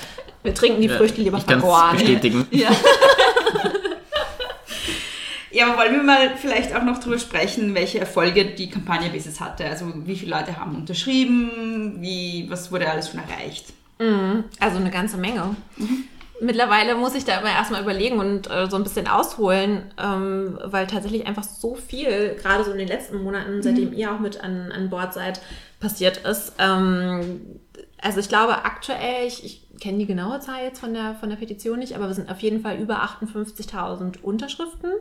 Wir 0.44 0.54
trinken 0.54 0.82
die 0.82 0.88
ja, 0.88 0.98
Früchte 0.98 1.22
lieber 1.22 1.38
ich 1.38 1.44
vergoren. 1.44 1.92
bestätigen. 1.98 2.48
Ja. 2.52 2.70
ja, 5.52 5.68
aber 5.68 5.78
wollen 5.84 5.96
wir 5.96 6.04
mal 6.04 6.32
vielleicht 6.38 6.76
auch 6.76 6.84
noch 6.84 7.00
darüber 7.00 7.20
sprechen, 7.20 7.74
welche 7.76 8.00
Erfolge 8.00 8.46
die 8.46 8.70
Kampagne 8.70 9.10
bis 9.10 9.26
jetzt 9.26 9.40
hatte? 9.40 9.66
Also 9.66 9.92
wie 10.06 10.16
viele 10.16 10.36
Leute 10.36 10.58
haben 10.58 10.76
unterschrieben, 10.76 11.98
wie, 12.00 12.46
was 12.50 12.72
wurde 12.72 12.90
alles 12.90 13.10
schon 13.10 13.20
erreicht? 13.20 13.74
Also 14.60 14.78
eine 14.78 14.92
ganze 14.92 15.18
Menge. 15.18 15.56
Mittlerweile 16.40 16.96
muss 16.96 17.16
ich 17.16 17.26
da 17.26 17.40
immer 17.40 17.50
erstmal 17.50 17.82
überlegen 17.82 18.20
und 18.20 18.50
äh, 18.50 18.70
so 18.70 18.76
ein 18.76 18.84
bisschen 18.84 19.08
ausholen, 19.08 19.92
ähm, 20.02 20.60
weil 20.64 20.88
tatsächlich 20.88 21.26
einfach 21.26 21.44
so 21.44 21.76
viel, 21.76 22.36
gerade 22.36 22.64
so 22.64 22.72
in 22.72 22.78
den 22.78 22.88
letzten 22.88 23.24
Monaten, 23.24 23.62
seitdem 23.64 23.94
ihr 23.94 24.12
auch 24.12 24.20
mit 24.20 24.44
an, 24.44 24.72
an 24.72 24.90
Bord 24.90 25.14
seid, 25.14 25.42
passiert 25.80 26.18
ist. 26.18 26.54
Ähm, 26.60 27.42
also 28.02 28.20
ich 28.20 28.30
glaube 28.30 28.66
aktuell, 28.66 29.28
ich, 29.28 29.44
ich 29.44 29.68
kenne 29.80 29.98
die 29.98 30.06
genaue 30.06 30.40
Zahl 30.40 30.64
jetzt 30.64 30.80
von 30.80 30.94
der, 30.94 31.16
von 31.16 31.30
der 31.30 31.38
Petition 31.38 31.80
nicht, 31.80 31.96
aber 31.96 32.08
wir 32.08 32.14
sind 32.14 32.30
auf 32.30 32.40
jeden 32.40 32.62
Fall 32.62 32.78
über 32.78 33.04
58.000 33.04 34.22
Unterschriften. 34.22 34.92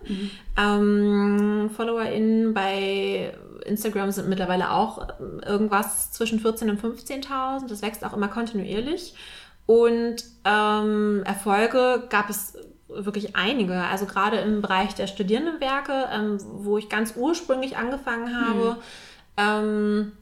Ähm, 0.58 1.70
FollowerInnen 1.74 2.54
bei 2.54 3.34
Instagram 3.64 4.10
sind 4.10 4.28
mittlerweile 4.28 4.70
auch 4.70 5.08
ähm, 5.20 5.40
irgendwas 5.44 6.12
zwischen 6.12 6.40
14.000 6.40 6.70
und 6.70 6.80
15.000. 6.80 7.68
Das 7.68 7.82
wächst 7.82 8.04
auch 8.04 8.12
immer 8.12 8.28
kontinuierlich. 8.28 9.14
Und 9.66 10.24
ähm, 10.44 11.22
Erfolge 11.24 12.04
gab 12.08 12.30
es 12.30 12.56
wirklich 12.88 13.36
einige. 13.36 13.74
Also 13.74 14.06
gerade 14.06 14.38
im 14.38 14.62
Bereich 14.62 14.94
der 14.94 15.06
Studierendenwerke, 15.06 16.08
ähm, 16.12 16.38
wo 16.40 16.78
ich 16.78 16.88
ganz 16.88 17.14
ursprünglich 17.16 17.76
angefangen 17.76 18.34
habe, 18.40 18.76
ähm, 19.36 20.12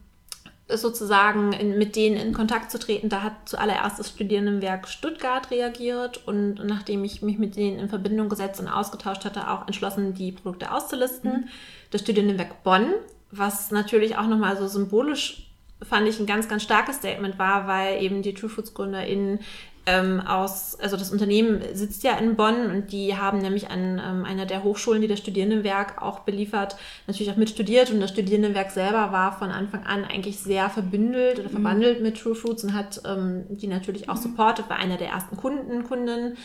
sozusagen 0.69 1.53
in, 1.53 1.77
mit 1.77 1.95
denen 1.95 2.17
in 2.17 2.33
Kontakt 2.33 2.71
zu 2.71 2.79
treten. 2.79 3.11
Da 3.11 3.23
hat 3.23 3.35
zuallererst 3.45 3.99
das 3.99 4.09
Studierendenwerk 4.09 4.89
Stuttgart 4.89 5.51
reagiert 5.51 6.27
und 6.27 6.65
nachdem 6.65 7.05
ich 7.05 7.21
mich 7.21 7.39
mit 7.39 7.57
denen 7.57 7.79
in 7.79 7.89
Verbindung 7.91 8.31
gesetzt 8.31 8.61
und 8.61 8.69
ausgetauscht 8.69 9.27
hatte, 9.27 9.51
auch 9.51 9.67
entschlossen, 9.67 10.15
die 10.15 10.33
Produkte 10.33 10.73
auszulisten. 10.73 11.51
Das 11.91 12.01
Studierendenwerk 12.01 12.63
Bonn, 12.63 12.95
was 13.31 13.71
natürlich 13.73 14.17
auch 14.17 14.27
nochmal 14.27 14.57
so 14.57 14.67
symbolisch 14.67 15.51
fand 15.89 16.09
ich 16.09 16.19
ein 16.19 16.27
ganz, 16.27 16.49
ganz 16.49 16.63
starkes 16.63 16.97
Statement 16.97 17.39
war, 17.39 17.67
weil 17.67 18.03
eben 18.03 18.23
die 18.23 18.35
True 18.35 18.51
Foods 18.51 18.75
GründerInnen 18.75 19.41
ähm, 19.87 20.21
aus, 20.21 20.79
also 20.81 20.97
das 20.97 21.11
Unternehmen 21.11 21.61
sitzt 21.75 22.05
ja 22.05 22.17
in 22.17 22.37
Bonn 22.37 22.71
und 22.71 22.93
die 22.93 23.17
haben 23.17 23.39
nämlich 23.39 23.71
an 23.71 24.01
ähm, 24.03 24.25
einer 24.25 24.47
der 24.47 24.65
Hochschulen, 24.65 25.03
die 25.03 25.09
das 25.09 25.19
Studierendenwerk 25.19 26.01
auch 26.01 26.21
beliefert, 26.21 26.77
natürlich 27.07 27.31
auch 27.31 27.37
mitstudiert 27.37 27.91
und 27.91 28.01
das 28.01 28.11
Studierendenwerk 28.11 28.71
selber 28.71 29.13
war 29.13 29.39
von 29.39 29.51
Anfang 29.51 29.85
an 29.85 30.05
eigentlich 30.05 30.39
sehr 30.39 30.71
verbündelt 30.71 31.39
oder 31.39 31.51
verbandelt 31.51 32.03
mit 32.03 32.19
True 32.19 32.35
Foods 32.35 32.65
und 32.65 32.73
hat 32.73 33.03
ähm, 33.05 33.45
die 33.51 33.67
natürlich 33.67 34.09
auch 34.09 34.17
supportet, 34.17 34.71
war 34.71 34.79
einer 34.79 34.97
der 34.97 35.09
ersten 35.09 35.37
Kunden, 35.37 35.85
Kunden. 35.85 36.37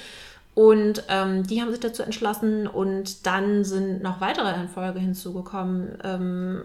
Und 0.55 1.03
ähm, 1.07 1.47
die 1.47 1.61
haben 1.61 1.71
sich 1.71 1.79
dazu 1.79 2.03
entschlossen 2.03 2.67
und 2.67 3.25
dann 3.25 3.63
sind 3.63 4.03
noch 4.03 4.19
weitere 4.19 4.49
Erfolge 4.49 4.99
hinzugekommen. 4.99 5.97
Ähm, 6.03 6.63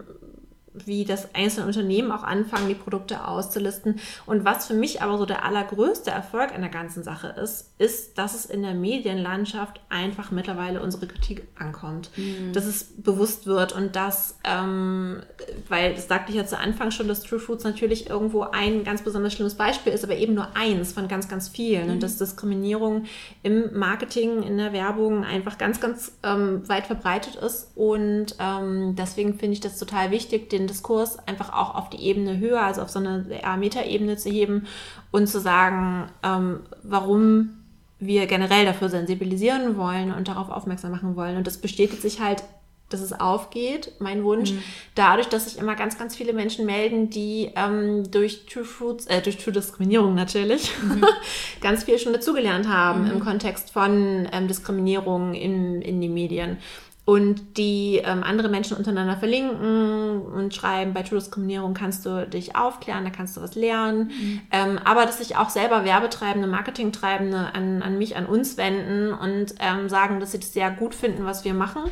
wie 0.85 1.05
das 1.05 1.33
einzelne 1.33 1.67
Unternehmen 1.67 2.11
auch 2.11 2.23
anfangen, 2.23 2.67
die 2.67 2.75
Produkte 2.75 3.27
auszulisten. 3.27 3.99
Und 4.25 4.45
was 4.45 4.67
für 4.67 4.73
mich 4.73 5.01
aber 5.01 5.17
so 5.17 5.25
der 5.25 5.45
allergrößte 5.45 6.11
Erfolg 6.11 6.53
an 6.53 6.61
der 6.61 6.69
ganzen 6.69 7.03
Sache 7.03 7.27
ist, 7.27 7.71
ist, 7.77 8.17
dass 8.17 8.35
es 8.35 8.45
in 8.45 8.61
der 8.61 8.73
Medienlandschaft 8.73 9.79
einfach 9.89 10.31
mittlerweile 10.31 10.81
unsere 10.81 11.07
Kritik 11.07 11.47
ankommt. 11.57 12.09
Dass 12.53 12.65
es 12.65 12.83
bewusst 12.97 13.45
wird 13.45 13.73
und 13.73 13.95
dass, 13.95 14.37
ähm, 14.43 15.21
weil 15.69 15.93
das 15.95 16.07
sagte 16.07 16.31
ich 16.31 16.37
ja 16.37 16.45
zu 16.45 16.57
Anfang 16.57 16.91
schon, 16.91 17.07
dass 17.07 17.23
True 17.23 17.39
Foods 17.39 17.63
natürlich 17.63 18.09
irgendwo 18.09 18.41
ein 18.41 18.83
ganz 18.83 19.01
besonders 19.01 19.33
schlimmes 19.33 19.55
Beispiel 19.55 19.93
ist, 19.93 20.03
aber 20.03 20.15
eben 20.15 20.33
nur 20.33 20.55
eins 20.55 20.93
von 20.93 21.07
ganz, 21.07 21.27
ganz 21.27 21.49
vielen. 21.49 21.89
Und 21.89 22.03
dass 22.03 22.17
Diskriminierung 22.17 23.05
im 23.43 23.77
Marketing, 23.77 24.43
in 24.43 24.57
der 24.57 24.73
Werbung 24.73 25.23
einfach 25.23 25.57
ganz, 25.57 25.79
ganz 25.79 26.13
ähm, 26.23 26.67
weit 26.67 26.87
verbreitet 26.87 27.35
ist. 27.35 27.71
Und 27.75 28.35
ähm, 28.39 28.95
deswegen 28.95 29.37
finde 29.37 29.53
ich 29.53 29.59
das 29.59 29.77
total 29.77 30.11
wichtig, 30.11 30.49
den 30.49 30.64
Diskurs 30.67 31.19
einfach 31.27 31.53
auch 31.53 31.75
auf 31.75 31.89
die 31.89 32.01
Ebene 32.01 32.37
höher, 32.37 32.61
also 32.61 32.81
auf 32.81 32.89
so 32.89 32.99
eine 32.99 33.25
Metaebene 33.57 34.17
zu 34.17 34.29
heben 34.29 34.67
und 35.11 35.27
zu 35.27 35.39
sagen, 35.39 36.09
ähm, 36.23 36.61
warum 36.83 37.61
wir 37.99 38.27
generell 38.27 38.65
dafür 38.65 38.89
sensibilisieren 38.89 39.77
wollen 39.77 40.13
und 40.13 40.27
darauf 40.27 40.49
aufmerksam 40.49 40.91
machen 40.91 41.15
wollen. 41.15 41.37
Und 41.37 41.47
das 41.47 41.57
bestätigt 41.57 42.01
sich 42.01 42.19
halt, 42.19 42.43
dass 42.89 43.01
es 43.01 43.13
aufgeht, 43.13 43.93
mein 43.99 44.23
Wunsch, 44.23 44.53
dadurch, 44.93 45.27
dass 45.27 45.45
sich 45.45 45.57
immer 45.57 45.75
ganz, 45.75 45.97
ganz 45.97 46.15
viele 46.15 46.33
Menschen 46.33 46.67
melden, 46.67 47.09
die 47.09 47.51
ähm, 47.55 48.09
durch 48.11 48.45
True 48.45 48.63
Foods, 48.63 49.07
äh, 49.07 49.21
durch 49.21 49.37
True 49.37 49.53
Diskriminierung 49.53 50.13
natürlich, 50.13 50.71
ganz 51.61 51.85
viel 51.85 51.97
schon 51.97 52.13
dazugelernt 52.13 52.67
haben 52.67 53.09
im 53.09 53.21
Kontext 53.21 53.71
von 53.71 54.27
ähm, 54.31 54.47
Diskriminierung 54.47 55.33
in, 55.33 55.81
in 55.81 55.99
den 55.99 56.13
Medien 56.13 56.57
und 57.05 57.57
die 57.57 58.01
ähm, 58.03 58.23
andere 58.23 58.49
Menschen 58.49 58.75
untereinander 58.75 59.15
verlinken 59.15 60.21
und 60.21 60.55
schreiben, 60.55 60.93
bei 60.93 61.03
Diskriminierung 61.03 61.75
kannst 61.75 62.03
du 62.05 62.27
dich 62.27 62.55
aufklären, 62.55 63.03
da 63.03 63.11
kannst 63.11 63.37
du 63.37 63.41
was 63.41 63.53
lernen. 63.53 64.09
Ähm, 64.51 64.79
aber 64.83 65.05
dass 65.05 65.19
sich 65.19 65.37
auch 65.37 65.49
selber 65.49 65.85
Werbetreibende, 65.85 66.47
Marketingtreibende 66.47 67.53
an, 67.53 67.83
an 67.83 67.99
mich, 67.99 68.17
an 68.17 68.25
uns 68.25 68.57
wenden 68.57 69.13
und 69.13 69.53
ähm, 69.59 69.87
sagen, 69.87 70.19
dass 70.19 70.31
sie 70.31 70.39
das 70.39 70.51
sehr 70.51 70.71
gut 70.71 70.95
finden, 70.95 71.25
was 71.25 71.45
wir 71.45 71.53
machen. 71.53 71.83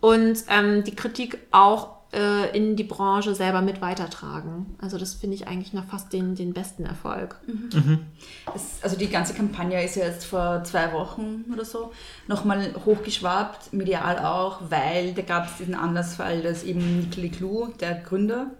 Und 0.00 0.44
ähm, 0.50 0.84
die 0.84 0.94
Kritik 0.94 1.38
auch 1.50 1.93
äh, 2.14 2.56
in 2.56 2.76
die 2.76 2.84
Branche 2.84 3.34
selber 3.34 3.60
mit 3.60 3.80
weitertragen. 3.80 4.76
Also 4.80 4.98
das 4.98 5.14
finde 5.14 5.36
ich 5.36 5.48
eigentlich 5.48 5.72
noch 5.72 5.84
fast 5.84 6.12
den, 6.12 6.34
den 6.34 6.54
besten 6.54 6.84
Erfolg. 6.84 7.40
Es, 8.54 8.78
also 8.82 8.96
die 8.96 9.08
ganze 9.08 9.34
Kampagne 9.34 9.82
ist 9.84 9.96
ja 9.96 10.04
jetzt 10.04 10.24
vor 10.24 10.62
zwei 10.64 10.92
Wochen 10.92 11.44
oder 11.52 11.64
so 11.64 11.92
nochmal 12.28 12.74
hochgeschwappt, 12.84 13.72
medial 13.72 14.18
auch, 14.18 14.60
weil 14.70 15.12
da 15.12 15.22
gab 15.22 15.46
es 15.46 15.56
diesen 15.56 15.74
Anlassfall, 15.74 16.42
dass 16.42 16.62
eben 16.62 17.00
Nicky 17.00 17.30
Clou, 17.30 17.68
der 17.80 17.94
Gründer 17.94 18.50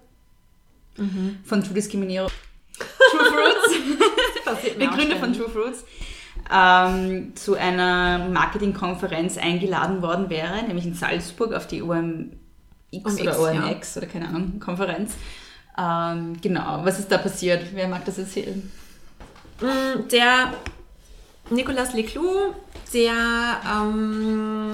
von 1.45 1.63
True 1.63 1.75
Diskriminierung, 1.75 2.31
True 3.11 3.25
Fruits, 3.25 4.79
der 4.79 4.89
Gründer 4.89 5.17
von 5.17 5.33
True 5.33 5.49
Fruits, 5.49 5.85
ähm, 6.53 7.35
zu 7.37 7.55
einer 7.55 8.29
Marketingkonferenz 8.29 9.39
eingeladen 9.39 10.03
worden 10.03 10.31
wäre, 10.31 10.63
nämlich 10.63 10.87
in 10.87 10.95
Salzburg 10.95 11.53
auf 11.53 11.67
die 11.67 11.79
OMX 13.05 13.21
OMX, 13.21 13.21
oder 13.21 13.41
OMX 13.41 13.97
oder 13.97 14.07
keine 14.07 14.29
Ahnung, 14.29 14.61
Konferenz. 14.61 15.15
Ähm, 15.77 16.41
genau, 16.41 16.85
was 16.85 16.99
ist 16.99 17.11
da 17.11 17.19
passiert? 17.19 17.65
Wer 17.75 17.89
mag 17.89 18.05
das 18.05 18.19
erzählen? 18.19 18.71
Mm, 19.61 20.09
Der 20.11 20.53
Nicolas 21.51 21.93
Leclou, 21.93 22.55
der 22.93 23.13
ähm, 23.71 24.73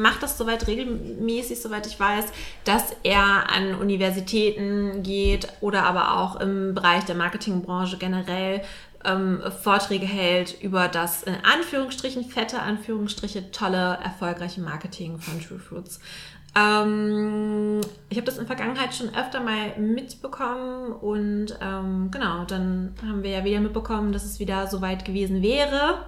macht 0.00 0.22
das 0.22 0.38
soweit 0.38 0.66
regelmäßig, 0.66 1.60
soweit 1.60 1.86
ich 1.86 1.98
weiß, 1.98 2.26
dass 2.64 2.96
er 3.02 3.50
an 3.50 3.74
Universitäten 3.74 5.02
geht 5.02 5.48
oder 5.60 5.84
aber 5.84 6.18
auch 6.18 6.40
im 6.40 6.74
Bereich 6.74 7.04
der 7.04 7.14
Marketingbranche 7.14 7.98
generell 7.98 8.62
ähm, 9.04 9.42
Vorträge 9.62 10.06
hält 10.06 10.60
über 10.62 10.88
das 10.88 11.24
in 11.24 11.34
Anführungsstrichen, 11.42 12.24
fette 12.24 12.60
Anführungsstriche, 12.60 13.50
tolle, 13.50 13.98
erfolgreiche 14.02 14.60
Marketing 14.60 15.18
von 15.18 15.40
True 15.40 15.58
Fruits. 15.58 16.00
Ähm, 16.54 17.80
ich 18.10 18.18
habe 18.18 18.26
das 18.26 18.36
in 18.36 18.46
der 18.46 18.56
Vergangenheit 18.56 18.94
schon 18.94 19.14
öfter 19.14 19.40
mal 19.40 19.78
mitbekommen 19.78 20.92
und 20.92 21.58
ähm, 21.62 22.10
genau, 22.10 22.44
dann 22.44 22.94
haben 23.06 23.22
wir 23.22 23.30
ja 23.30 23.44
wieder 23.44 23.60
mitbekommen, 23.60 24.12
dass 24.12 24.24
es 24.24 24.38
wieder 24.38 24.66
so 24.66 24.82
weit 24.82 25.04
gewesen 25.04 25.40
wäre, 25.40 26.04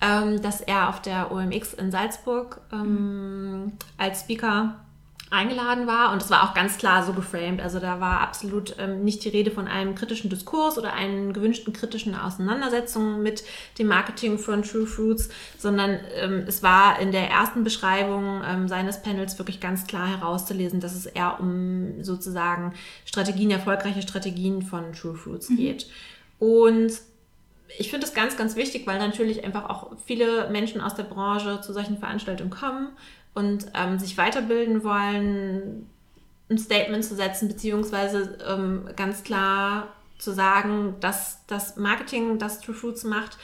ähm, 0.00 0.42
dass 0.42 0.60
er 0.60 0.88
auf 0.88 1.02
der 1.02 1.30
OMX 1.30 1.74
in 1.74 1.92
Salzburg 1.92 2.60
ähm, 2.72 3.72
als 3.96 4.22
Speaker 4.22 4.85
eingeladen 5.30 5.88
war 5.88 6.12
und 6.12 6.22
es 6.22 6.30
war 6.30 6.44
auch 6.44 6.54
ganz 6.54 6.78
klar 6.78 7.04
so 7.04 7.12
geframed. 7.12 7.60
Also 7.60 7.80
da 7.80 8.00
war 8.00 8.20
absolut 8.20 8.76
ähm, 8.78 9.02
nicht 9.02 9.24
die 9.24 9.28
Rede 9.28 9.50
von 9.50 9.66
einem 9.66 9.96
kritischen 9.96 10.30
Diskurs 10.30 10.78
oder 10.78 10.92
einer 10.92 11.32
gewünschten 11.32 11.72
kritischen 11.72 12.14
Auseinandersetzung 12.14 13.22
mit 13.22 13.42
dem 13.78 13.88
Marketing 13.88 14.38
von 14.38 14.62
True 14.62 14.86
Fruits, 14.86 15.28
sondern 15.58 15.98
ähm, 16.14 16.44
es 16.46 16.62
war 16.62 17.00
in 17.00 17.10
der 17.10 17.28
ersten 17.28 17.64
Beschreibung 17.64 18.42
ähm, 18.46 18.68
seines 18.68 19.02
Panels 19.02 19.36
wirklich 19.38 19.60
ganz 19.60 19.86
klar 19.88 20.06
herauszulesen, 20.06 20.78
dass 20.78 20.94
es 20.94 21.06
eher 21.06 21.40
um 21.40 22.04
sozusagen 22.04 22.72
Strategien, 23.04 23.50
erfolgreiche 23.50 24.02
Strategien 24.02 24.62
von 24.62 24.92
True 24.92 25.16
Fruits 25.16 25.48
geht. 25.48 25.88
Und 26.38 26.92
ich 27.78 27.90
finde 27.90 28.06
es 28.06 28.14
ganz, 28.14 28.36
ganz 28.36 28.54
wichtig, 28.54 28.86
weil 28.86 29.00
natürlich 29.00 29.42
einfach 29.42 29.68
auch 29.68 29.90
viele 30.06 30.48
Menschen 30.50 30.80
aus 30.80 30.94
der 30.94 31.02
Branche 31.02 31.60
zu 31.62 31.72
solchen 31.72 31.98
Veranstaltungen 31.98 32.50
kommen 32.50 32.90
und 33.36 33.66
ähm, 33.74 33.98
sich 33.98 34.16
weiterbilden 34.16 34.82
wollen, 34.82 35.86
ein 36.48 36.58
Statement 36.58 37.04
zu 37.04 37.14
setzen, 37.14 37.48
beziehungsweise 37.48 38.38
ähm, 38.48 38.88
ganz 38.96 39.22
klar 39.24 39.88
zu 40.18 40.32
sagen, 40.32 40.94
dass 41.00 41.40
das 41.46 41.76
Marketing, 41.76 42.38
das 42.38 42.60
True 42.60 42.74
Fruits 42.74 43.04
macht, 43.04 43.36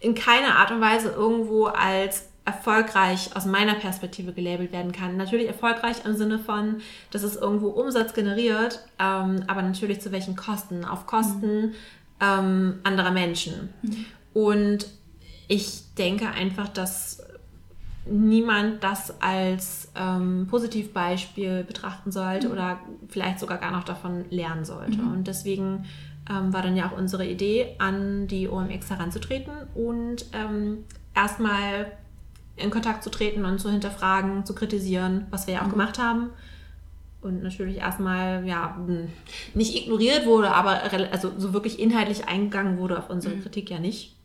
in 0.00 0.14
keiner 0.14 0.56
Art 0.56 0.70
und 0.70 0.80
Weise 0.80 1.10
irgendwo 1.10 1.66
als 1.66 2.28
erfolgreich 2.46 3.36
aus 3.36 3.44
meiner 3.44 3.74
Perspektive 3.74 4.32
gelabelt 4.32 4.72
werden 4.72 4.92
kann. 4.92 5.18
Natürlich 5.18 5.48
erfolgreich 5.48 6.06
im 6.06 6.16
Sinne 6.16 6.38
von, 6.38 6.80
dass 7.10 7.22
es 7.22 7.36
irgendwo 7.36 7.68
Umsatz 7.68 8.14
generiert, 8.14 8.80
ähm, 8.98 9.44
aber 9.46 9.60
natürlich 9.60 10.00
zu 10.00 10.10
welchen 10.10 10.36
Kosten? 10.36 10.86
Auf 10.86 11.06
Kosten 11.06 11.74
ähm, 12.20 12.78
anderer 12.82 13.10
Menschen. 13.10 13.74
Und 14.32 14.86
ich 15.48 15.94
denke 15.98 16.28
einfach, 16.28 16.68
dass 16.68 17.25
niemand 18.08 18.82
das 18.84 19.20
als 19.20 19.90
ähm, 19.96 20.46
Positivbeispiel 20.50 21.64
betrachten 21.64 22.12
sollte 22.12 22.50
oder 22.50 22.78
vielleicht 23.08 23.38
sogar 23.40 23.58
gar 23.58 23.72
noch 23.72 23.84
davon 23.84 24.24
lernen 24.30 24.64
sollte. 24.64 24.98
Und 25.12 25.26
deswegen 25.26 25.84
ähm, 26.30 26.52
war 26.52 26.62
dann 26.62 26.76
ja 26.76 26.88
auch 26.88 26.96
unsere 26.96 27.26
Idee, 27.26 27.74
an 27.78 28.26
die 28.26 28.48
OMX 28.48 28.90
heranzutreten 28.90 29.52
und 29.74 30.26
ähm, 30.32 30.84
erstmal 31.14 31.92
in 32.56 32.70
Kontakt 32.70 33.04
zu 33.04 33.10
treten 33.10 33.44
und 33.44 33.58
zu 33.60 33.70
hinterfragen, 33.70 34.44
zu 34.46 34.54
kritisieren, 34.54 35.26
was 35.30 35.46
wir 35.46 35.54
ja 35.54 35.62
auch 35.64 35.70
gemacht 35.70 35.98
haben. 35.98 36.30
Und 37.20 37.42
natürlich 37.42 37.78
erstmal, 37.78 38.46
ja, 38.46 38.76
mh, 38.86 39.08
nicht 39.54 39.76
ignoriert 39.76 40.26
wurde, 40.26 40.52
aber 40.52 40.80
also 41.12 41.32
so 41.38 41.52
wirklich 41.52 41.78
inhaltlich 41.78 42.28
eingegangen 42.28 42.78
wurde 42.78 42.98
auf 42.98 43.10
unsere 43.10 43.36
Kritik 43.36 43.70
ja 43.70 43.78
nicht. 43.78 44.15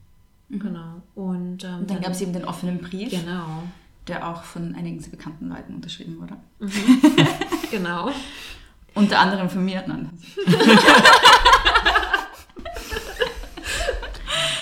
Genau. 0.51 1.01
Und 1.15 1.63
ähm, 1.63 1.87
Dann 1.87 2.01
gab 2.01 2.11
es 2.11 2.21
eben 2.21 2.33
den 2.33 2.45
offenen 2.45 2.79
Brief, 2.79 3.09
Genau. 3.09 3.63
der 4.07 4.27
auch 4.27 4.43
von 4.43 4.75
einigen 4.75 4.99
sehr 4.99 5.11
bekannten 5.11 5.47
Leuten 5.49 5.75
unterschrieben 5.75 6.19
wurde. 6.19 6.35
Genau. 7.71 8.11
Unter 8.95 9.19
anderem 9.19 9.49
von 9.49 9.63
mir. 9.63 9.81
Nein. 9.87 10.09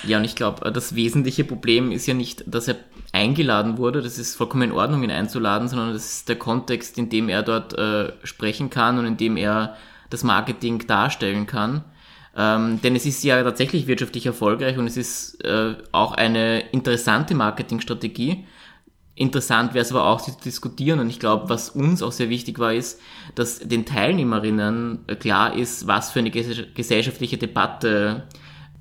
Ja, 0.06 0.18
und 0.18 0.24
ich 0.24 0.36
glaube, 0.36 0.72
das 0.72 0.96
wesentliche 0.96 1.44
Problem 1.44 1.92
ist 1.92 2.08
ja 2.08 2.14
nicht, 2.14 2.44
dass 2.48 2.68
er 2.68 2.76
eingeladen 3.12 3.78
wurde. 3.78 4.02
Das 4.02 4.18
ist 4.18 4.36
vollkommen 4.36 4.64
in 4.64 4.72
Ordnung, 4.72 5.04
ihn 5.04 5.12
einzuladen, 5.12 5.68
sondern 5.68 5.94
das 5.94 6.06
ist 6.06 6.30
der 6.30 6.38
Kontext, 6.38 6.98
in 6.98 7.10
dem 7.10 7.30
er 7.30 7.44
dort 7.44 7.74
äh, 7.78 8.14
sprechen 8.24 8.70
kann 8.70 8.98
und 8.98 9.06
in 9.06 9.18
dem 9.18 9.38
er 9.38 9.76
das 10.10 10.24
Marketing 10.24 10.86
darstellen 10.88 11.46
kann. 11.48 11.84
Ähm, 12.40 12.82
denn 12.82 12.96
es 12.96 13.06
ist 13.06 13.22
ja 13.26 13.44
tatsächlich 13.44 13.88
wirtschaftlich 13.88 14.26
erfolgreich 14.26 14.78
und 14.78 14.88
es 14.88 14.96
ist 14.96 15.44
äh, 15.44 15.76
auch 15.92 16.14
eine 16.14 16.62
interessante 16.72 17.36
Marketingstrategie. 17.36 18.46
Interessant 19.14 19.74
wäre 19.74 19.82
es 19.82 19.92
aber 19.92 20.06
auch, 20.06 20.22
sie 20.22 20.32
zu 20.32 20.44
diskutieren. 20.44 21.02
Und 21.02 21.10
ich 21.10 21.20
glaube, 21.20 21.50
was 21.50 21.72
uns 21.72 22.02
auch 22.02 22.14
sehr 22.14 22.30
wichtig 22.30 22.58
war, 22.58 22.74
ist, 22.74 23.02
dass 23.36 23.60
den 23.60 23.86
Teilnehmerinnen 23.86 25.00
äh, 25.08 25.18
klar 25.18 25.54
ist, 25.54 25.86
was 25.88 26.12
für 26.12 26.20
eine 26.20 26.32
gesellschaftliche 26.32 27.38
Debatte 27.38 28.24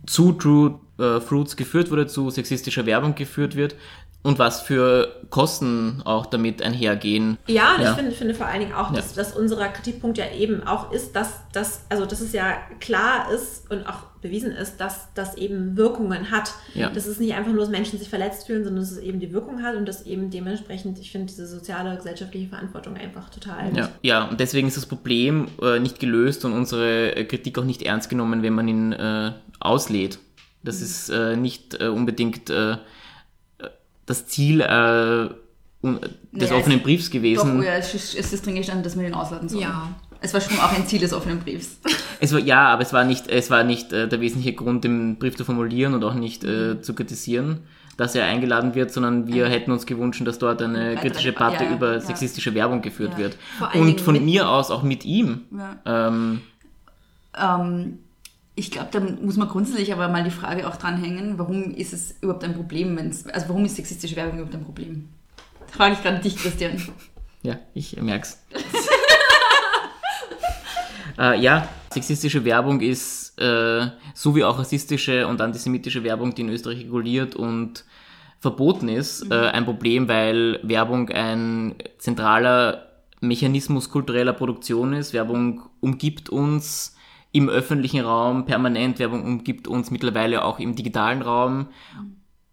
zu 0.07 0.35
True 0.35 0.79
äh, 1.01 1.19
Fruits 1.19 1.57
geführt 1.57 1.91
wurde, 1.91 2.07
zu 2.07 2.31
sexistischer 2.31 2.87
Werbung 2.87 3.17
geführt 3.17 3.57
wird 3.57 3.75
und 4.23 4.39
was 4.39 4.61
für 4.61 5.23
Kosten 5.31 6.03
auch 6.05 6.27
damit 6.27 6.61
einhergehen. 6.61 7.39
Ja, 7.47 7.77
und 7.77 7.83
ja. 7.83 7.91
ich 7.91 7.97
finde, 7.97 8.13
finde 8.13 8.35
vor 8.35 8.47
allen 8.47 8.61
Dingen 8.61 8.75
auch, 8.75 8.93
dass, 8.93 9.15
ja. 9.15 9.23
dass 9.23 9.37
unser 9.37 9.57
Kritikpunkt 9.69 10.19
ja 10.19 10.25
eben 10.37 10.67
auch 10.67 10.93
ist, 10.93 11.15
dass, 11.15 11.35
dass, 11.53 11.85
also 11.89 12.05
dass 12.05 12.21
es 12.21 12.33
ja 12.33 12.57
klar 12.81 13.31
ist 13.33 13.71
und 13.71 13.87
auch 13.87 14.09
bewiesen 14.21 14.51
ist, 14.51 14.79
dass 14.79 15.09
das 15.15 15.37
eben 15.37 15.77
Wirkungen 15.77 16.33
hat. 16.33 16.53
Ja. 16.75 16.91
Dass 16.91 17.07
es 17.07 17.21
nicht 17.21 17.35
einfach 17.35 17.53
nur, 17.53 17.61
dass 17.61 17.69
Menschen 17.69 17.99
sich 17.99 18.09
verletzt 18.09 18.47
fühlen, 18.47 18.65
sondern 18.65 18.83
dass 18.83 18.91
es 18.91 18.99
eben 18.99 19.21
die 19.21 19.33
Wirkung 19.33 19.63
hat 19.63 19.77
und 19.77 19.87
dass 19.87 20.05
eben 20.05 20.31
dementsprechend, 20.31 20.99
ich 20.99 21.13
finde, 21.13 21.29
diese 21.29 21.47
soziale, 21.47 21.97
gesellschaftliche 21.97 22.49
Verantwortung 22.49 22.97
einfach 22.97 23.31
total. 23.31 23.77
Ja, 23.77 23.89
ja 24.03 24.25
und 24.25 24.41
deswegen 24.41 24.67
ist 24.67 24.77
das 24.77 24.87
Problem 24.87 25.47
äh, 25.63 25.79
nicht 25.79 26.01
gelöst 26.01 26.45
und 26.45 26.53
unsere 26.53 27.25
Kritik 27.27 27.57
auch 27.59 27.65
nicht 27.65 27.83
ernst 27.83 28.11
genommen, 28.11 28.43
wenn 28.43 28.55
man 28.55 28.67
ihn 28.67 28.93
äh, 28.93 29.33
auslädt. 29.61 30.19
Das 30.65 30.79
mhm. 30.79 30.85
ist 30.85 31.09
äh, 31.11 31.37
nicht 31.37 31.81
äh, 31.81 31.87
unbedingt 31.87 32.51
äh, 32.51 32.79
das 34.09 34.27
Ziel 34.27 34.61
äh, 34.61 35.29
des 35.83 36.51
nee, 36.51 36.57
offenen 36.57 36.81
Briefs 36.81 37.11
gewesen. 37.11 37.59
Doch, 37.59 37.65
ja, 37.65 37.75
es 37.75 37.95
ist, 37.95 38.15
es 38.17 38.33
ist 38.33 38.45
drin 38.45 38.57
gestanden, 38.57 38.83
dass 38.83 38.97
man 38.97 39.07
ihn 39.07 39.15
ausladen 39.15 39.49
soll. 39.49 39.61
Ja. 39.61 39.95
Es 40.21 40.35
war 40.35 40.41
schon 40.41 40.59
auch 40.59 40.73
ein 40.73 40.87
Ziel 40.87 40.99
des 40.99 41.13
offenen 41.13 41.41
Briefs. 41.41 41.79
Es 42.21 42.33
war, 42.33 42.41
ja, 42.41 42.67
aber 42.67 42.83
es 42.83 42.93
war 42.93 43.05
nicht, 43.05 43.29
es 43.29 43.49
war 43.49 43.63
nicht 43.63 43.93
äh, 43.93 44.09
der 44.09 44.21
wesentliche 44.21 44.53
Grund, 44.53 44.83
den 44.83 45.21
Brief 45.21 45.37
zu 45.37 45.45
formulieren 45.45 45.95
und 45.95 46.03
auch 46.03 46.15
nicht 46.15 46.43
äh, 46.43 46.75
mhm. 46.75 46.83
zu 46.83 46.93
kritisieren, 46.93 47.61
dass 47.97 48.17
er 48.17 48.25
eingeladen 48.25 48.75
wird, 48.75 48.91
sondern 48.91 49.29
wir 49.29 49.47
hätten 49.47 49.71
uns 49.71 49.87
gewünscht, 49.87 50.27
dass 50.27 50.41
dort 50.41 50.61
eine 50.61 50.97
kritische 50.97 51.31
Debatte 51.31 51.63
ja, 51.63 51.71
über 51.71 51.93
ja. 51.93 52.01
sexistische 52.01 52.55
Werbung 52.55 52.83
geführt 52.83 53.19
wird. 53.19 53.37
Und 53.73 54.01
von 54.01 54.25
mir 54.25 54.49
aus 54.49 54.73
auch 54.73 54.83
mit 54.83 55.05
ihm. 55.05 55.43
Ähm, 55.87 56.41
ähm, 57.41 57.99
ich 58.59 58.73
glaube, 58.73 58.89
da 58.91 59.01
muss 59.01 59.37
man 59.37 59.49
grundsätzlich 59.49 59.93
aber 59.93 60.09
mal 60.09 60.25
die 60.25 60.31
Frage 60.31 60.67
auch 60.67 60.77
dranhängen, 60.77 61.39
warum 61.39 61.75
ist 61.75 61.93
es 61.93 62.17
überhaupt 62.21 62.43
ein 62.43 62.55
Problem, 62.55 62.97
wenn's, 62.97 63.27
also 63.29 63.49
warum 63.49 63.65
ist 63.65 63.77
sexistische 63.77 64.17
Werbung 64.17 64.35
überhaupt 64.35 64.55
ein 64.55 64.65
Problem? 64.65 65.09
Das 65.61 65.77
frage 65.77 65.95
ich 65.95 66.03
gerade 66.03 66.19
dich, 66.19 66.37
Christian. 66.37 66.83
Ja, 67.43 67.59
ich 67.73 67.97
merk's. 68.03 68.43
äh, 71.19 71.41
ja, 71.41 71.69
sexistische 71.93 72.45
Werbung 72.45 72.81
ist, 72.81 73.41
äh, 73.41 73.87
so 74.13 74.35
wie 74.35 74.43
auch 74.43 74.59
rassistische 74.59 75.29
und 75.29 75.41
antisemitische 75.41 76.03
Werbung, 76.03 76.35
die 76.35 76.43
in 76.43 76.49
Österreich 76.49 76.81
reguliert 76.81 77.37
und 77.37 77.85
verboten 78.41 78.89
ist, 78.89 79.27
mhm. 79.27 79.33
äh, 79.33 79.51
ein 79.51 79.65
Problem, 79.65 80.09
weil 80.09 80.59
Werbung 80.65 81.11
ein 81.11 81.77
zentraler 81.99 82.89
Mechanismus 83.21 83.91
kultureller 83.91 84.33
Produktion 84.33 84.95
ist. 84.95 85.13
Werbung 85.13 85.63
umgibt 85.81 86.29
uns 86.29 86.97
im 87.33 87.49
öffentlichen 87.49 88.05
Raum 88.05 88.45
permanent. 88.45 88.99
Werbung 88.99 89.25
umgibt 89.25 89.69
uns 89.69 89.91
mittlerweile 89.91 90.45
auch 90.45 90.59
im 90.59 90.75
digitalen 90.75 91.23
Raum, 91.23 91.69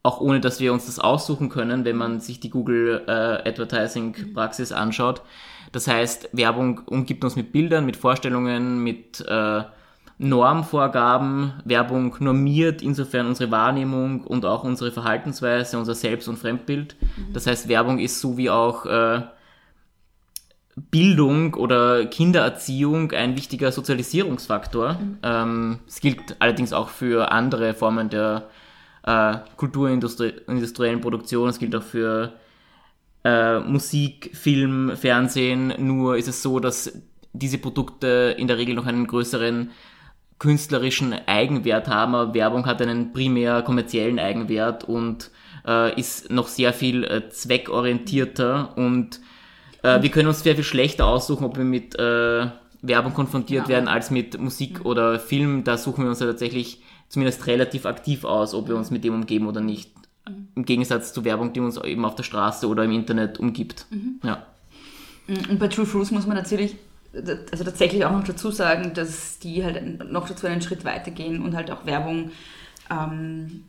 auch 0.04 0.22
ohne 0.22 0.40
dass 0.40 0.60
wir 0.60 0.74
uns 0.74 0.86
das 0.86 1.00
aussuchen 1.00 1.50
können, 1.50 1.86
wenn 1.86 1.96
man 1.96 2.20
sich 2.20 2.40
die 2.40 2.50
Google 2.50 3.04
äh, 3.08 3.50
Advertising 3.50 4.34
Praxis 4.34 4.72
anschaut. 4.72 5.22
Das 5.72 5.88
heißt, 5.88 6.30
Werbung 6.34 6.82
umgibt 6.86 7.24
uns 7.24 7.36
mit 7.36 7.52
Bildern, 7.52 7.86
mit 7.86 7.98
Vorstellungen, 7.98 8.84
mit 8.84 9.26
äh, 9.28 9.64
Normvorgaben. 10.18 11.54
Werbung 11.66 12.16
normiert 12.20 12.82
insofern 12.82 13.28
unsere 13.28 13.52
Wahrnehmung 13.52 14.22
und 14.22 14.46
auch 14.46 14.64
unsere 14.64 14.92
Verhaltensweise, 14.92 15.78
unser 15.78 15.96
Selbst- 15.96 16.30
und 16.30 16.38
Fremdbild. 16.38 16.96
Das 17.34 17.48
heißt, 17.48 17.68
Werbung 17.68 18.00
ist 18.00 18.22
so 18.22 18.38
wie 18.38 18.50
auch 18.50 18.86
äh, 18.86 19.24
Bildung 20.76 21.54
oder 21.54 22.06
Kindererziehung 22.06 23.12
ein 23.12 23.38
wichtiger 23.38 23.72
Sozialisierungsfaktor. 23.72 24.94
Mhm. 24.94 25.18
Ähm, 25.24 25.80
es 25.88 26.02
gilt 26.02 26.36
allerdings 26.40 26.74
auch 26.74 26.90
für 26.90 27.32
andere 27.32 27.74
Formen 27.74 28.10
der 28.10 28.50
äh, 29.04 29.38
kulturindustriellen 29.56 31.02
Produktion. 31.02 31.50
Es 31.50 31.60
gilt 31.60 31.76
auch 31.76 31.84
für 31.84 32.34
äh, 33.24 33.60
Musik, 33.60 34.32
Film, 34.34 34.98
Fernsehen. 34.98 35.74
Nur 35.78 36.18
ist 36.18 36.28
es 36.28 36.42
so, 36.42 36.60
dass 36.60 37.02
diese 37.32 37.58
Produkte 37.58 38.36
in 38.38 38.48
der 38.48 38.58
Regel 38.58 38.76
noch 38.76 38.86
einen 38.86 39.08
größeren 39.08 39.72
künstlerischen 40.40 41.14
Eigenwert 41.26 41.88
haben. 41.88 42.16
Aber 42.16 42.34
Werbung 42.34 42.66
hat 42.66 42.82
einen 42.82 43.14
primär 43.14 43.62
kommerziellen 43.62 44.20
Eigenwert 44.20 44.84
und 44.84 45.32
äh, 45.66 45.98
ist 45.98 46.30
noch 46.32 46.50
sehr 46.50 46.74
viel 46.74 47.06
äh, 47.06 47.30
zweckorientierter 47.30 48.78
und 48.78 49.22
äh, 49.86 50.02
wir 50.02 50.10
können 50.10 50.28
uns 50.28 50.42
sehr 50.42 50.56
viel 50.56 50.64
schlechter 50.64 51.06
aussuchen, 51.06 51.46
ob 51.46 51.58
wir 51.58 51.64
mit 51.64 51.96
äh, 51.96 52.48
Werbung 52.82 53.14
konfrontiert 53.14 53.64
ja. 53.64 53.70
werden, 53.70 53.88
als 53.88 54.12
mit 54.12 54.40
Musik 54.40 54.80
mhm. 54.80 54.86
oder 54.86 55.20
Film. 55.20 55.64
Da 55.64 55.78
suchen 55.78 56.04
wir 56.04 56.10
uns 56.10 56.20
ja 56.20 56.28
tatsächlich 56.28 56.82
zumindest 57.10 57.48
relativ 57.48 57.86
aktiv 57.86 58.24
aus, 58.24 58.54
ob 58.54 58.68
wir 58.68 58.76
uns 58.76 58.92
mit 58.92 59.04
dem 59.04 59.14
umgeben 59.14 59.48
oder 59.48 59.62
nicht. 59.62 59.92
Mhm. 60.28 60.48
Im 60.56 60.66
Gegensatz 60.66 61.14
zu 61.14 61.24
Werbung, 61.24 61.54
die 61.54 61.60
uns 61.60 61.78
eben 61.78 62.06
auf 62.06 62.16
der 62.16 62.24
Straße 62.24 62.68
oder 62.68 62.84
im 62.84 62.92
Internet 62.92 63.40
umgibt. 63.40 63.86
Mhm. 63.90 64.20
Ja. 64.24 64.46
Mhm. 65.28 65.52
Und 65.52 65.60
bei 65.60 65.68
True 65.68 65.86
Fruits 65.86 66.12
muss 66.12 66.28
man 66.28 66.36
natürlich 66.36 66.76
also 67.52 67.64
tatsächlich 67.64 68.04
auch 68.06 68.12
noch 68.12 68.24
dazu 68.24 68.52
sagen, 68.52 68.94
dass 68.94 69.40
die 69.40 69.64
halt 69.64 70.12
noch 70.12 70.28
dazu 70.28 70.48
einen 70.48 70.62
Schritt 70.62 70.84
weitergehen 70.84 71.42
und 71.42 71.56
halt 71.56 71.72
auch 71.72 71.86
Werbung 71.86 72.32
ähm, 72.90 73.64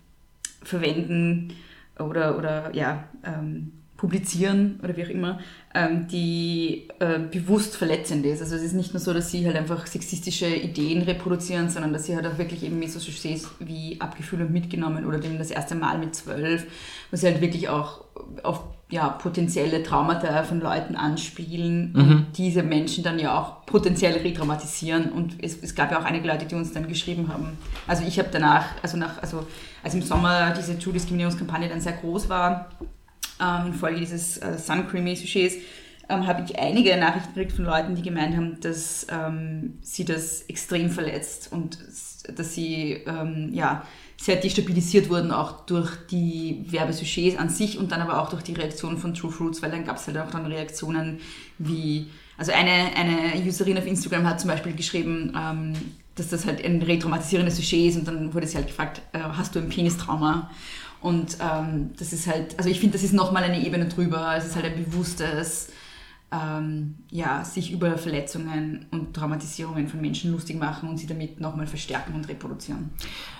verwenden 0.62 1.52
oder, 1.98 2.36
oder 2.36 2.74
ja, 2.74 3.04
ähm, 3.24 3.72
publizieren 3.96 4.78
oder 4.82 4.96
wie 4.96 5.04
auch 5.04 5.08
immer, 5.08 5.40
ähm, 5.74 6.06
die 6.08 6.88
äh, 6.98 7.18
bewusst 7.18 7.76
verletzend 7.76 8.26
ist. 8.26 8.42
Also 8.42 8.56
es 8.56 8.62
ist 8.62 8.74
nicht 8.74 8.92
nur 8.92 9.00
so, 9.00 9.14
dass 9.14 9.30
sie 9.30 9.46
halt 9.46 9.56
einfach 9.56 9.86
sexistische 9.86 10.46
Ideen 10.46 11.02
reproduzieren, 11.02 11.70
sondern 11.70 11.92
dass 11.92 12.04
sie 12.04 12.14
halt 12.14 12.26
auch 12.26 12.38
wirklich 12.38 12.62
eben 12.62 12.86
so 12.88 12.98
Sujets 12.98 13.48
wie 13.58 14.00
abgefühlt 14.00 14.42
und 14.42 14.52
mitgenommen 14.52 15.06
oder 15.06 15.18
dem 15.18 15.38
das 15.38 15.50
erste 15.50 15.74
Mal 15.74 15.98
mit 15.98 16.14
zwölf, 16.14 16.66
wo 17.10 17.16
sie 17.16 17.26
halt 17.26 17.40
wirklich 17.40 17.68
auch 17.68 18.04
auf 18.42 18.62
ja, 18.88 19.08
potenzielle 19.08 19.82
Traumata 19.82 20.44
von 20.44 20.60
Leuten 20.60 20.94
anspielen 20.94 21.92
mhm. 21.92 22.00
und 22.00 22.26
diese 22.38 22.62
Menschen 22.62 23.02
dann 23.02 23.18
ja 23.18 23.36
auch 23.36 23.66
potenziell 23.66 24.16
retraumatisieren. 24.18 25.10
Und 25.10 25.42
es, 25.42 25.60
es 25.60 25.74
gab 25.74 25.90
ja 25.90 25.98
auch 25.98 26.04
einige 26.04 26.28
Leute, 26.28 26.46
die 26.46 26.54
uns 26.54 26.72
dann 26.72 26.86
geschrieben 26.86 27.28
haben. 27.28 27.58
Also 27.88 28.04
ich 28.06 28.18
habe 28.18 28.28
danach, 28.30 28.66
also 28.82 28.96
nach, 28.96 29.20
also 29.20 29.44
als 29.82 29.94
im 29.94 30.02
Sommer 30.02 30.52
diese 30.52 30.78
True-Diskriminierungskampagne 30.78 31.68
dann 31.68 31.80
sehr 31.80 31.94
groß 31.94 32.28
war, 32.28 32.68
ähm, 33.40 33.68
infolge 33.68 34.00
dieses 34.00 34.38
äh, 34.38 34.58
Sun 34.58 34.88
Creamy 34.88 35.16
Sujets, 35.16 35.56
ähm, 36.08 36.26
habe 36.26 36.44
ich 36.44 36.58
einige 36.58 36.96
Nachrichten 36.96 37.34
gekriegt 37.34 37.52
von 37.52 37.64
Leuten, 37.64 37.94
die 37.94 38.02
gemeint 38.02 38.36
haben, 38.36 38.60
dass 38.60 39.06
ähm, 39.10 39.78
sie 39.82 40.04
das 40.04 40.42
extrem 40.42 40.90
verletzt 40.90 41.50
und 41.50 41.78
dass 42.36 42.54
sie 42.54 43.02
ähm, 43.06 43.50
ja, 43.52 43.84
sehr 44.16 44.36
destabilisiert 44.36 45.08
wurden, 45.08 45.30
auch 45.30 45.66
durch 45.66 45.90
die 46.10 46.64
Werbesujets 46.68 47.36
an 47.36 47.48
sich 47.48 47.78
und 47.78 47.92
dann 47.92 48.00
aber 48.00 48.22
auch 48.22 48.30
durch 48.30 48.42
die 48.42 48.54
Reaktion 48.54 48.98
von 48.98 49.14
True 49.14 49.30
Fruits, 49.30 49.62
weil 49.62 49.70
dann 49.70 49.84
gab 49.84 49.96
es 49.96 50.06
halt 50.06 50.18
auch 50.18 50.30
dann 50.30 50.46
Reaktionen 50.46 51.18
wie, 51.58 52.08
also 52.38 52.52
eine, 52.52 52.96
eine 52.96 53.44
Userin 53.44 53.78
auf 53.78 53.86
Instagram 53.86 54.26
hat 54.26 54.40
zum 54.40 54.50
Beispiel 54.50 54.74
geschrieben, 54.74 55.32
ähm, 55.36 55.72
dass 56.14 56.28
das 56.28 56.46
halt 56.46 56.64
ein 56.64 56.80
retraumatisierendes 56.82 57.56
Sujet 57.56 57.90
ist 57.90 57.96
und 57.98 58.08
dann 58.08 58.32
wurde 58.32 58.46
sie 58.46 58.56
halt 58.56 58.68
gefragt, 58.68 59.02
äh, 59.12 59.18
hast 59.18 59.54
du 59.54 59.58
ein 59.58 59.68
Penistrauma? 59.68 60.50
Und 61.00 61.38
ähm, 61.40 61.90
das 61.98 62.12
ist 62.12 62.26
halt, 62.26 62.58
also 62.58 62.68
ich 62.68 62.80
finde, 62.80 62.94
das 62.94 63.04
ist 63.04 63.12
nochmal 63.12 63.44
eine 63.44 63.64
Ebene 63.64 63.86
drüber. 63.86 64.34
Es 64.36 64.46
ist 64.46 64.56
halt 64.56 64.64
ein 64.64 64.84
bewusstes, 64.84 65.68
ähm, 66.32 66.96
ja, 67.10 67.44
sich 67.44 67.72
über 67.72 67.96
Verletzungen 67.98 68.86
und 68.90 69.14
Traumatisierungen 69.14 69.88
von 69.88 70.00
Menschen 70.00 70.32
lustig 70.32 70.58
machen 70.58 70.88
und 70.88 70.98
sie 70.98 71.06
damit 71.06 71.40
nochmal 71.40 71.66
verstärken 71.66 72.14
und 72.14 72.28
reproduzieren. 72.28 72.90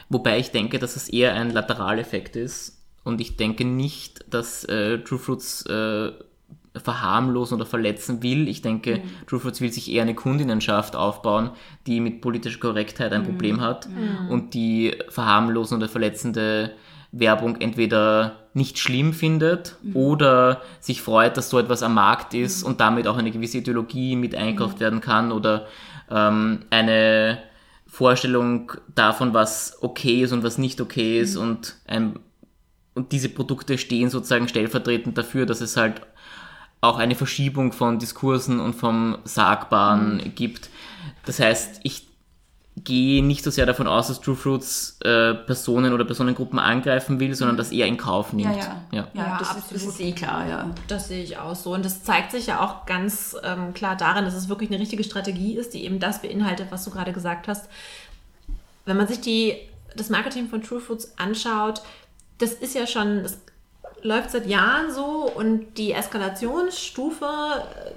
Wobei 0.09 0.38
ich 0.38 0.51
denke, 0.51 0.79
dass 0.79 0.97
es 0.97 1.09
eher 1.09 1.35
ein 1.35 1.51
Lateraleffekt 1.51 2.37
ist. 2.37 2.83
Und 3.03 3.20
ich 3.20 3.37
denke 3.37 3.64
nicht, 3.64 4.24
dass 4.33 4.64
äh, 4.64 4.99
True 4.99 5.18
Fruits 5.18 5.64
äh, 5.66 6.12
verharmlosen 6.78 7.57
oder 7.57 7.66
verletzen 7.66 8.22
will. 8.22 8.49
Ich 8.49 8.62
denke, 8.62 8.97
mhm. 8.97 9.26
True 9.26 9.41
Fruits 9.41 9.61
will 9.61 9.72
sich 9.72 9.91
eher 9.91 10.03
eine 10.03 10.14
Kundinnenschaft 10.14 10.97
aufbauen, 10.97 11.51
die 11.87 12.01
mit 12.01 12.20
politischer 12.20 12.61
Korrektheit 12.61 13.12
ein 13.12 13.22
mhm. 13.22 13.26
Problem 13.26 13.61
hat 13.61 13.89
mhm. 13.89 14.28
und 14.28 14.55
die 14.55 14.95
verharmlosen 15.09 15.78
oder 15.78 15.89
verletzende 15.89 16.72
Werbung 17.12 17.61
entweder 17.61 18.46
nicht 18.54 18.78
schlimm 18.78 19.12
findet 19.12 19.76
mhm. 19.82 19.96
oder 19.96 20.62
sich 20.80 21.02
freut, 21.02 21.36
dass 21.36 21.50
so 21.50 21.59
etwas 21.59 21.82
am 21.82 21.94
Markt 21.94 22.34
ist 22.34 22.62
mhm. 22.62 22.70
und 22.70 22.80
damit 22.80 23.07
auch 23.07 23.16
eine 23.16 23.30
gewisse 23.30 23.59
Ideologie 23.59 24.16
mit 24.16 24.34
einkauft 24.34 24.76
mhm. 24.76 24.80
werden 24.80 25.00
kann 25.00 25.32
oder 25.32 25.66
ähm, 26.11 26.61
eine 26.70 27.38
Vorstellung 27.86 28.72
davon, 28.94 29.34
was 29.34 29.78
okay 29.80 30.22
ist 30.22 30.32
und 30.32 30.42
was 30.42 30.59
nicht 30.59 30.80
okay 30.80 31.20
ist 31.20 31.36
und, 31.36 31.76
ein, 31.86 32.18
und 32.94 33.12
diese 33.12 33.28
Produkte 33.28 33.78
stehen 33.78 34.11
sozusagen 34.11 34.48
stellvertretend 34.48 35.16
dafür, 35.16 35.46
dass 35.46 35.61
es 35.61 35.76
halt 35.76 36.02
auch 36.80 36.98
eine 36.98 37.14
Verschiebung 37.14 37.72
von 37.72 37.98
Diskursen 37.98 38.61
und 38.61 38.74
vom 38.74 39.18
Sagbaren 39.24 40.32
gibt. 40.34 40.68
Das 41.24 41.40
heißt, 41.40 41.80
ich 41.82 42.07
gehe 42.85 43.24
nicht 43.24 43.43
so 43.43 43.51
sehr 43.51 43.64
davon 43.64 43.87
aus, 43.87 44.09
dass 44.09 44.20
True 44.20 44.37
Fruits 44.37 44.99
äh, 45.03 45.35
Personen 45.35 45.93
oder 45.93 46.05
Personengruppen 46.05 46.59
angreifen 46.59 47.18
will, 47.18 47.35
sondern 47.35 47.57
dass 47.57 47.72
er 47.72 47.87
in 47.87 47.97
Kauf 47.97 48.33
nimmt. 48.33 48.55
ja. 48.55 48.83
ja. 48.93 49.09
Ja, 49.14 49.39
das, 49.39 49.57
ist, 49.57 49.72
das 49.72 49.83
ist 49.83 50.01
eh 50.01 50.12
klar, 50.12 50.47
ja. 50.47 50.70
Das 50.87 51.09
sehe 51.09 51.22
ich 51.22 51.39
auch 51.39 51.55
so. 51.55 51.72
Und 51.72 51.85
das 51.85 52.05
zeigt 52.05 52.33
sich 52.33 52.49
ja 52.49 52.61
auch 52.61 52.85
ganz 52.85 53.35
ähm, 53.43 53.72
klar 53.72 53.97
darin, 53.97 54.24
dass 54.24 54.35
es 54.35 54.49
wirklich 54.49 54.70
eine 54.70 54.79
richtige 54.79 55.05
Strategie 55.05 55.57
ist, 55.57 55.72
die 55.72 55.85
eben 55.85 56.01
das 56.01 56.20
beinhaltet, 56.20 56.68
was 56.70 56.85
du 56.85 56.91
gerade 56.91 57.12
gesagt 57.12 57.49
hast. 57.49 57.68
Wenn 58.85 58.99
man 58.99 59.09
sich 59.09 59.20
die, 59.20 59.57
das 59.97 60.11
Marketing 60.11 60.49
von 60.49 60.62
True 60.62 60.81
Fruits 60.81 61.14
anschaut, 61.16 61.83
das 62.39 62.53
ist 62.53 62.74
ja 62.74 62.87
schon, 62.87 63.22
das 63.22 63.39
läuft 64.03 64.31
seit 64.31 64.47
Jahren 64.47 64.93
so 64.93 65.31
und 65.35 65.79
die 65.79 65.93
Eskalationsstufe, 65.93 67.24
äh, 67.24 67.91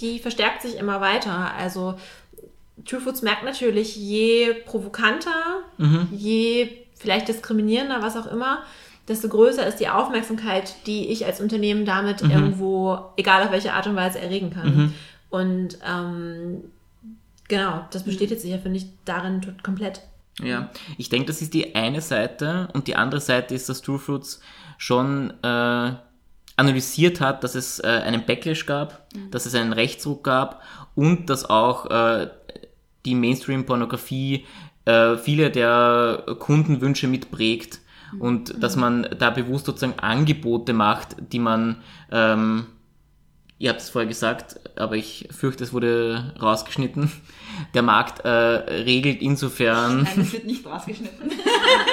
die 0.00 0.18
verstärkt 0.18 0.62
sich 0.62 0.76
immer 0.76 1.00
weiter. 1.00 1.52
Also 1.56 1.94
True 2.84 3.00
Foods 3.00 3.22
merkt 3.22 3.44
natürlich, 3.44 3.96
je 3.96 4.54
provokanter, 4.66 5.62
je 6.12 6.68
vielleicht 6.96 7.28
diskriminierender, 7.28 8.02
was 8.02 8.16
auch 8.16 8.26
immer, 8.26 8.58
desto 9.08 9.28
größer 9.28 9.66
ist 9.66 9.80
die 9.80 9.88
Aufmerksamkeit, 9.88 10.74
die 10.86 11.08
ich 11.08 11.26
als 11.26 11.40
Unternehmen 11.40 11.84
damit 11.84 12.22
irgendwo, 12.22 12.98
egal 13.16 13.42
auf 13.42 13.52
welche 13.52 13.72
Art 13.72 13.86
und 13.86 13.96
Weise, 13.96 14.20
erregen 14.20 14.50
kann. 14.50 14.94
Und 15.30 15.78
ähm, 15.86 16.64
genau, 17.48 17.86
das 17.90 18.04
bestätigt 18.04 18.40
sich 18.40 18.50
ja, 18.50 18.58
finde 18.58 18.78
ich, 18.78 18.86
darin 19.04 19.40
komplett. 19.62 20.00
Ja, 20.42 20.70
ich 20.98 21.08
denke, 21.08 21.26
das 21.26 21.42
ist 21.42 21.54
die 21.54 21.74
eine 21.74 22.00
Seite 22.00 22.68
und 22.72 22.86
die 22.86 22.96
andere 22.96 23.20
Seite 23.20 23.54
ist, 23.54 23.68
dass 23.68 23.82
True 23.82 23.98
Fruits 23.98 24.40
schon 24.78 25.32
äh, 25.42 25.92
analysiert 26.56 27.20
hat, 27.20 27.44
dass 27.44 27.54
es 27.54 27.80
äh, 27.80 27.86
einen 27.86 28.24
Backlash 28.26 28.66
gab, 28.66 29.06
dass 29.30 29.46
es 29.46 29.54
einen 29.54 29.72
Rechtsruck 29.72 30.24
gab 30.24 30.62
und 30.94 31.30
dass 31.30 31.48
auch 31.48 31.86
äh, 31.90 32.30
die 33.04 33.14
Mainstream-Pornografie 33.14 34.46
äh, 34.84 35.16
viele 35.16 35.50
der 35.50 36.24
Kundenwünsche 36.38 37.08
mitprägt 37.08 37.80
und 38.18 38.62
dass 38.62 38.76
man 38.76 39.08
da 39.18 39.30
bewusst 39.30 39.66
sozusagen 39.66 39.98
Angebote 39.98 40.72
macht, 40.72 41.16
die 41.32 41.38
man 41.38 41.82
ähm, 42.12 42.66
Ihr 43.56 43.70
habt 43.70 43.80
es 43.80 43.88
vorher 43.88 44.08
gesagt, 44.08 44.58
aber 44.76 44.96
ich 44.96 45.28
fürchte, 45.30 45.62
es 45.62 45.72
wurde 45.72 46.34
rausgeschnitten. 46.42 47.10
Der 47.72 47.82
Markt 47.82 48.24
äh, 48.24 48.28
regelt 48.28 49.22
insofern, 49.22 50.02
Nein, 50.02 50.12
das 50.16 50.32
wird 50.32 50.44
nicht 50.44 50.66
rausgeschnitten. 50.66 51.30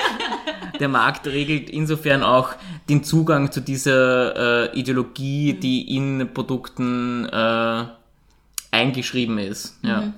der 0.79 0.89
Markt 0.89 1.27
regelt 1.27 1.69
insofern 1.69 2.23
auch 2.23 2.49
den 2.89 3.03
Zugang 3.03 3.51
zu 3.51 3.61
dieser 3.61 4.73
äh, 4.73 4.79
Ideologie, 4.79 5.53
die 5.53 5.95
in 5.95 6.33
Produkten 6.33 7.29
äh, 7.29 7.85
eingeschrieben 8.71 9.37
ist. 9.37 9.77
Ja. 9.83 10.13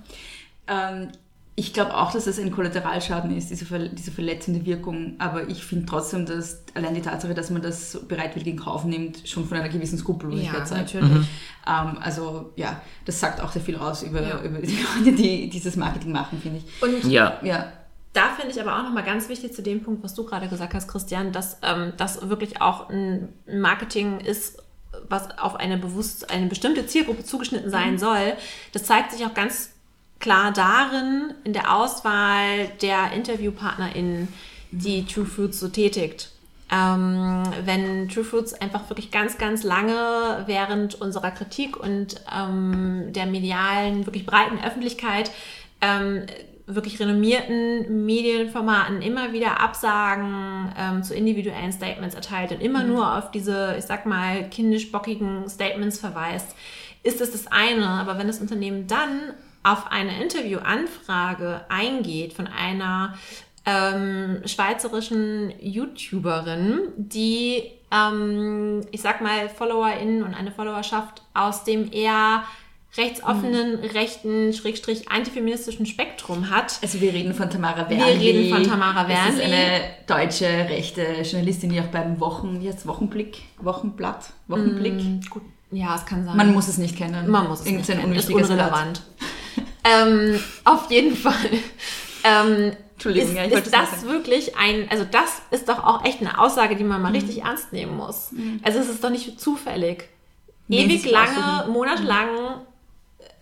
Ähm, 0.68 1.10
ich 1.56 1.72
glaube 1.72 1.96
auch, 1.96 2.12
dass 2.12 2.26
es 2.26 2.40
ein 2.40 2.50
Kollateralschaden 2.50 3.36
ist, 3.38 3.52
diese, 3.52 3.66
ver 3.66 3.88
diese 3.90 4.10
verletzende 4.10 4.66
Wirkung. 4.66 5.14
Aber 5.20 5.48
ich 5.50 5.64
finde 5.64 5.86
trotzdem, 5.86 6.26
dass 6.26 6.64
allein 6.74 6.96
die 6.96 7.02
Tatsache, 7.02 7.36
dass 7.36 7.52
man 7.52 7.62
das 7.62 8.00
bereitwillig 8.08 8.48
in 8.48 8.58
Kauf 8.60 8.86
nimmt, 8.86 9.28
schon 9.30 9.46
von 9.46 9.58
einer 9.58 9.70
gewissen 9.70 10.00
Skrupellosigkeit 10.00 10.68
zeigt. 10.68 10.96
natürlich. 10.96 11.28
Ähm, 11.68 11.98
also 12.02 12.52
ja, 12.56 12.82
das 13.06 13.20
sagt 13.20 13.40
auch 13.40 13.52
sehr 13.52 13.62
viel 13.62 13.76
aus 13.76 14.02
über, 14.02 14.22
Ja. 14.22 14.42
über 14.42 14.60
die 14.60 14.78
Leute, 15.06 15.16
die 15.16 15.48
dieses 15.50 15.76
Marketing 15.76 16.12
machen, 16.12 16.40
finde 16.42 16.58
ich. 16.60 16.82
Und 16.82 17.12
ja. 17.12 17.38
Ja, 17.44 17.72
da 18.14 18.30
finde 18.36 18.52
ich 18.52 18.60
aber 18.60 18.78
auch 18.80 18.84
nochmal 18.84 19.04
ganz 19.04 19.30
wichtig 19.30 19.54
zu 19.54 19.62
dem 19.62 19.84
Punkt, 19.84 20.04
was 20.04 20.16
du 20.16 20.24
gerade 20.26 20.48
gesagt 20.48 20.74
hast, 20.74 20.88
Christian, 20.88 21.32
dass 21.32 21.60
ähm, 21.62 21.94
das 21.98 22.28
wirklich 22.30 22.62
auch 22.62 22.90
ein 22.90 23.30
Marketing 23.48 24.20
ist, 24.20 24.58
was 25.08 25.38
auf 25.38 25.56
eine 25.56 25.78
bewusst, 25.78 26.32
eine 26.32 26.48
bestimmte 26.48 26.88
Zielgruppe 26.88 27.24
zugeschnitten 27.24 27.70
sein 27.70 28.00
soll. 28.00 28.34
Das 28.72 28.84
zeigt 28.86 29.12
sich 29.12 29.24
auch 29.26 29.34
ganz 29.36 29.70
klar 30.24 30.54
darin, 30.54 31.34
in 31.44 31.52
der 31.52 31.76
Auswahl 31.76 32.70
der 32.82 33.12
InterviewpartnerInnen, 33.12 34.30
die 34.72 35.06
True 35.06 35.26
Fruits 35.26 35.60
so 35.60 35.68
tätigt. 35.68 36.32
Ähm, 36.72 37.44
wenn 37.66 38.08
True 38.08 38.24
Fruits 38.24 38.54
einfach 38.54 38.90
wirklich 38.90 39.12
ganz, 39.12 39.38
ganz 39.38 39.64
lange 39.64 40.44
während 40.46 40.96
unserer 40.96 41.30
Kritik 41.32 41.76
und 41.76 42.16
ähm, 42.34 43.12
der 43.12 43.26
medialen, 43.26 44.06
wirklich 44.06 44.26
breiten 44.26 44.64
Öffentlichkeit 44.64 45.30
ähm, 45.82 46.26
wirklich 46.68 47.02
renommierten 47.02 48.06
Medienformaten 48.06 49.02
immer 49.02 49.34
wieder 49.34 49.60
Absagen 49.60 50.74
ähm, 50.80 51.04
zu 51.04 51.14
individuellen 51.14 51.74
Statements 51.74 52.16
erteilt 52.16 52.54
und 52.54 52.62
immer 52.62 52.86
nur 52.86 53.18
auf 53.18 53.32
diese, 53.32 53.76
ich 53.78 53.84
sag 53.84 54.06
mal, 54.06 54.50
kindisch-bockigen 54.50 55.50
Statements 55.50 56.00
verweist, 56.00 56.56
ist 57.04 57.20
es 57.20 57.34
das 57.34 57.48
eine. 57.48 57.86
Aber 57.86 58.18
wenn 58.18 58.28
das 58.28 58.40
Unternehmen 58.40 58.88
dann 58.88 59.34
auf 59.64 59.92
eine 59.92 60.22
Interviewanfrage 60.22 61.62
eingeht 61.70 62.34
von 62.34 62.48
einer 62.48 63.16
ähm, 63.66 64.42
schweizerischen 64.46 65.54
YouTuberin, 65.62 66.80
die, 66.98 67.64
ähm, 67.92 68.82
ich 68.92 69.02
sag 69.02 69.22
mal, 69.22 69.48
FollowerInnen 69.50 70.24
und 70.24 70.34
eine 70.34 70.52
Followerschaft 70.52 71.22
aus 71.34 71.64
dem 71.64 71.92
eher 71.92 72.44
rechtsoffenen, 72.96 73.76
rechten, 73.80 74.54
schrägstrich 74.54 75.10
antifeministischen 75.10 75.86
Spektrum 75.88 76.52
hat. 76.52 76.78
also 76.84 77.02
wir 77.02 77.12
reden 77.12 77.34
von 77.34 77.50
Tamara 77.50 77.90
Wir 77.90 77.98
Wernli. 77.98 78.30
reden 78.30 78.54
von 78.54 78.64
Tamara 78.64 79.06
Das 79.06 79.30
ist 79.30 79.40
Wernli. 79.40 79.56
eine 79.56 79.82
deutsche 80.06 80.46
rechte 80.46 81.02
Journalistin, 81.24 81.72
die 81.72 81.80
auch 81.82 81.86
beim 81.88 82.20
Wochen, 82.20 82.62
wie 82.62 82.68
heißt 82.68 82.86
Wochenblick, 82.86 83.42
Wochenblatt, 83.60 84.26
Wochenblick. 84.48 84.94
Mm, 84.94 85.22
gut, 85.30 85.42
ja, 85.72 85.96
es 85.96 86.06
kann 86.06 86.24
sein. 86.24 86.38
Man 86.38 86.54
muss 86.54 86.68
es 86.68 86.78
nicht 86.78 86.96
kennen. 86.96 87.28
Man 87.32 87.48
muss 87.48 87.62
es 87.62 87.66
nicht 87.66 87.90
Irgendein 87.90 88.00
kennen. 88.02 88.16
Ist 88.16 88.30
unrelevant. 88.30 89.02
Ähm, 89.84 90.40
auf 90.64 90.90
jeden 90.90 91.16
Fall. 91.16 91.34
Ähm, 92.24 92.74
Entschuldigung, 92.94 93.30
ist, 93.30 93.36
ja, 93.36 93.46
ich 93.46 93.52
wollte 93.52 93.66
ist 93.66 93.74
das 93.74 93.92
nicht 93.92 94.06
wirklich 94.08 94.56
ein, 94.56 94.88
also 94.90 95.04
das 95.04 95.42
ist 95.52 95.68
doch 95.68 95.84
auch 95.84 96.06
echt 96.06 96.22
eine 96.22 96.40
Aussage, 96.40 96.76
die 96.76 96.84
man 96.84 97.02
mal 97.02 97.12
richtig 97.12 97.42
ernst 97.42 97.74
nehmen 97.74 97.98
muss. 97.98 98.32
Also 98.62 98.80
es 98.80 98.88
ist 98.88 99.04
doch 99.04 99.10
nicht 99.10 99.42
zufällig. 99.42 100.10
Sie 100.70 100.78
Ewig 100.78 101.10
lange, 101.10 101.70
monatelang 101.70 102.62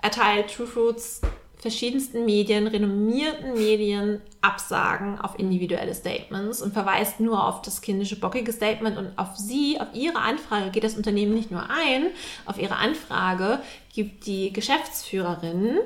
erteilt 0.01 0.53
True 0.55 0.65
Fruits 0.65 1.21
verschiedensten 1.61 2.25
Medien, 2.25 2.65
renommierten 2.65 3.53
Medien 3.53 4.19
Absagen 4.41 5.19
auf 5.21 5.37
individuelle 5.37 5.93
Statements 5.93 6.59
und 6.59 6.73
verweist 6.73 7.19
nur 7.19 7.47
auf 7.47 7.61
das 7.61 7.81
kindische 7.81 8.19
bockige 8.19 8.51
Statement 8.51 8.97
und 8.97 9.11
auf 9.15 9.37
sie, 9.37 9.79
auf 9.79 9.89
ihre 9.93 10.17
Anfrage 10.17 10.71
geht 10.71 10.83
das 10.83 10.97
Unternehmen 10.97 11.35
nicht 11.35 11.51
nur 11.51 11.61
ein, 11.69 12.07
auf 12.47 12.59
ihre 12.59 12.77
Anfrage 12.77 13.59
gibt 13.93 14.25
die 14.25 14.53
Geschäftsführerin 14.53 15.77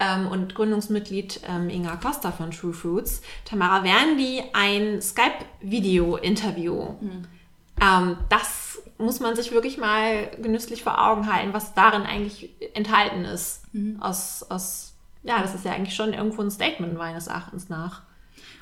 ähm, 0.00 0.28
und 0.28 0.54
Gründungsmitglied 0.54 1.40
ähm, 1.48 1.68
Inga 1.68 1.96
Costa 1.96 2.32
von 2.32 2.50
True 2.50 2.72
Fruits, 2.72 3.22
Tamara 3.44 3.84
Wernli, 3.84 4.42
ein 4.52 5.00
Skype-Video-Interview. 5.02 6.94
Ähm, 7.80 8.16
das 8.28 8.82
muss 8.98 9.20
man 9.20 9.36
sich 9.36 9.52
wirklich 9.52 9.78
mal 9.78 10.30
genüsslich 10.40 10.82
vor 10.82 11.04
Augen 11.04 11.32
halten, 11.32 11.52
was 11.52 11.74
darin 11.74 12.02
eigentlich 12.02 12.50
enthalten 12.74 13.24
ist. 13.24 13.62
Aus, 14.00 14.44
aus, 14.48 14.94
ja, 15.22 15.40
das 15.42 15.54
ist 15.54 15.64
ja 15.64 15.72
eigentlich 15.72 15.96
schon 15.96 16.12
irgendwo 16.12 16.42
ein 16.42 16.50
Statement 16.50 16.94
meines 16.96 17.26
Erachtens 17.26 17.68
nach. 17.68 18.02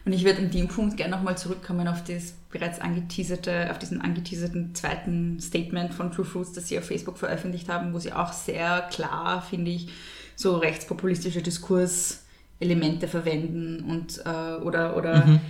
Und 0.04 0.12
ich 0.12 0.24
würde 0.24 0.38
an 0.38 0.50
dem 0.50 0.68
Punkt 0.68 0.96
gerne 0.96 1.14
nochmal 1.14 1.38
zurückkommen 1.38 1.86
auf 1.86 2.02
das 2.04 2.34
bereits 2.50 2.80
angeteaserte, 2.80 3.70
auf 3.70 3.78
diesen 3.78 4.00
angeteaserten 4.00 4.74
zweiten 4.74 5.38
Statement 5.40 5.94
von 5.94 6.10
True 6.10 6.24
Fruits, 6.24 6.52
das 6.52 6.68
sie 6.68 6.78
auf 6.78 6.84
Facebook 6.84 7.18
veröffentlicht 7.18 7.68
haben, 7.68 7.94
wo 7.94 7.98
sie 7.98 8.12
auch 8.12 8.32
sehr 8.32 8.82
klar, 8.90 9.42
finde 9.42 9.70
ich, 9.70 9.88
so 10.34 10.56
rechtspopulistische 10.56 11.42
Diskurselemente 11.42 13.06
verwenden 13.06 13.84
und 13.88 14.22
äh, 14.26 14.60
oder 14.62 14.96
oder 14.96 15.40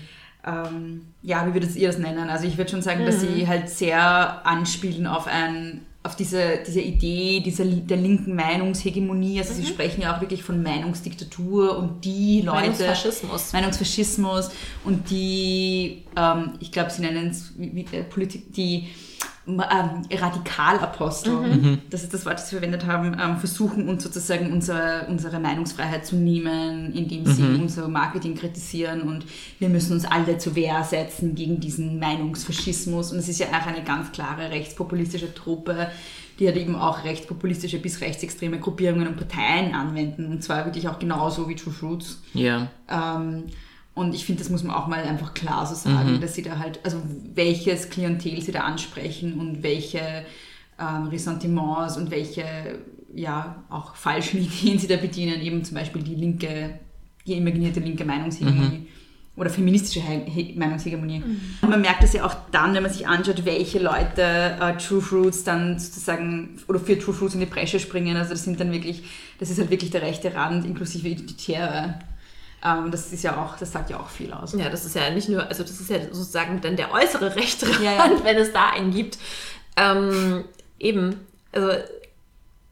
ähm, 0.44 1.06
ja, 1.22 1.46
wie 1.46 1.54
würdet 1.54 1.74
ihr 1.76 1.88
das 1.88 1.98
nennen? 1.98 2.28
Also 2.28 2.46
ich 2.46 2.58
würde 2.58 2.70
schon 2.70 2.82
sagen, 2.82 3.06
dass 3.06 3.20
sie 3.20 3.46
halt 3.46 3.68
sehr 3.68 4.44
anspielen 4.46 5.06
auf 5.06 5.26
ein 5.26 5.82
auf 6.04 6.16
diese, 6.16 6.58
diese 6.66 6.80
Idee 6.80 7.40
dieser, 7.40 7.64
der 7.64 7.96
linken 7.96 8.34
Meinungshegemonie. 8.34 9.38
Also 9.38 9.54
sie 9.54 9.64
sprechen 9.64 10.02
ja 10.02 10.16
auch 10.16 10.20
wirklich 10.20 10.42
von 10.42 10.62
Meinungsdiktatur 10.62 11.78
und 11.78 12.04
die 12.04 12.40
Leute. 12.40 12.60
Meinungsfaschismus. 12.60 13.52
Meinungsfaschismus 13.52 14.50
und 14.84 15.10
die, 15.10 16.02
ähm, 16.16 16.54
ich 16.58 16.72
glaube, 16.72 16.90
sie 16.90 17.02
nennen 17.02 17.30
es 17.30 17.52
wie, 17.56 17.74
wie, 17.74 17.96
äh, 17.96 18.02
Politik, 18.02 18.52
die 18.52 18.88
ähm, 19.46 20.02
Radikalapostel, 20.12 21.32
Mhm. 21.32 21.78
das 21.90 22.02
ist 22.02 22.14
das 22.14 22.24
Wort, 22.24 22.34
das 22.34 22.48
sie 22.48 22.56
verwendet 22.56 22.86
haben, 22.86 23.16
ähm, 23.20 23.38
versuchen 23.38 23.88
uns 23.88 24.02
sozusagen 24.04 24.52
unsere, 24.52 25.06
unsere 25.08 25.40
Meinungsfreiheit 25.40 26.06
zu 26.06 26.16
nehmen, 26.16 26.92
indem 26.94 27.26
sie 27.26 27.42
Mhm. 27.42 27.62
unser 27.62 27.88
Marketing 27.88 28.34
kritisieren 28.36 29.02
und 29.02 29.24
wir 29.58 29.68
müssen 29.68 29.92
uns 29.94 30.04
alle 30.04 30.38
zur 30.38 30.54
Wehr 30.54 30.82
setzen 30.84 31.34
gegen 31.34 31.58
diesen 31.60 31.98
Meinungsfaschismus. 31.98 33.12
Und 33.12 33.18
es 33.18 33.28
ist 33.28 33.40
ja 33.40 33.46
auch 33.48 33.66
eine 33.66 33.82
ganz 33.82 34.12
klare 34.12 34.50
rechtspopulistische 34.50 35.34
Truppe, 35.34 35.88
die 36.38 36.46
halt 36.46 36.56
eben 36.56 36.76
auch 36.76 37.04
rechtspopulistische 37.04 37.78
bis 37.78 38.00
rechtsextreme 38.00 38.58
Gruppierungen 38.58 39.06
und 39.08 39.16
Parteien 39.16 39.74
anwenden. 39.74 40.26
Und 40.26 40.42
zwar 40.42 40.64
wirklich 40.64 40.88
auch 40.88 40.98
genauso 40.98 41.48
wie 41.48 41.54
True 41.56 41.72
Fruits. 41.72 42.22
Ja. 42.32 42.68
Ähm, 42.88 43.44
und 43.94 44.14
ich 44.14 44.24
finde, 44.24 44.42
das 44.42 44.50
muss 44.50 44.62
man 44.62 44.74
auch 44.74 44.86
mal 44.86 45.02
einfach 45.02 45.34
klar 45.34 45.66
so 45.66 45.74
sagen, 45.74 46.14
Mhm. 46.14 46.20
dass 46.20 46.34
sie 46.34 46.42
da 46.42 46.58
halt, 46.58 46.80
also 46.82 46.98
welches 47.34 47.90
Klientel 47.90 48.40
sie 48.40 48.52
da 48.52 48.60
ansprechen 48.60 49.38
und 49.38 49.62
welche 49.62 50.00
ähm, 50.78 51.08
Ressentiments 51.08 51.96
und 51.98 52.10
welche, 52.10 52.44
ja, 53.14 53.62
auch 53.68 53.94
falschen 53.94 54.40
Ideen 54.42 54.78
sie 54.78 54.86
da 54.86 54.96
bedienen, 54.96 55.40
eben 55.42 55.62
zum 55.64 55.76
Beispiel 55.76 56.02
die 56.02 56.14
linke, 56.14 56.80
die 57.26 57.34
imaginierte 57.34 57.80
linke 57.80 58.04
Meinungshegemonie. 58.04 58.86
Oder 59.34 59.48
feministische 59.48 60.00
He 60.00 60.20
He 60.30 60.54
Meinungshegemonie. 60.58 61.22
Und 61.62 61.70
man 61.70 61.80
merkt 61.80 62.02
das 62.02 62.12
ja 62.12 62.24
auch 62.26 62.34
dann, 62.50 62.74
wenn 62.74 62.82
man 62.82 62.92
sich 62.92 63.06
anschaut, 63.08 63.46
welche 63.46 63.78
Leute 63.78 64.22
äh, 64.60 64.76
True 64.76 65.00
Fruits 65.00 65.42
dann 65.44 65.78
sozusagen 65.78 66.58
oder 66.68 66.78
für 66.78 66.98
True 66.98 67.14
Fruits 67.14 67.32
in 67.34 67.40
die 67.40 67.46
Bresche 67.46 67.78
springen. 67.80 68.14
Also 68.16 68.32
das 68.32 68.44
sind 68.44 68.60
dann 68.60 68.72
wirklich, 68.72 69.02
das 69.38 69.48
ist 69.48 69.58
halt 69.58 69.70
wirklich 69.70 69.90
der 69.90 70.02
rechte 70.02 70.34
Rand 70.34 70.66
inklusive 70.66 71.08
Identitäre. 71.08 71.98
Ähm, 72.64 72.90
das 72.90 73.12
ist 73.12 73.22
ja 73.22 73.36
auch, 73.42 73.56
das 73.56 73.72
sagt 73.72 73.90
ja 73.90 73.98
auch 73.98 74.08
viel 74.08 74.32
aus. 74.32 74.54
Ja, 74.54 74.68
das 74.68 74.84
ist 74.84 74.94
ja 74.94 75.10
nicht 75.10 75.28
nur, 75.28 75.46
also 75.46 75.62
das 75.62 75.80
ist 75.80 75.90
ja 75.90 75.98
sozusagen 76.10 76.60
dann 76.60 76.76
der 76.76 76.92
äußere 76.92 77.34
rechte 77.36 77.66
Rand, 77.68 77.82
Ja, 77.82 77.92
ja. 77.92 78.10
wenn 78.24 78.36
es 78.36 78.52
da 78.52 78.70
einen 78.70 78.92
gibt. 78.92 79.18
Ähm, 79.76 80.44
eben, 80.78 81.26
also 81.52 81.70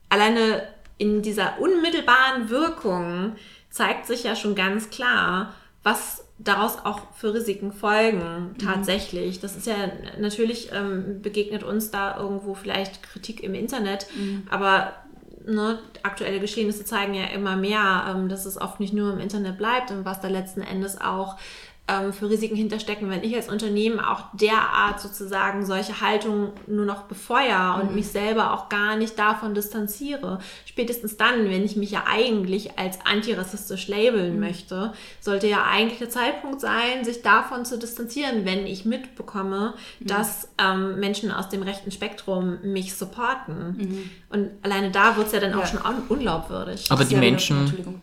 alleine 0.09 0.63
in 0.99 1.23
dieser 1.23 1.59
unmittelbaren 1.61 2.51
Wirkung 2.51 3.37
zeigt 3.71 4.07
sich 4.07 4.25
ja 4.25 4.37
schon 4.37 4.55
ganz 4.55 4.91
klar, 4.91 5.55
was 5.83 6.25
daraus 6.39 6.79
auch 6.85 7.01
für 7.15 7.35
Risiken 7.35 7.73
folgen 7.73 8.55
tatsächlich. 8.63 9.41
Das 9.41 9.57
ist 9.57 9.67
ja 9.67 9.77
natürlich 10.19 10.71
ähm, 10.73 11.23
begegnet 11.23 11.63
uns 11.63 11.91
da 11.91 12.19
irgendwo 12.19 12.55
vielleicht 12.55 13.03
Kritik 13.03 13.43
im 13.43 13.55
Internet, 13.55 14.07
aber 14.51 14.95
ne, 15.45 15.79
aktuelle 16.03 16.41
Geschehnisse 16.41 16.85
zeigen 16.85 17.15
ja 17.15 17.25
immer 17.27 17.57
mehr, 17.57 18.07
ähm, 18.09 18.29
dass 18.29 18.47
es 18.47 18.61
oft 18.61 18.81
nicht 18.81 18.93
nur 18.93 19.13
im 19.13 19.21
Internet 19.21 19.59
bleibt 19.59 19.91
und 19.91 20.05
was 20.05 20.21
da 20.21 20.29
letzten 20.29 20.63
Endes 20.63 21.01
auch 21.01 21.37
ähm, 21.89 22.13
für 22.13 22.31
Risiken 22.31 22.55
hinterstecken, 22.57 23.11
wenn 23.11 23.25
ich 23.25 23.35
als 23.35 23.49
Unternehmen 23.49 23.99
auch 24.01 24.25
derart 24.33 25.01
sozusagen 25.01 25.67
solche 25.67 26.01
Haltungen 26.01 26.51
nur 26.67 26.85
noch 26.85 27.03
befeuere 27.05 27.81
und 27.83 27.95
mich 27.95 28.09
selber 28.09 28.53
auch 28.53 28.69
gar 28.69 28.97
nicht 28.97 29.19
davon 29.19 29.55
distanziere. 29.55 30.39
Spätestens 30.67 31.17
dann, 31.17 31.45
wenn 31.51 31.65
ich 31.65 31.77
mich 31.77 31.91
ja 31.91 32.05
eigentlich 32.09 32.79
als 32.79 32.99
antirassistisch 33.05 33.89
labeln 33.89 34.39
möchte, 34.39 34.93
sollte 35.21 35.49
ja 35.49 35.65
eigentlich 35.65 35.99
der 35.99 36.11
Zeitpunkt 36.11 36.61
sein, 36.61 37.05
sich 37.05 37.23
davon 37.23 37.65
zu 37.65 37.79
distanzieren, 37.79 38.45
wenn 38.45 38.67
ich 38.67 38.85
mitbekomme, 38.85 39.75
dass 40.01 40.49
ähm, 40.63 41.01
Menschen 41.01 41.33
aus 41.33 41.49
dem 41.49 41.63
rechten 41.63 41.91
Spektrum 41.91 42.59
mich 42.63 42.95
supporten. 42.95 44.11
Und 44.29 44.51
alleine 44.63 44.91
da 44.91 45.17
wird 45.17 45.27
es 45.27 45.33
ja 45.33 45.41
dann 45.41 45.55
auch 45.55 45.61
Ja. 45.61 45.67
schon 45.67 45.81
un 45.81 46.03
unglaubwürdig. 46.09 46.87
Aber 46.91 47.05
die 47.05 47.15
gut. 47.15 47.21
Menschen, 47.21 47.59
Entschuldigung. 47.61 48.01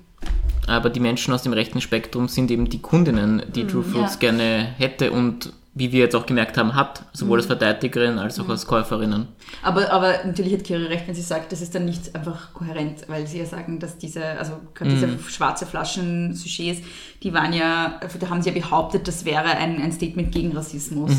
Aber 0.68 0.89
die 0.89 0.99
Menschen 0.99 1.34
aus 1.34 1.43
dem 1.43 1.53
rechten 1.53 1.82
Spektrum 1.82 2.28
sind 2.28 2.51
eben 2.51 2.70
die 2.70 2.82
Kundinnen, 2.82 3.41
die 3.55 3.65
True 3.65 3.84
Fruits 3.84 4.13
ja. 4.15 4.20
gerne 4.20 4.76
hätte 4.78 5.11
und 5.11 5.53
wie 5.78 5.91
wir 5.91 5.99
jetzt 5.99 6.15
auch 6.15 6.25
gemerkt 6.25 6.57
haben, 6.57 6.75
hat, 6.75 7.03
sowohl 7.13 7.39
als 7.39 7.45
Verteidigerin 7.45 8.17
als 8.19 8.39
auch 8.39 8.49
als 8.49 8.65
Käuferinnen. 8.65 9.28
Aber, 9.61 9.91
aber 9.91 10.25
natürlich 10.25 10.53
hat 10.53 10.63
Kira 10.63 10.86
recht, 10.88 11.07
wenn 11.07 11.15
sie 11.15 11.21
sagt, 11.21 11.51
das 11.51 11.61
ist 11.61 11.75
dann 11.75 11.86
nicht 11.86 12.15
einfach 12.15 12.53
kohärent, 12.53 13.07
weil 13.07 13.28
sie 13.28 13.39
ja 13.39 13.45
sagen, 13.45 13.80
dass 13.80 13.97
diese, 13.97 14.23
also 14.23 14.53
gerade 14.73 14.91
diese 14.91 15.07
schwarze 15.30 15.65
Flaschen-Sujets, 15.65 16.82
die 17.23 17.34
waren 17.34 17.53
ja, 17.53 17.99
da 18.19 18.30
haben 18.30 18.41
sie 18.41 18.49
ja 18.49 18.55
behauptet, 18.55 19.07
das 19.07 19.23
wäre 19.25 19.45
ein, 19.45 19.82
ein 19.82 19.91
Statement 19.91 20.32
gegen 20.32 20.55
Rassismus. 20.55 21.11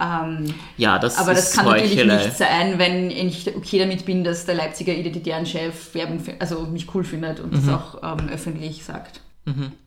Ähm, 0.00 0.54
Ja, 0.78 0.98
das 0.98 1.18
aber 1.18 1.34
das 1.34 1.52
kann 1.52 1.66
natürlich 1.66 2.04
nicht 2.04 2.36
sein, 2.36 2.78
wenn 2.78 3.10
ich 3.10 3.54
okay 3.54 3.78
damit 3.78 4.06
bin, 4.06 4.24
dass 4.24 4.46
der 4.46 4.54
Leipziger 4.54 4.94
identitären 4.94 5.44
Chef 5.44 5.94
Werbung, 5.94 6.22
also 6.38 6.62
mich 6.62 6.94
cool 6.94 7.04
findet 7.04 7.40
und 7.40 7.54
das 7.54 7.68
auch 7.68 8.02
ähm, 8.02 8.28
öffentlich 8.30 8.82
sagt. 8.84 9.20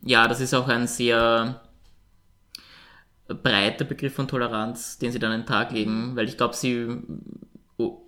Ja, 0.04 0.28
das 0.28 0.42
ist 0.42 0.54
auch 0.54 0.68
ein 0.68 0.88
sehr 0.88 1.62
breiter 3.28 3.86
Begriff 3.86 4.14
von 4.14 4.28
Toleranz, 4.28 4.98
den 4.98 5.12
sie 5.12 5.20
dann 5.20 5.32
an 5.32 5.42
den 5.42 5.48
Tag 5.48 5.72
legen, 5.72 6.16
weil 6.16 6.28
ich 6.28 6.38
glaube, 6.38 6.56
sie 6.56 6.88
oh, 7.78 8.02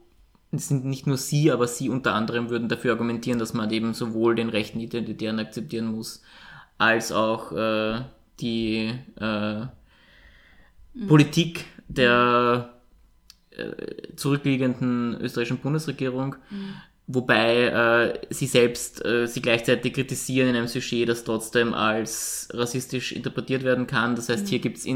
sind 0.51 0.85
nicht 0.85 1.07
nur 1.07 1.17
sie, 1.17 1.51
aber 1.51 1.67
sie 1.67 1.89
unter 1.89 2.13
anderem 2.13 2.49
würden 2.49 2.69
dafür 2.69 2.93
argumentieren, 2.93 3.39
dass 3.39 3.53
man 3.53 3.71
eben 3.71 3.93
sowohl 3.93 4.35
den 4.35 4.49
rechten 4.49 4.79
Identitären 4.79 5.39
akzeptieren 5.39 5.87
muss, 5.87 6.21
als 6.77 7.11
auch 7.11 7.51
äh, 7.53 8.01
die 8.39 8.93
äh, 9.19 9.65
Politik 11.07 11.65
der 11.87 12.73
äh, 13.51 14.15
zurückliegenden 14.15 15.19
österreichischen 15.21 15.59
Bundesregierung, 15.59 16.35
wobei 17.07 17.65
äh, 17.65 18.19
sie 18.29 18.47
selbst 18.47 19.03
äh, 19.05 19.27
sie 19.27 19.41
gleichzeitig 19.41 19.93
kritisieren 19.93 20.49
in 20.49 20.55
einem 20.55 20.67
Sujet, 20.67 21.09
das 21.09 21.23
trotzdem 21.23 21.73
als 21.73 22.49
rassistisch 22.53 23.11
interpretiert 23.11 23.63
werden 23.63 23.87
kann. 23.87 24.15
Das 24.15 24.29
heißt, 24.29 24.47
hier 24.47 24.59
gibt 24.59 24.77
es 24.77 24.87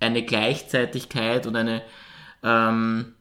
eine 0.00 0.22
Gleichzeitigkeit 0.22 1.46
und 1.46 1.56
eine 1.56 1.82
ähm, 2.42 3.14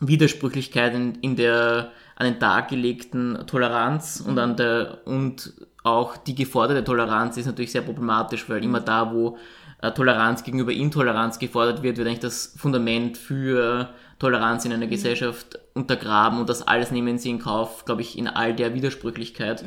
Widersprüchlichkeit 0.00 0.94
in, 0.94 1.16
in 1.16 1.36
der 1.36 1.92
an 2.16 2.26
den 2.26 2.40
Tag 2.40 2.68
gelegten 2.68 3.46
Toleranz 3.46 4.22
und 4.24 4.38
an 4.38 4.56
der 4.56 5.06
und 5.06 5.54
auch 5.84 6.16
die 6.16 6.34
geforderte 6.34 6.82
Toleranz 6.82 7.36
ist 7.36 7.46
natürlich 7.46 7.72
sehr 7.72 7.82
problematisch, 7.82 8.48
weil 8.48 8.64
immer 8.64 8.80
da, 8.80 9.12
wo 9.12 9.38
äh, 9.80 9.92
Toleranz 9.92 10.42
gegenüber 10.42 10.72
Intoleranz 10.72 11.38
gefordert 11.38 11.82
wird, 11.82 11.96
wird 11.96 12.08
eigentlich 12.08 12.18
das 12.18 12.54
Fundament 12.56 13.16
für 13.16 13.90
Toleranz 14.18 14.64
in 14.64 14.72
einer 14.72 14.86
Gesellschaft 14.88 15.58
untergraben 15.74 16.40
und 16.40 16.48
das 16.48 16.66
alles 16.66 16.90
nehmen 16.90 17.18
sie 17.18 17.30
in 17.30 17.38
Kauf, 17.38 17.84
glaube 17.84 18.02
ich, 18.02 18.18
in 18.18 18.26
all 18.28 18.54
der 18.54 18.74
Widersprüchlichkeit, 18.74 19.64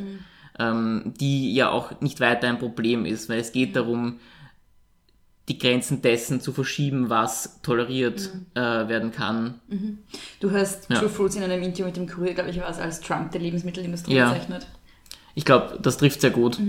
ähm, 0.59 1.13
die 1.19 1.53
ja 1.53 1.69
auch 1.69 2.01
nicht 2.01 2.19
weiter 2.19 2.47
ein 2.47 2.59
Problem 2.59 3.05
ist, 3.05 3.29
weil 3.29 3.39
es 3.39 3.51
geht 3.51 3.75
darum, 3.75 4.19
die 5.47 5.57
Grenzen 5.57 6.01
dessen 6.01 6.39
zu 6.39 6.53
verschieben, 6.53 7.09
was 7.09 7.61
toleriert 7.61 8.29
äh, 8.53 8.59
werden 8.61 9.11
kann. 9.11 9.55
Du 10.39 10.51
hast 10.51 10.89
Ja. 10.89 10.99
True 10.99 11.09
Fruits 11.09 11.35
in 11.35 11.43
einem 11.43 11.63
Interview 11.63 11.85
mit 11.85 11.97
dem 11.97 12.07
Kurier, 12.07 12.33
glaube 12.33 12.51
ich, 12.51 12.59
war 12.59 12.69
es 12.69 12.77
als 12.77 13.01
Trump 13.01 13.31
der 13.31 13.41
Lebensmittelindustrie 13.41 14.13
Ja. 14.15 14.29
bezeichnet. 14.31 14.67
Ich 15.33 15.45
glaube, 15.45 15.79
das 15.81 15.97
trifft 15.97 16.19
sehr 16.21 16.29
gut. 16.29 16.59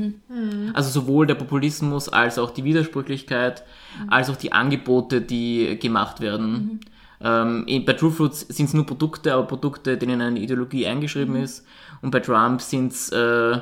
Also 0.73 0.91
sowohl 0.91 1.27
der 1.27 1.35
Populismus 1.35 2.09
als 2.09 2.39
auch 2.39 2.51
die 2.53 2.63
Widersprüchlichkeit, 2.63 3.65
als 4.09 4.31
auch 4.31 4.37
die 4.37 4.53
Angebote, 4.53 5.21
die 5.21 5.79
gemacht 5.81 6.21
werden. 6.21 6.81
Ähm, 7.23 7.65
bei 7.87 7.93
True 7.93 8.11
Fruits 8.11 8.41
sind 8.41 8.67
es 8.67 8.75
nur 8.75 8.87
Produkte, 8.87 9.35
aber 9.35 9.47
Produkte, 9.47 9.97
denen 9.97 10.21
eine 10.21 10.41
Ideologie 10.41 10.87
eingeschrieben 10.87 11.37
ist. 11.37 11.65
Und 12.01 12.11
bei 12.11 12.21
Trump 12.21 12.61
sind 12.61 12.93
es 12.93 13.11
äh, 13.11 13.61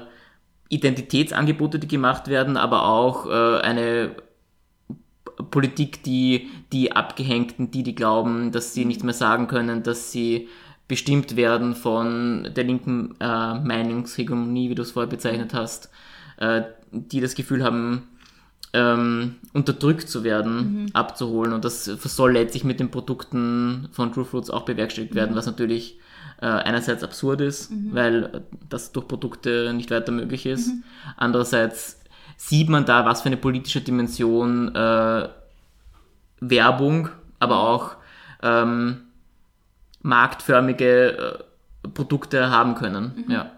Identitätsangebote, 0.69 1.79
die 1.79 1.89
gemacht 1.89 2.29
werden, 2.29 2.57
aber 2.57 2.85
auch 2.85 3.27
äh, 3.27 3.61
eine 3.61 4.17
Politik, 5.51 6.03
die 6.03 6.49
die 6.73 6.93
Abgehängten, 6.93 7.71
die, 7.71 7.83
die 7.83 7.95
glauben, 7.95 8.53
dass 8.53 8.75
sie 8.75 8.85
nicht 8.85 9.05
mehr 9.05 9.15
sagen 9.15 9.47
können, 9.47 9.83
dass 9.83 10.13
sie 10.13 10.49
bestimmt 10.89 11.37
werden 11.37 11.75
von 11.75 12.49
der 12.55 12.65
linken 12.65 13.15
äh, 13.21 13.55
Meinungshegemonie, 13.55 14.71
wie 14.71 14.75
du 14.75 14.83
es 14.83 14.91
vorher 14.91 15.09
bezeichnet 15.09 15.55
hast, 15.55 15.91
äh, 16.39 16.63
die 16.91 17.21
das 17.21 17.35
Gefühl 17.35 17.63
haben, 17.63 18.09
ähm, 18.73 19.37
unterdrückt 19.53 20.09
zu 20.09 20.25
werden, 20.25 20.91
abzuholen. 20.93 21.53
Und 21.53 21.65
das 21.65 21.85
soll 21.85 22.33
letztlich 22.33 22.65
mit 22.65 22.81
den 22.81 22.91
Produkten 22.91 23.89
von 23.93 24.13
True 24.13 24.25
Fruits 24.25 24.51
auch 24.51 24.65
bewerkstelligt 24.65 25.15
werden, 25.15 25.35
was 25.37 25.47
natürlich 25.47 25.99
äh, 26.41 26.47
einerseits 26.47 27.03
absurd 27.03 27.41
ist, 27.41 27.71
weil 27.93 28.43
das 28.69 28.93
durch 28.93 29.09
Produkte 29.09 29.73
nicht 29.75 29.91
weiter 29.91 30.13
möglich 30.13 30.47
ist. 30.47 30.71
Andererseits 31.17 32.01
sieht 32.37 32.69
man 32.69 32.85
da, 32.87 33.05
was 33.05 33.23
für 33.23 33.27
eine 33.27 33.37
politische 33.37 33.81
Dimension 33.81 34.75
äh, 34.75 35.29
Werbung, 36.41 37.11
aber 37.39 37.61
auch 37.61 37.97
ähm, 38.43 39.03
marktförmige 40.03 41.45
äh, 41.85 41.89
Produkte 41.89 42.51
haben 42.51 42.75
können. 42.75 43.25
Ja. 43.29 43.51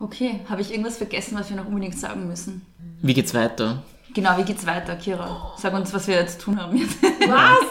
Okay, 0.00 0.40
habe 0.48 0.60
ich 0.62 0.70
irgendwas 0.70 0.96
vergessen, 0.96 1.36
was 1.38 1.50
wir 1.50 1.56
noch 1.56 1.66
unbedingt 1.66 1.98
sagen 1.98 2.28
müssen? 2.28 2.64
Wie 3.02 3.14
geht's 3.14 3.34
weiter? 3.34 3.82
Genau, 4.14 4.36
wie 4.38 4.44
geht's 4.44 4.64
weiter, 4.66 4.96
Kira? 4.96 5.54
Sag 5.58 5.74
uns, 5.74 5.92
was 5.92 6.06
wir 6.06 6.14
jetzt 6.14 6.40
tun 6.40 6.60
haben. 6.60 6.76
Jetzt. 6.76 6.96
Was? 7.02 7.58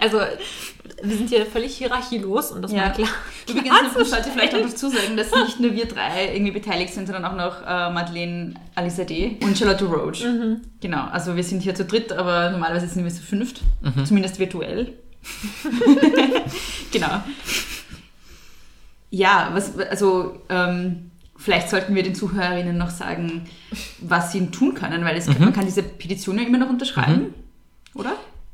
Also, 0.00 0.18
wir 1.02 1.16
sind 1.16 1.28
hier 1.28 1.44
völlig 1.44 1.76
hierarchielos 1.76 2.52
und 2.52 2.62
das 2.62 2.72
Ja. 2.72 2.84
war 2.84 2.92
klar. 2.92 3.08
Übrigens 3.46 3.94
man 3.94 4.04
sollte 4.06 4.30
vielleicht 4.30 4.54
auch 4.54 4.62
dazu 4.62 4.88
sagen, 4.88 5.14
dass 5.18 5.30
nicht 5.32 5.60
nur 5.60 5.72
wir 5.74 5.84
drei 5.86 6.32
irgendwie 6.32 6.52
beteiligt 6.52 6.94
sind, 6.94 7.06
sondern 7.06 7.26
auch 7.26 7.34
noch 7.36 7.60
äh, 7.66 7.92
Madeleine 7.92 8.54
Alizadeh 8.76 9.36
und 9.42 9.58
Charlotte 9.58 9.84
Roach. 9.84 10.24
Genau, 10.80 11.04
also 11.10 11.36
wir 11.36 11.44
sind 11.44 11.62
hier 11.62 11.74
zu 11.74 11.84
dritt, 11.84 12.12
aber 12.12 12.48
normalerweise 12.50 12.86
sind 12.86 13.04
wir 13.04 13.10
zu 13.10 13.20
fünft, 13.20 13.60
zumindest 14.06 14.38
virtuell. 14.38 14.94
genau. 16.92 17.20
Ja, 19.10 19.50
was, 19.52 19.76
also 19.78 20.40
ähm, 20.48 21.09
vielleicht 21.40 21.68
sollten 21.70 21.94
wir 21.94 22.02
den 22.02 22.14
Zuhörerinnen 22.14 22.76
noch 22.76 22.90
sagen, 22.90 23.48
was 24.00 24.32
sie 24.32 24.46
tun 24.48 24.74
können, 24.74 25.04
weil 25.04 25.16
es, 25.16 25.26
Mhm. 25.26 25.36
man 25.46 25.52
kann 25.52 25.64
diese 25.64 25.82
Petition 25.82 26.38
ja 26.38 26.44
immer 26.44 26.58
noch 26.58 26.68
unterschreiben, 26.70 27.34
oder? 27.94 28.12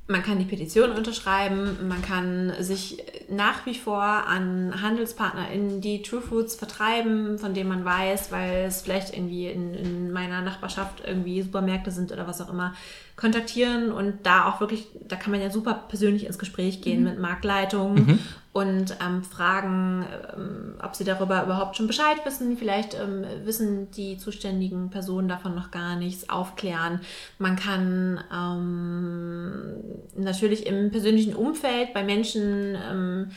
Man 0.09 0.22
kann 0.22 0.39
die 0.39 0.45
Petition 0.45 0.93
unterschreiben, 0.93 1.89
man 1.89 2.01
kann 2.01 2.53
sich 2.61 3.03
nach 3.28 3.66
wie 3.66 3.74
vor 3.74 4.01
an 4.05 4.80
HandelspartnerInnen, 4.80 5.80
die 5.80 6.01
True 6.03 6.20
Foods 6.20 6.55
vertreiben, 6.55 7.41
von 7.41 7.55
denen 7.55 7.68
man 7.68 7.84
weiß, 7.84 8.30
weil 8.30 8.66
es 8.68 8.82
vielleicht 8.82 9.12
irgendwie 9.14 9.49
in, 9.49 9.74
in 9.74 10.12
meiner 10.12 10.43
Nachbarschaft 10.43 11.03
irgendwie 11.05 11.43
Supermärkte 11.43 11.91
sind 11.91 12.12
oder 12.12 12.28
was 12.28 12.41
auch 12.41 12.51
immer, 12.53 12.72
kontaktieren 13.16 13.92
und 13.92 14.18
da 14.24 14.46
auch 14.46 14.60
wirklich, 14.60 14.88
da 15.08 15.16
kann 15.16 15.32
man 15.32 15.40
ja 15.40 15.50
super 15.50 15.84
persönlich 15.88 16.26
ins 16.26 16.38
Gespräch 16.38 16.82
gehen 16.82 17.02
mit 17.02 17.18
Marktleitungen 17.18 18.18
und 18.52 18.96
ähm, 19.04 19.22
fragen, 19.22 20.04
ähm, 20.34 20.74
ob 20.82 20.94
sie 20.94 21.04
darüber 21.04 21.42
überhaupt 21.44 21.76
schon 21.76 21.86
Bescheid 21.86 22.16
wissen. 22.24 22.58
Vielleicht 22.58 22.94
ähm, 22.94 23.24
wissen 23.44 23.90
die 23.90 24.18
zuständigen 24.18 24.90
Personen 24.90 25.28
davon 25.28 25.54
noch 25.54 25.70
gar 25.70 25.96
nichts, 25.96 26.28
aufklären. 26.28 27.00
Man 27.38 27.56
kann 27.56 28.20
ähm, 28.32 29.74
natürlich 30.16 30.66
im 30.66 30.90
persönlichen 30.90 31.34
Umfeld 31.34 31.94
bei 31.94 32.02
Menschen, 32.02 32.76
ähm, 32.90 33.30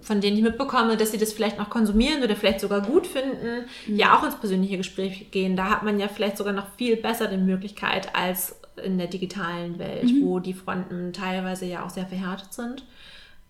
von 0.00 0.20
denen 0.20 0.36
ich 0.36 0.42
mitbekomme, 0.42 0.96
dass 0.96 1.10
sie 1.10 1.18
das 1.18 1.32
vielleicht 1.32 1.58
noch 1.58 1.70
konsumieren 1.70 2.22
oder 2.22 2.36
vielleicht 2.36 2.60
sogar 2.60 2.82
gut 2.82 3.06
finden, 3.06 3.64
ja 3.86 4.16
auch 4.16 4.24
ins 4.24 4.36
persönliche 4.36 4.76
Gespräch 4.76 5.30
gehen. 5.30 5.56
Da 5.56 5.70
hat 5.70 5.82
man 5.82 5.98
ja 5.98 6.08
vielleicht 6.08 6.36
sogar 6.36 6.52
noch 6.52 6.66
viel 6.76 6.96
besser 6.96 7.26
die 7.26 7.36
Möglichkeit 7.36 8.14
als 8.14 8.56
in 8.84 8.98
der 8.98 9.06
digitalen 9.08 9.78
Welt, 9.78 10.10
wo 10.22 10.38
die 10.38 10.54
Fronten 10.54 11.12
teilweise 11.12 11.66
ja 11.66 11.84
auch 11.84 11.90
sehr 11.90 12.06
verhärtet 12.06 12.52
sind. 12.52 12.84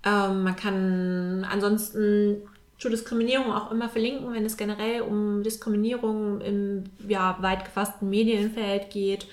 Ähm, 0.05 0.43
man 0.45 0.57
kann 0.57 1.47
ansonsten 1.51 2.37
zur 2.79 2.91
Diskriminierung 2.93 3.53
auch 3.53 3.72
immer 3.72 3.89
verlinken, 3.89 4.33
wenn 4.33 4.45
es 4.45 4.57
generell 4.57 5.03
um 5.03 5.43
Diskriminierung 5.43 6.41
im 6.41 6.85
ja, 7.09 7.37
weit 7.41 7.64
gefassten 7.64 8.09
Medienfeld 8.09 8.91
geht 8.91 9.26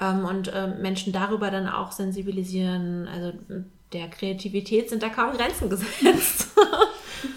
ähm, 0.00 0.24
und 0.26 0.52
ähm, 0.54 0.82
Menschen 0.82 1.12
darüber 1.12 1.50
dann 1.50 1.68
auch 1.68 1.92
sensibilisieren. 1.92 3.08
Also 3.08 3.32
der 3.92 4.08
Kreativität 4.08 4.90
sind 4.90 5.02
da 5.02 5.08
kaum 5.08 5.32
Grenzen 5.36 5.70
gesetzt. 5.70 6.50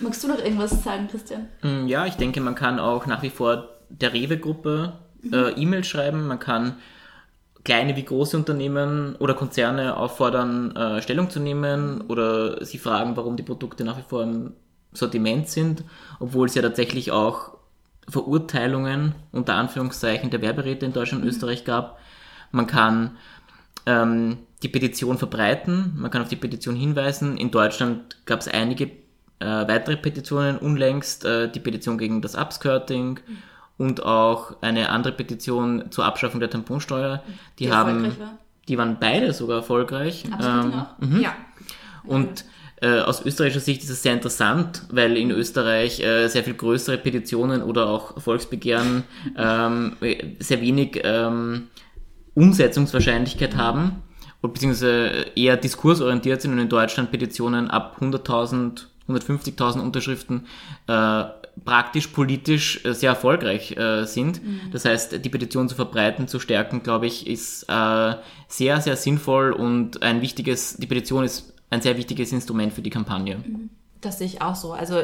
Magst 0.02 0.24
du 0.24 0.28
noch 0.28 0.40
irgendwas 0.40 0.84
sagen, 0.84 1.08
Christian? 1.10 1.48
Mm, 1.62 1.88
Ja, 1.88 2.06
ich 2.06 2.16
denke, 2.16 2.42
man 2.42 2.56
kann 2.56 2.80
auch 2.80 3.06
nach 3.06 3.22
wie 3.24 3.30
vor 3.30 3.70
der 3.90 4.14
Rewe-Gruppe 4.14 4.94
äh, 5.32 5.52
E-Mails 5.54 5.88
schreiben. 5.88 6.28
Man 6.28 6.40
kann 6.40 6.78
kleine 7.66 7.98
wie 7.98 8.06
große 8.06 8.38
Unternehmen 8.38 9.16
oder 9.18 9.34
Konzerne 9.34 9.98
auffordern, 9.98 10.74
äh, 10.76 11.02
Stellung 11.02 11.30
zu 11.30 11.42
nehmen 11.42 12.02
oder 12.08 12.64
sie 12.64 12.78
fragen, 12.78 13.18
warum 13.18 13.36
die 13.36 13.44
Produkte 13.44 13.84
nach 13.84 13.98
wie 13.98 14.06
vor 14.08 14.24
im 14.24 14.54
Sortiment 14.94 15.50
sind, 15.50 15.84
obwohl 16.20 16.48
es 16.48 16.56
ja 16.56 16.62
tatsächlich 16.62 17.12
auch 17.12 17.58
Verurteilungen 18.08 19.16
unter 19.32 19.56
Anführungszeichen 19.56 20.30
der 20.30 20.42
Werberäte 20.42 20.86
in 20.86 20.94
Deutschland 20.94 21.24
und 21.24 21.30
Österreich 21.30 21.66
gab. 21.66 22.00
Man 22.52 22.68
kann 22.68 23.18
ähm, 23.88 24.38
die 24.62 24.70
Petition 24.70 25.18
verbreiten, 25.18 25.94
man 25.98 26.12
kann 26.12 26.22
auf 26.22 26.30
die 26.30 26.36
Petition 26.36 26.76
hinweisen. 26.76 27.36
In 27.36 27.52
Deutschland 27.52 28.26
gab 28.26 28.40
es 28.42 28.48
einige 28.48 28.86
äh, 29.40 29.46
weitere 29.68 29.98
Petitionen 29.98 30.58
unlängst, 30.60 31.26
äh, 31.26 31.52
die 31.52 31.60
Petition 31.60 31.98
gegen 31.98 32.22
das 32.22 32.36
Upskirting 32.36 33.20
und 33.78 34.04
auch 34.04 34.62
eine 34.62 34.90
andere 34.90 35.14
Petition 35.14 35.92
zur 35.92 36.06
Abschaffung 36.06 36.40
der 36.40 36.50
Tamponsteuer. 36.50 37.24
Die, 37.60 37.72
haben, 37.72 38.06
erfolgreich 38.06 38.20
war? 38.20 38.38
die 38.68 38.78
waren 38.78 38.98
beide 39.00 39.34
sogar 39.34 39.58
erfolgreich. 39.58 40.26
Upskirting 40.26 40.72
Ähm, 40.72 40.74
auch? 40.74 41.00
mhm. 41.00 41.22
ja. 41.22 41.36
Und 42.04 42.46
äh, 42.82 43.00
aus 43.00 43.26
österreichischer 43.26 43.62
Sicht 43.62 43.84
ist 43.84 43.90
es 43.90 44.04
sehr 44.04 44.14
interessant, 44.14 44.84
weil 44.92 45.18
in 45.18 45.32
Österreich 45.32 46.02
äh, 46.02 46.28
sehr 46.28 46.44
viel 46.44 46.56
größere 46.56 46.98
Petitionen 46.98 47.64
oder 47.64 47.88
auch 47.88 48.22
Volksbegehren 48.22 49.04
ähm, 49.38 49.96
sehr 50.40 50.62
wenig 50.62 51.02
ähm, 51.04 51.68
Umsetzungswahrscheinlichkeit 52.34 53.56
haben 53.56 54.04
und 54.42 54.54
beziehungsweise 54.54 55.26
eher 55.36 55.58
diskursorientiert 55.58 56.42
sind 56.42 56.52
und 56.52 56.60
in 56.60 56.70
Deutschland 56.70 57.12
Petitionen 57.12 57.70
ab 57.70 57.98
100.000, 58.02 58.88
150.000 59.08 59.80
Unterschriften 59.80 60.48
äh, 60.88 61.24
praktisch 61.64 62.08
politisch 62.08 62.84
äh, 62.84 62.94
sehr 62.94 63.12
erfolgreich 63.12 63.78
äh, 63.78 64.06
sind. 64.06 64.42
Das 64.72 64.86
heißt, 64.86 65.24
die 65.24 65.30
Petition 65.30 65.70
zu 65.70 65.76
verbreiten, 65.76 66.28
zu 66.28 66.40
stärken, 66.40 66.84
glaube 66.84 67.08
ich, 67.08 67.28
ist 67.28 67.64
äh, 67.70 68.16
sehr, 68.48 68.82
sehr 68.82 68.96
sinnvoll 68.96 69.52
und 69.52 70.02
ein 70.02 70.22
wichtiges, 70.22 70.78
die 70.78 70.88
Petition 70.88 71.24
ist 71.24 71.54
ein 71.70 71.82
sehr 71.82 71.98
wichtiges 71.98 72.32
Instrument 72.32 72.74
für 72.74 72.82
die 72.82 72.90
Kampagne. 72.90 73.44
Das 74.02 74.20
sehe 74.20 74.28
ich 74.28 74.42
auch 74.42 74.56
so. 74.56 74.74
Also 74.74 75.02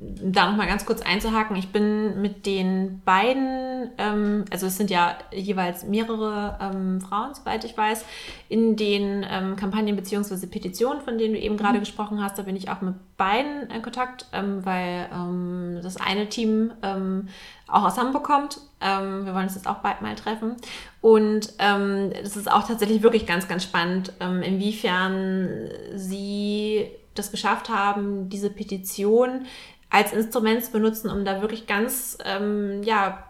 da 0.00 0.50
nochmal 0.50 0.66
ganz 0.66 0.84
kurz 0.86 1.02
einzuhaken, 1.02 1.56
ich 1.56 1.70
bin 1.70 2.20
mit 2.20 2.46
den 2.46 3.00
beiden, 3.04 3.90
ähm, 3.96 4.44
also 4.50 4.66
es 4.66 4.76
sind 4.76 4.90
ja 4.90 5.16
jeweils 5.32 5.84
mehrere 5.84 6.58
ähm, 6.60 7.00
Frauen, 7.00 7.32
soweit 7.34 7.64
ich 7.64 7.76
weiß, 7.76 8.04
in 8.48 8.76
den 8.76 9.24
ähm, 9.28 9.56
Kampagnen 9.56 9.94
bzw. 9.94 10.46
Petitionen, 10.46 11.00
von 11.00 11.16
denen 11.16 11.34
du 11.34 11.40
eben 11.40 11.56
gerade 11.56 11.78
gesprochen 11.78 12.22
hast, 12.22 12.38
da 12.38 12.42
bin 12.42 12.56
ich 12.56 12.70
auch 12.70 12.80
mit 12.80 12.94
beiden 13.16 13.70
in 13.70 13.82
Kontakt, 13.82 14.26
ähm, 14.32 14.64
weil 14.66 15.08
ähm, 15.12 15.78
das 15.82 15.96
eine 15.96 16.28
Team 16.28 16.72
ähm, 16.82 17.28
auch 17.68 17.84
aus 17.84 17.96
Hamburg 17.96 18.24
kommt. 18.24 18.58
Wir 18.80 19.34
wollen 19.34 19.44
uns 19.44 19.54
jetzt 19.54 19.66
auch 19.66 19.78
bald 19.78 20.02
mal 20.02 20.14
treffen. 20.14 20.56
Und 21.00 21.58
das 21.58 22.36
ist 22.36 22.52
auch 22.52 22.66
tatsächlich 22.66 23.02
wirklich 23.02 23.24
ganz, 23.24 23.48
ganz 23.48 23.62
spannend, 23.62 24.12
inwiefern 24.20 25.70
sie 25.94 26.90
das 27.14 27.30
geschafft 27.30 27.68
haben, 27.68 28.28
diese 28.28 28.50
Petition 28.50 29.46
als 29.94 30.12
Instrument 30.12 30.72
benutzen, 30.72 31.08
um 31.08 31.24
da 31.24 31.40
wirklich 31.40 31.68
ganz, 31.68 32.18
ähm, 32.24 32.82
ja, 32.82 33.22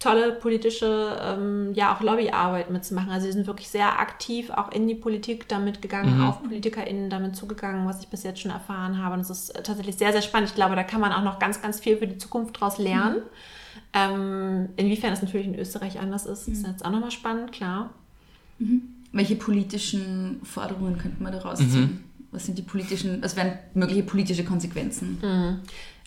tolle 0.00 0.32
politische, 0.32 1.16
ähm, 1.22 1.72
ja, 1.74 1.94
auch 1.94 2.00
Lobbyarbeit 2.00 2.70
mitzumachen. 2.70 3.10
Also 3.10 3.26
sie 3.26 3.32
sind 3.32 3.46
wirklich 3.46 3.68
sehr 3.68 4.00
aktiv 4.00 4.50
auch 4.50 4.70
in 4.72 4.88
die 4.88 4.94
Politik 4.94 5.48
damit 5.48 5.80
gegangen, 5.80 6.20
auf 6.22 6.42
PolitikerInnen 6.42 7.08
damit 7.08 7.36
zugegangen, 7.36 7.86
was 7.86 8.00
ich 8.00 8.08
bis 8.08 8.24
jetzt 8.24 8.40
schon 8.40 8.50
erfahren 8.50 8.98
habe. 8.98 9.14
Und 9.14 9.20
das 9.20 9.30
ist 9.30 9.50
äh, 9.50 9.62
tatsächlich 9.62 9.96
sehr, 9.96 10.12
sehr 10.12 10.22
spannend. 10.22 10.50
Ich 10.50 10.54
glaube, 10.56 10.74
da 10.74 10.82
kann 10.82 11.00
man 11.00 11.12
auch 11.12 11.22
noch 11.22 11.38
ganz, 11.38 11.62
ganz 11.62 11.78
viel 11.80 11.96
für 11.96 12.06
die 12.06 12.18
Zukunft 12.18 12.56
daraus 12.56 12.78
lernen. 12.78 13.22
Ähm, 13.92 14.70
inwiefern 14.76 15.10
das 15.10 15.22
natürlich 15.22 15.46
in 15.46 15.58
Österreich 15.58 16.00
anders 16.00 16.26
ist, 16.26 16.48
ist 16.48 16.66
jetzt 16.66 16.84
auch 16.84 16.90
nochmal 16.90 17.12
spannend, 17.12 17.52
klar. 17.52 17.90
Welche 19.12 19.36
politischen 19.36 20.40
Forderungen 20.42 20.98
könnten 20.98 21.22
wir 21.22 21.30
daraus 21.30 21.58
ziehen? 21.58 22.04
Was 22.30 22.44
sind 22.44 22.58
die 22.58 22.62
politischen, 22.62 23.22
was 23.22 23.36
wären 23.36 23.58
mögliche 23.74 24.02
politische 24.02 24.44
Konsequenzen? 24.44 25.18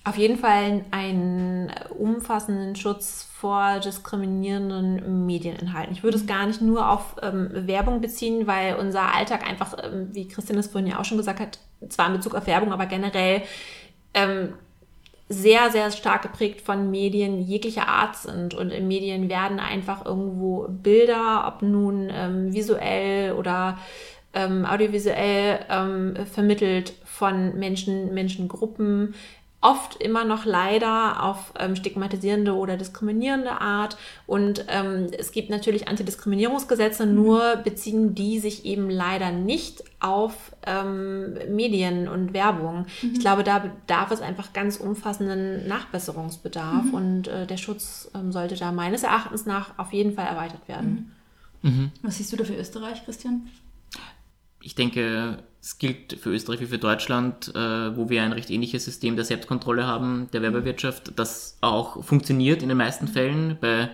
Auf 0.03 0.17
jeden 0.17 0.37
Fall 0.37 0.83
einen 0.89 1.71
umfassenden 1.97 2.75
Schutz 2.75 3.27
vor 3.39 3.79
diskriminierenden 3.79 5.27
Medieninhalten. 5.27 5.93
Ich 5.93 6.01
würde 6.01 6.17
es 6.17 6.25
gar 6.25 6.47
nicht 6.47 6.59
nur 6.59 6.89
auf 6.89 7.17
ähm, 7.21 7.49
Werbung 7.53 8.01
beziehen, 8.01 8.47
weil 8.47 8.75
unser 8.77 9.13
Alltag 9.13 9.47
einfach, 9.47 9.75
ähm, 9.83 10.09
wie 10.11 10.27
Christian 10.27 10.57
es 10.57 10.67
vorhin 10.67 10.89
ja 10.89 10.99
auch 10.99 11.05
schon 11.05 11.19
gesagt 11.19 11.39
hat, 11.39 11.59
zwar 11.87 12.07
in 12.07 12.13
Bezug 12.13 12.33
auf 12.33 12.47
Werbung, 12.47 12.73
aber 12.73 12.87
generell 12.87 13.43
ähm, 14.15 14.53
sehr, 15.29 15.69
sehr 15.69 15.91
stark 15.91 16.23
geprägt 16.23 16.61
von 16.61 16.89
Medien 16.89 17.39
jeglicher 17.39 17.87
Art 17.87 18.15
sind. 18.15 18.55
Und 18.55 18.71
in 18.71 18.87
Medien 18.87 19.29
werden 19.29 19.59
einfach 19.59 20.03
irgendwo 20.05 20.67
Bilder, 20.67 21.45
ob 21.47 21.61
nun 21.61 22.09
ähm, 22.11 22.53
visuell 22.53 23.33
oder 23.33 23.77
ähm, 24.33 24.65
audiovisuell 24.65 25.59
ähm, 25.69 26.15
vermittelt 26.25 26.93
von 27.05 27.57
Menschen, 27.57 28.13
Menschengruppen, 28.13 29.13
oft 29.61 30.01
immer 30.01 30.25
noch 30.25 30.45
leider 30.45 31.23
auf 31.23 31.53
ähm, 31.59 31.75
stigmatisierende 31.75 32.55
oder 32.55 32.77
diskriminierende 32.77 33.61
Art. 33.61 33.95
Und 34.25 34.65
ähm, 34.67 35.07
es 35.17 35.31
gibt 35.31 35.51
natürlich 35.51 35.87
Antidiskriminierungsgesetze, 35.87 37.05
nur 37.05 37.57
beziehen 37.57 38.15
die 38.15 38.39
sich 38.39 38.65
eben 38.65 38.89
leider 38.89 39.31
nicht 39.31 39.83
auf 39.99 40.55
ähm, 40.65 41.37
Medien 41.49 42.07
und 42.07 42.33
Werbung. 42.33 42.87
Ich 43.03 43.19
glaube, 43.19 43.43
da 43.43 43.59
bedarf 43.59 44.09
es 44.09 44.21
einfach 44.21 44.51
ganz 44.51 44.77
umfassenden 44.77 45.67
Nachbesserungsbedarf 45.67 46.91
und 46.91 47.27
äh, 47.27 47.45
der 47.45 47.57
Schutz 47.57 48.09
ähm, 48.15 48.31
sollte 48.31 48.55
da 48.55 48.71
meines 48.71 49.03
Erachtens 49.03 49.45
nach 49.45 49.77
auf 49.77 49.93
jeden 49.93 50.15
Fall 50.15 50.25
erweitert 50.25 50.67
werden. 50.67 51.15
Was 52.01 52.17
siehst 52.17 52.33
du 52.33 52.37
da 52.37 52.43
für 52.43 52.55
Österreich, 52.55 53.05
Christian? 53.05 53.47
Ich 54.63 54.73
denke, 54.73 55.43
es 55.61 55.77
gilt 55.77 56.17
für 56.19 56.31
Österreich 56.31 56.59
wie 56.59 56.65
für 56.65 56.79
Deutschland, 56.79 57.53
äh, 57.53 57.95
wo 57.95 58.09
wir 58.09 58.23
ein 58.23 58.33
recht 58.33 58.49
ähnliches 58.49 58.83
System 58.83 59.15
der 59.15 59.25
Selbstkontrolle 59.25 59.85
haben, 59.85 60.27
der 60.33 60.41
Werbewirtschaft, 60.41 61.13
das 61.17 61.57
auch 61.61 62.03
funktioniert 62.03 62.63
in 62.63 62.69
den 62.69 62.79
meisten 62.79 63.07
Fällen. 63.07 63.57
Bei 63.61 63.89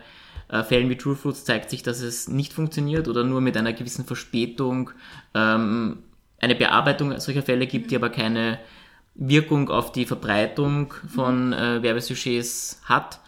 äh, 0.47 0.63
Fällen 0.63 0.89
wie 0.89 0.95
True 0.95 1.15
Fruits 1.15 1.43
zeigt 1.43 1.69
sich, 1.69 1.83
dass 1.83 1.99
es 1.99 2.29
nicht 2.29 2.53
funktioniert 2.53 3.09
oder 3.09 3.25
nur 3.25 3.41
mit 3.41 3.57
einer 3.57 3.73
gewissen 3.73 4.05
Verspätung 4.05 4.91
ähm, 5.33 5.99
eine 6.39 6.55
Bearbeitung 6.55 7.19
solcher 7.19 7.43
Fälle 7.43 7.67
gibt, 7.67 7.91
die 7.91 7.97
aber 7.97 8.09
keine 8.11 8.59
Wirkung 9.15 9.69
auf 9.69 9.91
die 9.91 10.05
Verbreitung 10.05 10.93
von 11.13 11.51
äh, 11.51 11.81
Werbesujets 11.81 12.81
hat, 12.85 13.19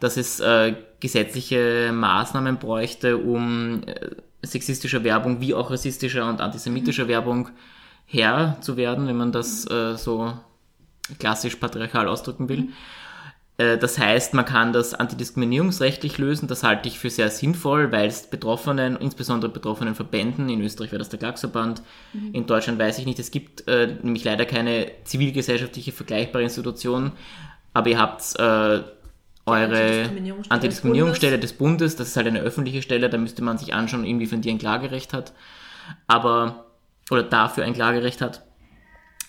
dass 0.00 0.18
es 0.18 0.40
äh, 0.40 0.74
gesetzliche 1.00 1.92
Maßnahmen 1.94 2.58
bräuchte, 2.58 3.16
um 3.16 3.84
äh, 3.86 4.10
sexistischer 4.42 5.02
Werbung 5.02 5.40
wie 5.40 5.54
auch 5.54 5.70
rassistischer 5.70 6.28
und 6.28 6.42
antisemitischer 6.42 7.08
Werbung 7.08 7.48
Herr 8.06 8.56
zu 8.60 8.76
werden, 8.76 9.06
wenn 9.06 9.16
man 9.16 9.32
das 9.32 9.68
äh, 9.70 9.96
so 9.96 10.32
klassisch 11.18 11.56
patriarchal 11.56 12.08
ausdrücken 12.08 12.48
will. 12.48 12.68
Äh, 13.58 13.78
Das 13.78 13.98
heißt, 13.98 14.34
man 14.34 14.44
kann 14.44 14.72
das 14.72 14.94
antidiskriminierungsrechtlich 14.94 16.18
lösen. 16.18 16.46
Das 16.48 16.62
halte 16.62 16.88
ich 16.88 16.98
für 16.98 17.10
sehr 17.10 17.30
sinnvoll, 17.30 17.90
weil 17.92 18.08
es 18.08 18.28
betroffenen, 18.28 18.96
insbesondere 18.96 19.50
betroffenen 19.50 19.94
Verbänden, 19.94 20.48
in 20.48 20.60
Österreich 20.60 20.92
wäre 20.92 20.98
das 20.98 21.08
der 21.08 21.18
Klagsverband, 21.18 21.82
in 22.32 22.46
Deutschland 22.46 22.78
weiß 22.78 22.98
ich 22.98 23.06
nicht, 23.06 23.18
es 23.18 23.30
gibt 23.30 23.66
äh, 23.68 23.96
nämlich 24.02 24.24
leider 24.24 24.44
keine 24.44 24.90
zivilgesellschaftliche 25.04 25.92
vergleichbare 25.92 26.44
Institution, 26.44 27.12
aber 27.72 27.90
ihr 27.90 27.98
habt 27.98 28.22
äh, 28.38 28.42
eure 28.42 28.84
Antidiskriminierungsstelle 29.46 30.54
Antidiskriminierungsstelle 30.54 31.38
des 31.38 31.52
Bundes, 31.54 31.96
das 31.96 32.08
ist 32.08 32.16
halt 32.16 32.26
eine 32.26 32.40
öffentliche 32.40 32.82
Stelle, 32.82 33.08
da 33.08 33.16
müsste 33.16 33.42
man 33.42 33.58
sich 33.58 33.74
anschauen, 33.74 34.04
inwiefern 34.04 34.42
die 34.42 34.50
ein 34.50 34.58
Klagerecht 34.58 35.12
hat, 35.12 35.32
aber, 36.06 36.65
oder 37.10 37.22
dafür 37.22 37.64
ein 37.64 37.74
Klagerecht 37.74 38.20
hat. 38.20 38.42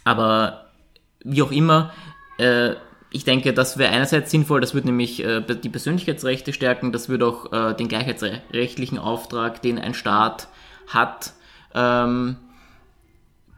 Aber 0.04 0.72
wie 1.24 1.42
auch 1.42 1.52
immer, 1.52 1.92
äh, 2.38 2.76
ich 3.10 3.24
denke, 3.24 3.54
das 3.54 3.78
wäre 3.78 3.94
einerseits 3.94 4.32
sinnvoll, 4.32 4.62
das 4.62 4.74
würde 4.74 4.88
nämlich 4.88 5.24
äh, 5.24 5.42
die 5.42 5.70
Persönlichkeitsrechte 5.70 6.54
stärken, 6.54 6.92
das 6.92 7.10
würde 7.10 7.28
auch 7.28 7.52
äh, 7.52 7.74
den 7.74 7.88
gleichheitsrechtlichen 7.88 9.00
Auftrag, 9.00 9.62
den 9.62 9.80
ein 9.80 9.94
Staat 9.94 10.48
hat, 10.88 11.34
ähm, 11.74 12.38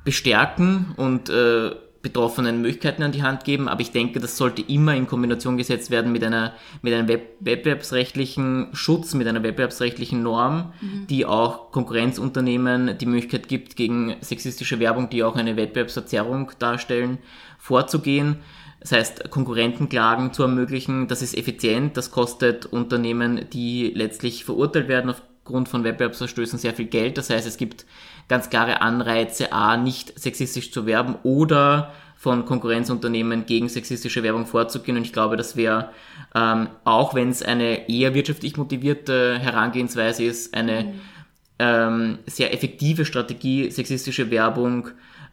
bestärken 0.03 0.93
und 0.97 1.29
äh, 1.29 1.71
Betroffenen 2.01 2.61
Möglichkeiten 2.61 3.03
an 3.03 3.11
die 3.11 3.23
Hand 3.23 3.43
geben, 3.43 3.67
aber 3.67 3.81
ich 3.81 3.91
denke, 3.91 4.21
das 4.21 4.37
sollte 4.37 4.61
immer 4.61 4.95
in 4.95 5.05
Kombination 5.05 5.57
gesetzt 5.57 5.91
werden 5.91 6.13
mit 6.13 6.23
einer 6.23 6.53
mit 6.81 6.93
einem 6.93 7.09
Web 7.09 7.35
wettbewerbsrechtlichen 7.41 8.69
Schutz, 8.73 9.13
mit 9.13 9.27
einer 9.27 9.43
wettbewerbsrechtlichen 9.43 10.23
Norm, 10.23 10.73
die 11.09 11.25
auch 11.25 11.71
Konkurrenzunternehmen 11.71 12.97
die 12.97 13.05
Möglichkeit 13.05 13.49
gibt, 13.49 13.75
gegen 13.75 14.15
sexistische 14.21 14.79
Werbung, 14.79 15.09
die 15.09 15.23
auch 15.23 15.35
eine 15.35 15.57
Wettbewerbsverzerrung 15.57 16.51
darstellen, 16.57 17.17
vorzugehen. 17.57 18.37
Das 18.79 18.93
heißt, 18.93 19.29
Konkurrentenklagen 19.29 20.31
zu 20.31 20.43
ermöglichen, 20.43 21.07
das 21.07 21.21
ist 21.21 21.37
effizient, 21.37 21.97
das 21.97 22.11
kostet 22.11 22.65
Unternehmen, 22.65 23.47
die 23.51 23.91
letztlich 23.93 24.45
verurteilt 24.45 24.87
werden 24.87 25.09
aufgrund 25.49 25.67
von 25.67 25.83
Wettbewerbsverstößen, 25.83 26.59
sehr 26.59 26.75
viel 26.75 26.85
Geld. 26.85 27.17
Das 27.17 27.31
heißt, 27.31 27.47
es 27.47 27.57
gibt 27.57 27.87
ganz 28.27 28.51
klare 28.51 28.81
Anreize, 28.81 29.51
a, 29.51 29.77
nicht 29.77 30.19
sexistisch 30.19 30.71
zu 30.71 30.85
werben 30.85 31.15
oder 31.23 31.91
von 32.15 32.45
Konkurrenzunternehmen 32.45 33.47
gegen 33.47 33.67
sexistische 33.67 34.21
Werbung 34.21 34.45
vorzugehen. 34.45 34.95
Und 34.97 35.05
ich 35.05 35.13
glaube, 35.13 35.37
das 35.37 35.55
wäre, 35.55 35.89
ähm, 36.35 36.67
auch 36.83 37.15
wenn 37.15 37.29
es 37.29 37.41
eine 37.41 37.89
eher 37.89 38.13
wirtschaftlich 38.13 38.57
motivierte 38.57 39.39
Herangehensweise 39.39 40.23
ist, 40.23 40.53
eine 40.53 40.93
ähm, 41.57 42.19
sehr 42.27 42.53
effektive 42.53 43.05
Strategie, 43.05 43.71
sexistische 43.71 44.29
Werbung 44.29 44.89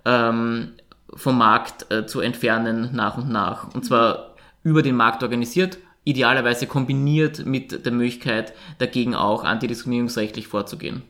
ähm, 0.06 0.72
vom 1.14 1.36
Markt 1.36 1.92
äh, 1.92 2.06
zu 2.06 2.20
entfernen 2.20 2.88
nach 2.94 3.18
und 3.18 3.28
nach. 3.28 3.74
Und 3.74 3.84
zwar 3.84 4.34
über 4.62 4.80
den 4.80 4.96
Markt 4.96 5.22
organisiert, 5.22 5.76
idealerweise 6.06 6.66
kombiniert 6.66 7.44
mit 7.44 7.84
der 7.84 7.92
Möglichkeit, 7.92 8.54
dagegen 8.78 9.14
auch 9.14 9.44
antidiskriminierungsrechtlich 9.44 10.46
vorzugehen. 10.46 11.02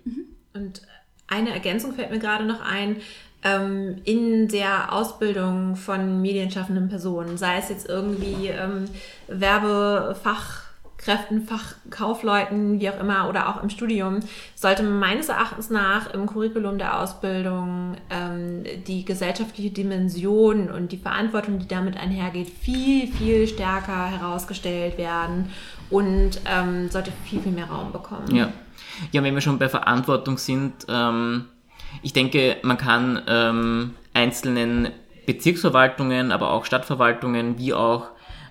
Und 0.54 0.82
eine 1.28 1.50
Ergänzung 1.50 1.92
fällt 1.92 2.10
mir 2.10 2.18
gerade 2.18 2.44
noch 2.44 2.62
ein. 2.62 2.96
Ähm, 3.44 3.98
in 4.04 4.48
der 4.48 4.92
Ausbildung 4.94 5.76
von 5.76 6.22
medienschaffenden 6.22 6.88
Personen, 6.88 7.36
sei 7.36 7.58
es 7.58 7.68
jetzt 7.68 7.86
irgendwie 7.86 8.48
ähm, 8.48 8.86
Werbefachkräften, 11.06 11.46
Fachkaufleuten, 11.46 12.80
wie 12.80 12.90
auch 12.90 13.00
immer, 13.00 13.28
oder 13.28 13.48
auch 13.48 13.62
im 13.62 13.70
Studium, 13.70 14.20
sollte 14.54 14.82
meines 14.82 15.28
Erachtens 15.28 15.70
nach 15.70 16.12
im 16.12 16.26
Curriculum 16.26 16.78
der 16.78 17.00
Ausbildung 17.00 17.96
ähm, 18.10 18.64
die 18.86 19.04
gesellschaftliche 19.04 19.70
Dimension 19.70 20.70
und 20.70 20.92
die 20.92 20.96
Verantwortung, 20.96 21.58
die 21.58 21.68
damit 21.68 21.96
einhergeht, 21.96 22.48
viel, 22.48 23.06
viel 23.08 23.46
stärker 23.46 24.06
herausgestellt 24.06 24.98
werden 24.98 25.50
und 25.90 26.40
ähm, 26.46 26.90
sollte 26.90 27.12
viel, 27.24 27.40
viel 27.40 27.52
mehr 27.52 27.66
Raum 27.66 27.92
bekommen. 27.92 28.34
Ja. 28.34 28.48
Ja, 29.12 29.22
wenn 29.22 29.34
wir 29.34 29.40
schon 29.40 29.58
bei 29.58 29.68
Verantwortung 29.68 30.38
sind, 30.38 30.86
ähm, 30.88 31.46
ich 32.02 32.12
denke, 32.12 32.56
man 32.62 32.78
kann 32.78 33.22
ähm, 33.26 33.94
einzelnen 34.14 34.90
Bezirksverwaltungen, 35.26 36.30
aber 36.30 36.52
auch 36.52 36.64
Stadtverwaltungen, 36.64 37.58
wie 37.58 37.74
auch 37.74 38.08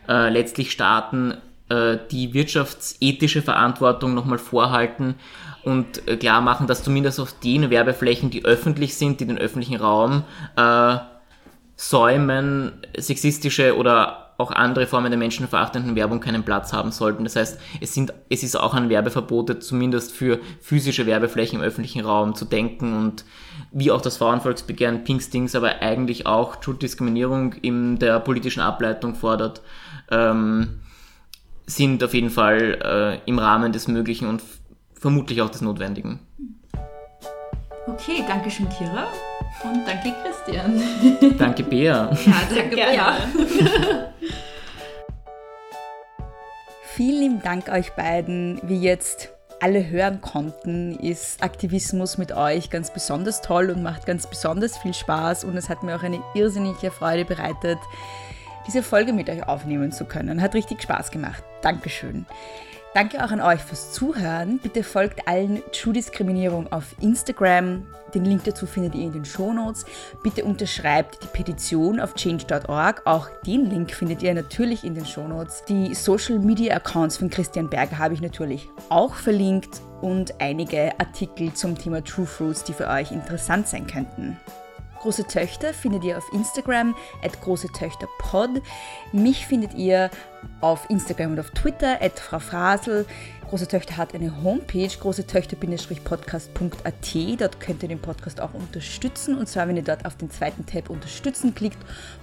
äh, 0.07 0.29
letztlich 0.29 0.71
Staaten 0.71 1.35
äh, 1.69 1.97
die 2.11 2.33
wirtschaftsethische 2.33 3.41
Verantwortung 3.41 4.13
nochmal 4.13 4.37
vorhalten 4.37 5.15
und 5.63 6.07
äh, 6.07 6.17
klar 6.17 6.41
machen, 6.41 6.67
dass 6.67 6.83
zumindest 6.83 7.19
auf 7.19 7.33
den 7.39 7.69
Werbeflächen, 7.69 8.29
die 8.29 8.45
öffentlich 8.45 8.95
sind, 8.95 9.19
die 9.19 9.25
den 9.25 9.37
öffentlichen 9.37 9.77
Raum 9.77 10.23
äh, 10.55 10.97
säumen, 11.75 12.73
sexistische 12.97 13.75
oder 13.75 14.25
auch 14.37 14.51
andere 14.51 14.85
Formen 14.85 15.11
der 15.11 15.17
menschenverachtenden 15.17 15.95
Werbung 15.95 16.19
keinen 16.19 16.43
Platz 16.43 16.73
haben 16.73 16.91
sollten. 16.91 17.23
Das 17.23 17.35
heißt, 17.35 17.59
es, 17.79 17.93
sind, 17.93 18.13
es 18.29 18.43
ist 18.43 18.55
auch 18.55 18.73
an 18.73 18.89
Werbeverbote 18.89 19.59
zumindest 19.59 20.11
für 20.11 20.39
physische 20.61 21.05
Werbeflächen 21.05 21.59
im 21.59 21.65
öffentlichen 21.65 22.05
Raum 22.05 22.35
zu 22.35 22.45
denken 22.45 22.97
und 22.97 23.23
wie 23.71 23.91
auch 23.91 24.01
das 24.01 24.17
Frauenvolksbegehren 24.17 25.03
Pinkstings 25.03 25.55
aber 25.55 25.81
eigentlich 25.81 26.27
auch 26.27 26.61
Schuldiskriminierung 26.61 27.53
in 27.53 27.97
der 27.97 28.19
politischen 28.19 28.61
Ableitung 28.61 29.15
fordert, 29.15 29.61
ähm, 30.11 30.81
sind 31.65 32.03
auf 32.03 32.13
jeden 32.13 32.29
Fall 32.29 33.21
äh, 33.25 33.29
im 33.29 33.39
Rahmen 33.39 33.71
des 33.71 33.87
Möglichen 33.87 34.27
und 34.27 34.41
vermutlich 34.99 35.41
auch 35.41 35.49
des 35.49 35.61
Notwendigen. 35.61 36.19
Okay, 37.87 38.23
danke 38.27 38.49
schön, 38.49 38.67
Kira. 38.69 39.07
Und 39.63 39.87
danke, 39.87 40.13
Christian. 40.21 40.81
Danke, 41.37 41.63
Bea. 41.63 42.11
Ja, 42.25 42.33
danke, 42.53 42.75
Bea. 42.75 43.15
Vielen 46.95 47.19
lieben 47.21 47.41
Dank 47.41 47.69
euch 47.69 47.91
beiden. 47.93 48.59
Wie 48.63 48.79
jetzt 48.79 49.29
alle 49.61 49.87
hören 49.89 50.21
konnten, 50.21 50.97
ist 50.99 51.41
Aktivismus 51.41 52.17
mit 52.17 52.31
euch 52.31 52.69
ganz 52.69 52.91
besonders 52.91 53.41
toll 53.41 53.69
und 53.69 53.81
macht 53.83 54.05
ganz 54.05 54.27
besonders 54.27 54.77
viel 54.77 54.93
Spaß. 54.93 55.43
Und 55.45 55.55
es 55.55 55.69
hat 55.69 55.83
mir 55.83 55.95
auch 55.95 56.03
eine 56.03 56.21
irrsinnige 56.33 56.91
Freude 56.91 57.25
bereitet, 57.25 57.79
diese 58.67 58.83
Folge 58.83 59.13
mit 59.13 59.29
euch 59.29 59.47
aufnehmen 59.47 59.91
zu 59.91 60.05
können. 60.05 60.41
Hat 60.41 60.55
richtig 60.55 60.81
Spaß 60.81 61.11
gemacht. 61.11 61.43
Dankeschön. 61.61 62.25
Danke 62.95 63.21
auch 63.25 63.31
an 63.31 63.41
euch 63.41 63.59
fürs 63.59 63.91
Zuhören. 63.91 64.57
Bitte 64.59 64.81
folgt 64.81 65.27
allen 65.27 65.61
True 65.73 65.91
Diskriminierung 65.91 66.71
auf 66.71 66.95
Instagram. 67.01 67.85
Den 68.13 68.23
Link 68.23 68.45
dazu 68.45 68.65
findet 68.65 68.95
ihr 68.95 69.03
in 69.03 69.11
den 69.11 69.25
Shownotes. 69.25 69.85
Bitte 70.23 70.45
unterschreibt 70.45 71.21
die 71.21 71.27
Petition 71.27 71.99
auf 71.99 72.13
change.org. 72.13 73.01
Auch 73.03 73.27
den 73.45 73.69
Link 73.69 73.91
findet 73.91 74.23
ihr 74.23 74.33
natürlich 74.33 74.85
in 74.85 74.95
den 74.95 75.05
Shownotes. 75.05 75.65
Die 75.65 75.93
Social 75.93 76.39
Media 76.39 76.77
Accounts 76.77 77.17
von 77.17 77.29
Christian 77.29 77.69
Berger 77.69 77.97
habe 77.97 78.13
ich 78.13 78.21
natürlich 78.21 78.69
auch 78.87 79.15
verlinkt 79.15 79.81
und 79.99 80.39
einige 80.39 80.97
Artikel 80.97 81.53
zum 81.53 81.77
Thema 81.77 82.01
True 82.01 82.25
Fruits, 82.25 82.63
die 82.63 82.71
für 82.71 82.87
euch 82.87 83.11
interessant 83.11 83.67
sein 83.67 83.87
könnten. 83.87 84.37
Große 85.05 85.27
Töchter 85.27 85.71
findet 85.71 86.03
ihr 86.03 86.17
auf 86.17 86.33
Instagram 86.33 86.95
at 87.23 87.39
große 87.39 87.67
Töchter 87.67 88.07
Pod. 88.17 88.49
Mich 89.11 89.45
findet 89.45 89.75
ihr 89.75 90.09
auf 90.61 90.89
Instagram 90.89 91.33
und 91.33 91.39
auf 91.41 91.51
Twitter 91.51 92.01
at 92.01 92.19
Frau 92.19 92.39
Frasel. 92.39 93.05
Große 93.47 93.67
Töchter 93.67 93.97
hat 93.97 94.15
eine 94.15 94.41
Homepage, 94.41 94.87
großetöchter-podcast.at. 94.87 97.39
Dort 97.39 97.59
könnt 97.59 97.83
ihr 97.83 97.89
den 97.89 98.01
Podcast 98.01 98.41
auch 98.41 98.55
unterstützen. 98.55 99.37
Und 99.37 99.47
zwar, 99.47 99.67
wenn 99.67 99.77
ihr 99.77 99.83
dort 99.83 100.07
auf 100.07 100.17
den 100.17 100.31
zweiten 100.31 100.65
Tab 100.65 100.89
Unterstützen 100.89 101.53
klickt 101.53 101.77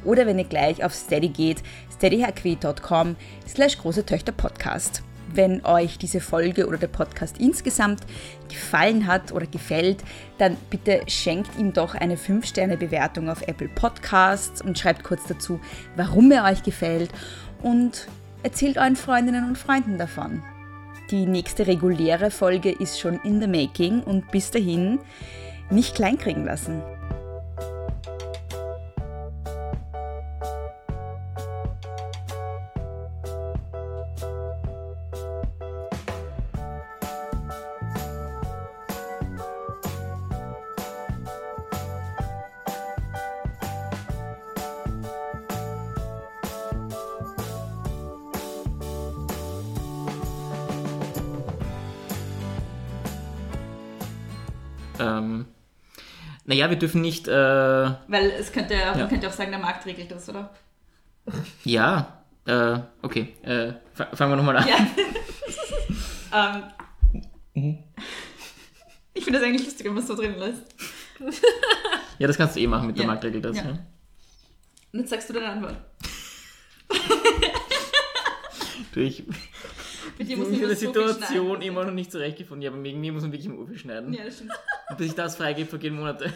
oder 0.05 0.27
wenn 0.27 0.41
ihr 0.41 0.47
gleich 0.47 0.83
auf 0.83 0.93
Steady 0.93 1.29
geht, 1.29 1.63
steadyhq.com 1.95 3.15
slash 3.47 3.79
große 3.79 4.05
Töchter 4.05 4.33
Podcast. 4.33 5.05
Wenn 5.35 5.65
euch 5.65 5.99
diese 5.99 6.21
Folge 6.21 6.67
oder 6.67 6.77
der 6.77 6.89
Podcast 6.89 7.39
insgesamt 7.39 8.01
gefallen 8.49 9.07
hat 9.07 9.33
oder 9.33 9.47
gefällt, 9.47 10.03
dann 10.39 10.57
bitte 10.69 11.03
schenkt 11.07 11.59
ihm 11.59 11.73
doch 11.73 11.95
eine 11.95 12.17
5-Sterne-Bewertung 12.17 13.31
auf 13.31 13.43
Apple 13.43 13.69
Podcasts 13.69 14.61
und 14.61 14.79
schreibt 14.79 15.05
kurz 15.05 15.25
dazu, 15.27 15.61
warum 15.97 16.31
er 16.33 16.45
euch 16.45 16.63
gefällt 16.63 17.11
und 17.63 18.09
erzählt 18.43 18.77
euren 18.77 18.97
Freundinnen 18.97 19.49
und 19.49 19.57
Freunden 19.57 19.97
davon. 19.99 20.43
Die 21.11 21.27
nächste 21.27 21.67
reguläre 21.67 22.31
Folge 22.31 22.71
ist 22.71 23.01
schon 23.01 23.21
in 23.25 23.41
the 23.41 23.47
making 23.47 24.03
und 24.03 24.31
bis 24.31 24.51
dahin 24.51 24.99
nicht 25.71 25.95
kleinkriegen 25.95 26.45
lassen. 26.45 26.83
Naja, 56.63 56.71
wir 56.71 56.79
dürfen 56.79 57.01
nicht, 57.01 57.27
äh, 57.27 57.33
Weil 57.33 58.31
es 58.39 58.53
könnte, 58.53 58.77
man 58.77 58.97
Ja. 59.01 59.07
könnte 59.09 59.27
auch 59.27 59.33
sagen, 59.33 59.51
der 59.51 59.59
Markt 59.59 59.85
regelt 59.85 60.13
das, 60.13 60.29
oder? 60.29 60.49
ja, 61.65 62.23
äh, 62.47 62.79
okay, 63.03 63.35
äh, 63.43 63.73
fa- 63.93 64.15
fangen 64.15 64.31
wir 64.33 64.37
nochmal 64.37 64.59
an. 64.59 64.69
Ja. 64.69 64.77
ähm, 67.55 67.79
ich 69.13 69.25
finde 69.25 69.41
das 69.41 69.49
eigentlich 69.49 69.65
lustig, 69.65 69.87
wenn 69.87 69.95
man 69.95 70.03
es 70.05 70.09
so 70.09 70.15
drin 70.15 70.37
lässt. 70.39 70.63
Ja, 72.19 72.29
das 72.29 72.37
kannst 72.37 72.55
du 72.55 72.61
eh 72.61 72.67
machen 72.69 72.87
mit 72.87 72.97
der 72.97 73.03
Ja. 73.07 73.11
Marktregel. 73.11 73.41
Das, 73.41 73.57
Ja. 73.57 73.65
ja. 73.65 73.71
Und 74.93 75.01
jetzt 75.01 75.11
sagst 75.11 75.29
du 75.29 75.33
deine 75.33 75.49
Antwort. 75.49 75.75
Du, 78.95 79.01
ich 79.01 79.25
Mit 80.19 80.29
dir 80.29 80.37
muss 80.37 80.49
in 80.49 80.61
man 80.61 80.69
der 80.69 80.77
Situation 80.77 81.61
immer 81.63 81.85
noch 81.85 81.93
nicht 81.93 82.13
zurechtgefunden. 82.13 82.63
Ja, 82.63 82.71
aber 82.71 82.81
wegen 82.85 83.01
mir 83.01 83.13
muss 83.13 83.23
man 83.23 83.33
wirklich 83.33 83.47
im 83.47 83.59
Ufer 83.59 83.77
schneiden. 83.77 84.13
Ja, 84.13 84.25
das 84.25 84.37
stimmt. 84.37 84.53
Bis 84.99 85.09
ich 85.09 85.15
das 85.15 85.37
freigebe, 85.37 85.69
vergehen 85.69 85.97
Monate. 85.97 86.33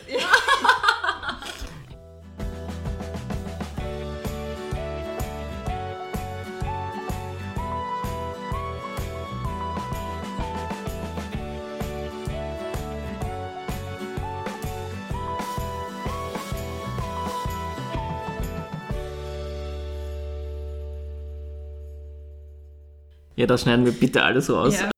Ja, 23.37 23.47
das 23.47 23.63
schneiden 23.63 23.85
wir 23.85 23.93
bitte 23.93 24.23
alle 24.23 24.41
so 24.41 24.57
aus. 24.57 24.81
Ja. 24.81 24.96